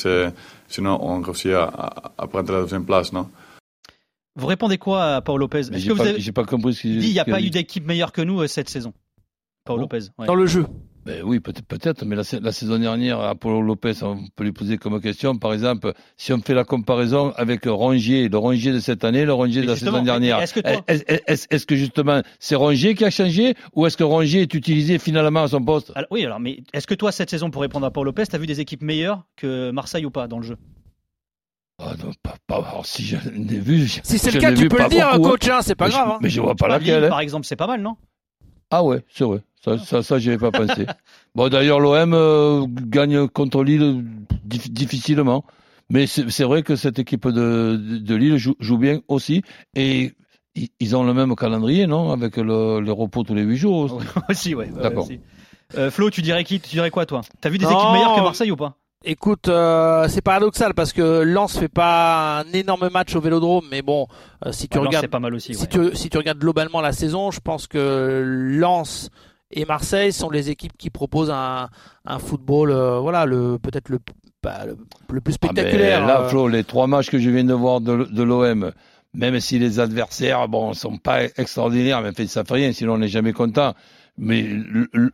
sinon 0.69 0.99
on 1.01 1.21
réussit 1.21 1.53
à, 1.53 2.13
à, 2.19 2.27
prendre 2.27 2.53
la 2.53 2.63
deuxième 2.63 2.85
place, 2.85 3.13
non? 3.13 3.29
Vous 4.35 4.47
répondez 4.47 4.79
quoi 4.79 5.17
à 5.17 5.21
Paul 5.21 5.41
Lopez? 5.41 5.65
J'ai 5.73 5.95
pas, 5.95 6.09
avez... 6.09 6.33
pas 6.33 6.45
compris 6.45 6.75
ce 6.75 6.81
qu'il 6.83 6.99
dit. 6.99 7.09
Il 7.09 7.13
n'y 7.13 7.21
a 7.21 7.25
pas 7.25 7.41
eu 7.41 7.51
d'équipe 7.51 7.87
meilleure 7.87 8.13
que 8.13 8.23
nous 8.23 8.41
euh, 8.41 8.47
cette 8.47 8.71
saison. 8.71 8.95
Paul 9.65 9.81
Lopez. 9.81 10.01
Dans 10.27 10.35
le 10.35 10.47
jeu 10.47 10.67
ben 11.05 11.23
oui, 11.25 11.41
peut-être, 11.41 11.67
peut-être, 11.67 12.05
mais 12.05 12.15
la, 12.15 12.23
la, 12.41 12.53
saison 12.53 12.79
dernière, 12.79 13.19
Apollo 13.19 13.61
Lopez, 13.63 14.03
on 14.03 14.25
peut 14.37 14.45
lui 14.45 14.53
poser 14.53 14.79
comme 14.79 15.01
question, 15.01 15.37
par 15.37 15.53
exemple, 15.53 15.95
si 16.17 16.33
on 16.33 16.39
fait 16.39 16.55
la 16.55 16.63
comparaison 16.65 17.33
avec 17.37 17.65
Rongier, 17.67 18.29
le 18.29 18.39
Rongier 18.39 18.73
de 18.73 18.79
cette 18.79 19.03
année, 19.03 19.25
le 19.25 19.33
Rongier 19.33 19.63
de 19.63 19.67
la 19.67 19.77
saison 19.77 20.03
dernière, 20.03 20.41
est-ce 20.41 20.55
que, 20.55 20.61
est-ce, 20.87 21.67
que 21.67 21.75
justement 21.75 22.23
c'est 22.39 22.55
Rongier 22.55 22.95
qui 22.95 23.05
a 23.05 23.11
changé 23.11 23.55
ou 23.75 23.85
est-ce 23.87 23.97
que 23.97 24.05
Rongier 24.05 24.43
est 24.43 24.55
utilisé 24.55 25.01
finalement 25.01 25.43
à 25.43 25.49
son 25.49 25.65
poste? 25.65 25.93
Oui, 26.13 26.25
alors, 26.25 26.39
mais 26.39 26.63
est-ce 26.73 26.87
que 26.87 26.95
toi, 26.95 27.11
cette 27.11 27.31
saison, 27.31 27.51
pour 27.51 27.63
répondre 27.63 27.87
à 27.87 27.91
Paul 27.91 28.05
Lopez, 28.05 28.27
tu 28.29 28.37
as 28.37 28.39
vu 28.39 28.47
des 28.47 28.61
équipes 28.61 28.83
meilleures 28.83 29.25
que 29.37 29.73
Marseille 29.73 30.07
ou 30.07 30.11
pas 30.11 30.29
dans 30.29 30.39
le 30.39 30.45
jeu? 30.45 30.57
Ah 31.79 31.95
non, 31.99 32.13
pas, 32.23 32.37
pas, 32.47 32.59
alors, 32.59 32.87
si 32.87 33.05
je 33.05 33.17
l'ai 33.35 33.59
vu. 33.59 33.89
Si 33.89 34.19
c'est 34.19 34.31
le 34.31 34.39
cas, 34.39 34.53
tu 34.53 34.69
peux 34.69 34.81
le 34.81 34.89
dire, 34.89 35.11
coach, 35.21 35.49
hein, 35.49 35.61
c'est 35.63 35.75
pas 35.75 35.89
grave. 35.89 36.11
hein. 36.13 36.19
mais 36.23 36.29
je 36.29 36.41
vois 36.41 36.55
pas 36.55 36.69
laquelle. 36.69 37.07
Hein. 37.07 37.09
Par 37.09 37.21
exemple, 37.21 37.45
c'est 37.45 37.57
pas 37.57 37.67
mal, 37.67 37.81
non? 37.83 37.97
Ah 38.73 38.83
ouais, 38.83 39.05
c'est 39.13 39.25
vrai. 39.25 39.41
Ça, 39.63 39.79
ça, 39.79 40.03
ça 40.03 40.19
j'y 40.19 40.31
avais 40.31 40.39
pas 40.39 40.51
pensé. 40.51 40.87
Bon, 41.35 41.49
d'ailleurs, 41.49 41.81
l'OM 41.81 42.13
euh, 42.13 42.67
gagne 42.69 43.27
contre 43.29 43.63
Lille 43.63 44.05
difficilement. 44.45 45.45
Mais 45.89 46.07
c'est 46.07 46.45
vrai 46.45 46.63
que 46.63 46.75
cette 46.77 46.99
équipe 46.99 47.29
de, 47.29 47.77
de, 47.77 48.15
Lille 48.15 48.37
joue, 48.37 48.55
joue, 48.61 48.79
bien 48.79 49.01
aussi. 49.09 49.43
Et 49.75 50.13
ils 50.81 50.97
ont 50.97 51.05
le 51.05 51.15
même 51.15 51.35
calendrier, 51.35 51.87
non 51.87 52.13
Avec 52.13 52.37
le, 52.37 52.81
le, 52.81 52.93
repos 52.93 53.23
tous 53.25 53.35
les 53.35 53.43
8 53.43 53.57
jours. 53.57 54.01
aussi, 54.29 54.55
ouais. 54.55 54.69
D'accord. 54.69 55.09
Euh, 55.77 55.91
Flo, 55.91 56.11
tu 56.11 56.23
dirais 56.23 56.45
qui 56.45 56.61
Tu 56.61 56.71
dirais 56.71 56.91
quoi, 56.91 57.07
toi? 57.07 57.23
T'as 57.41 57.49
vu 57.49 57.59
des 57.59 57.65
équipes 57.65 57.93
meilleures 57.93 58.15
que 58.15 58.21
Marseille 58.23 58.51
ou 58.51 58.57
pas? 58.57 58.77
Écoute, 59.05 59.49
euh, 59.49 60.07
c'est 60.09 60.21
paradoxal 60.21 60.75
parce 60.75 60.93
que 60.93 61.23
Lens 61.23 61.59
fait 61.59 61.69
pas 61.69 62.41
un 62.41 62.53
énorme 62.53 62.89
match 62.93 63.17
au 63.17 63.21
Vélodrome, 63.21 63.65
mais 63.71 63.83
bon, 63.83 64.07
euh, 64.47 64.53
si 64.53 64.69
tu 64.69 64.79
regardes, 64.79 65.09
pas 65.09 65.19
mal 65.19 65.35
aussi. 65.35 65.55
Si, 65.55 65.67
tu, 65.67 65.95
si 65.95 66.09
tu 66.09 66.19
regardes 66.19 66.39
globalement 66.39 66.81
la 66.81 66.93
saison, 66.93 67.31
je 67.33 67.41
pense 67.41 67.67
que 67.67 68.23
Lens 68.25 69.11
et 69.51 69.65
Marseille 69.65 70.13
sont 70.13 70.31
les 70.31 70.51
équipes 70.51 70.77
qui 70.79 70.91
proposent 70.91 71.31
un, 71.31 71.69
un 72.05 72.19
football, 72.21 72.71
euh, 72.71 73.01
voilà, 73.01 73.27
le 73.27 73.59
peut-être 73.59 73.89
le, 73.89 73.99
bah, 74.43 74.61
le, 74.67 75.21
plus 75.21 75.33
ah, 75.33 75.47
spectaculaire. 75.47 76.07
là, 76.07 76.29
Flo, 76.29 76.47
les 76.47 76.63
trois 76.63 76.87
matchs 76.87 77.11
que 77.11 77.19
je 77.19 77.29
viens 77.29 77.45
de 77.45 77.55
voir 77.55 77.81
de, 77.81 78.05
de 78.05 78.23
l'OM, 78.23 78.71
même 79.15 79.41
si 79.41 79.59
les 79.59 79.81
adversaires, 79.81 80.47
bon, 80.47 80.75
sont 80.75 80.99
pas 80.99 81.25
extraordinaires, 81.25 82.03
mais 82.03 82.27
ça 82.27 82.45
fait 82.45 82.55
rien, 82.55 82.73
sinon 82.73 82.95
on 82.95 82.99
n'est 82.99 83.09
jamais 83.09 83.33
content 83.33 83.75
mais 84.19 84.47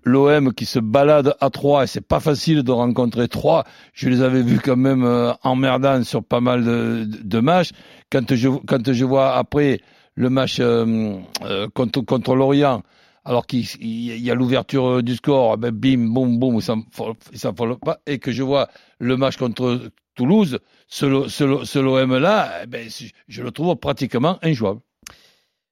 l'OM 0.05 0.53
qui 0.53 0.66
se 0.66 0.78
balade 0.78 1.34
à 1.40 1.51
trois, 1.51 1.84
et 1.84 1.86
c'est 1.86 2.07
pas 2.07 2.20
facile 2.20 2.62
de 2.62 2.72
rencontrer 2.72 3.28
trois, 3.28 3.64
je 3.92 4.09
les 4.09 4.22
avais 4.22 4.42
vus 4.42 4.59
quand 4.59 4.76
même 4.76 5.05
euh, 5.05 5.32
emmerdants 5.42 6.03
sur 6.03 6.24
pas 6.24 6.40
mal 6.40 6.64
de, 6.64 7.05
de, 7.05 7.40
matchs. 7.40 7.70
Quand 8.11 8.34
je, 8.34 8.49
quand 8.66 8.92
je 8.92 9.05
vois 9.05 9.34
après 9.36 9.80
le 10.14 10.30
match 10.30 10.59
euh, 10.59 11.16
euh, 11.44 11.68
contre, 11.72 12.01
contre 12.01 12.34
l'Orient, 12.34 12.82
alors 13.24 13.46
qu'il 13.46 13.66
y 13.82 14.30
a 14.30 14.34
l'ouverture 14.34 15.03
du 15.03 15.14
score, 15.14 15.59
ben 15.59 15.70
bim, 15.70 16.09
boum, 16.09 16.38
boum, 16.38 16.61
ça 16.61 16.76
ne 16.76 17.74
pas, 17.74 18.01
et 18.07 18.18
que 18.18 18.32
je 18.32 18.42
vois 18.42 18.68
le 18.99 19.16
match 19.16 19.36
contre 19.36 19.90
Toulouse, 20.14 20.59
ce, 20.88 21.28
ce, 21.28 21.64
ce 21.64 21.78
l'OM-là, 21.78 22.62
eh 22.64 22.66
ben, 22.66 22.88
je 23.28 23.42
le 23.42 23.51
trouve 23.53 23.76
pratiquement 23.76 24.38
injouable. 24.42 24.80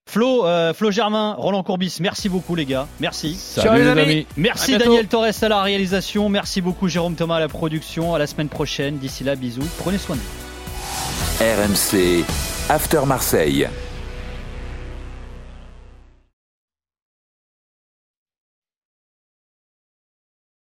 Flo, 0.09 0.47
euh, 0.47 0.73
Flo 0.73 0.91
Germain, 0.93 1.35
Roland 1.37 1.65
Courbis, 1.65 1.99
merci 2.01 2.29
beaucoup 2.29 2.55
les 2.55 2.65
gars, 2.65 2.87
merci. 3.01 3.35
Salut 3.35 3.83
les 3.83 3.89
amis. 3.89 4.27
Merci 4.37 4.79
Daniel 4.79 5.09
Torres 5.09 5.43
à 5.43 5.49
la 5.49 5.63
réalisation, 5.63 6.29
merci 6.29 6.61
beaucoup 6.61 6.89
Jérôme 6.89 7.17
Thomas 7.17 7.37
à 7.37 7.41
la 7.41 7.49
production, 7.49 8.15
à 8.15 8.19
la 8.19 8.27
semaine 8.29 8.49
prochaine, 8.49 8.99
d'ici 8.99 9.25
là 9.25 9.35
bisous, 9.35 9.67
prenez 9.79 9.99
soin 9.99 10.17
de 10.17 10.21
vous. 10.21 11.45
RMC 11.45 12.25
After 12.71 13.01
Marseille. 13.05 13.69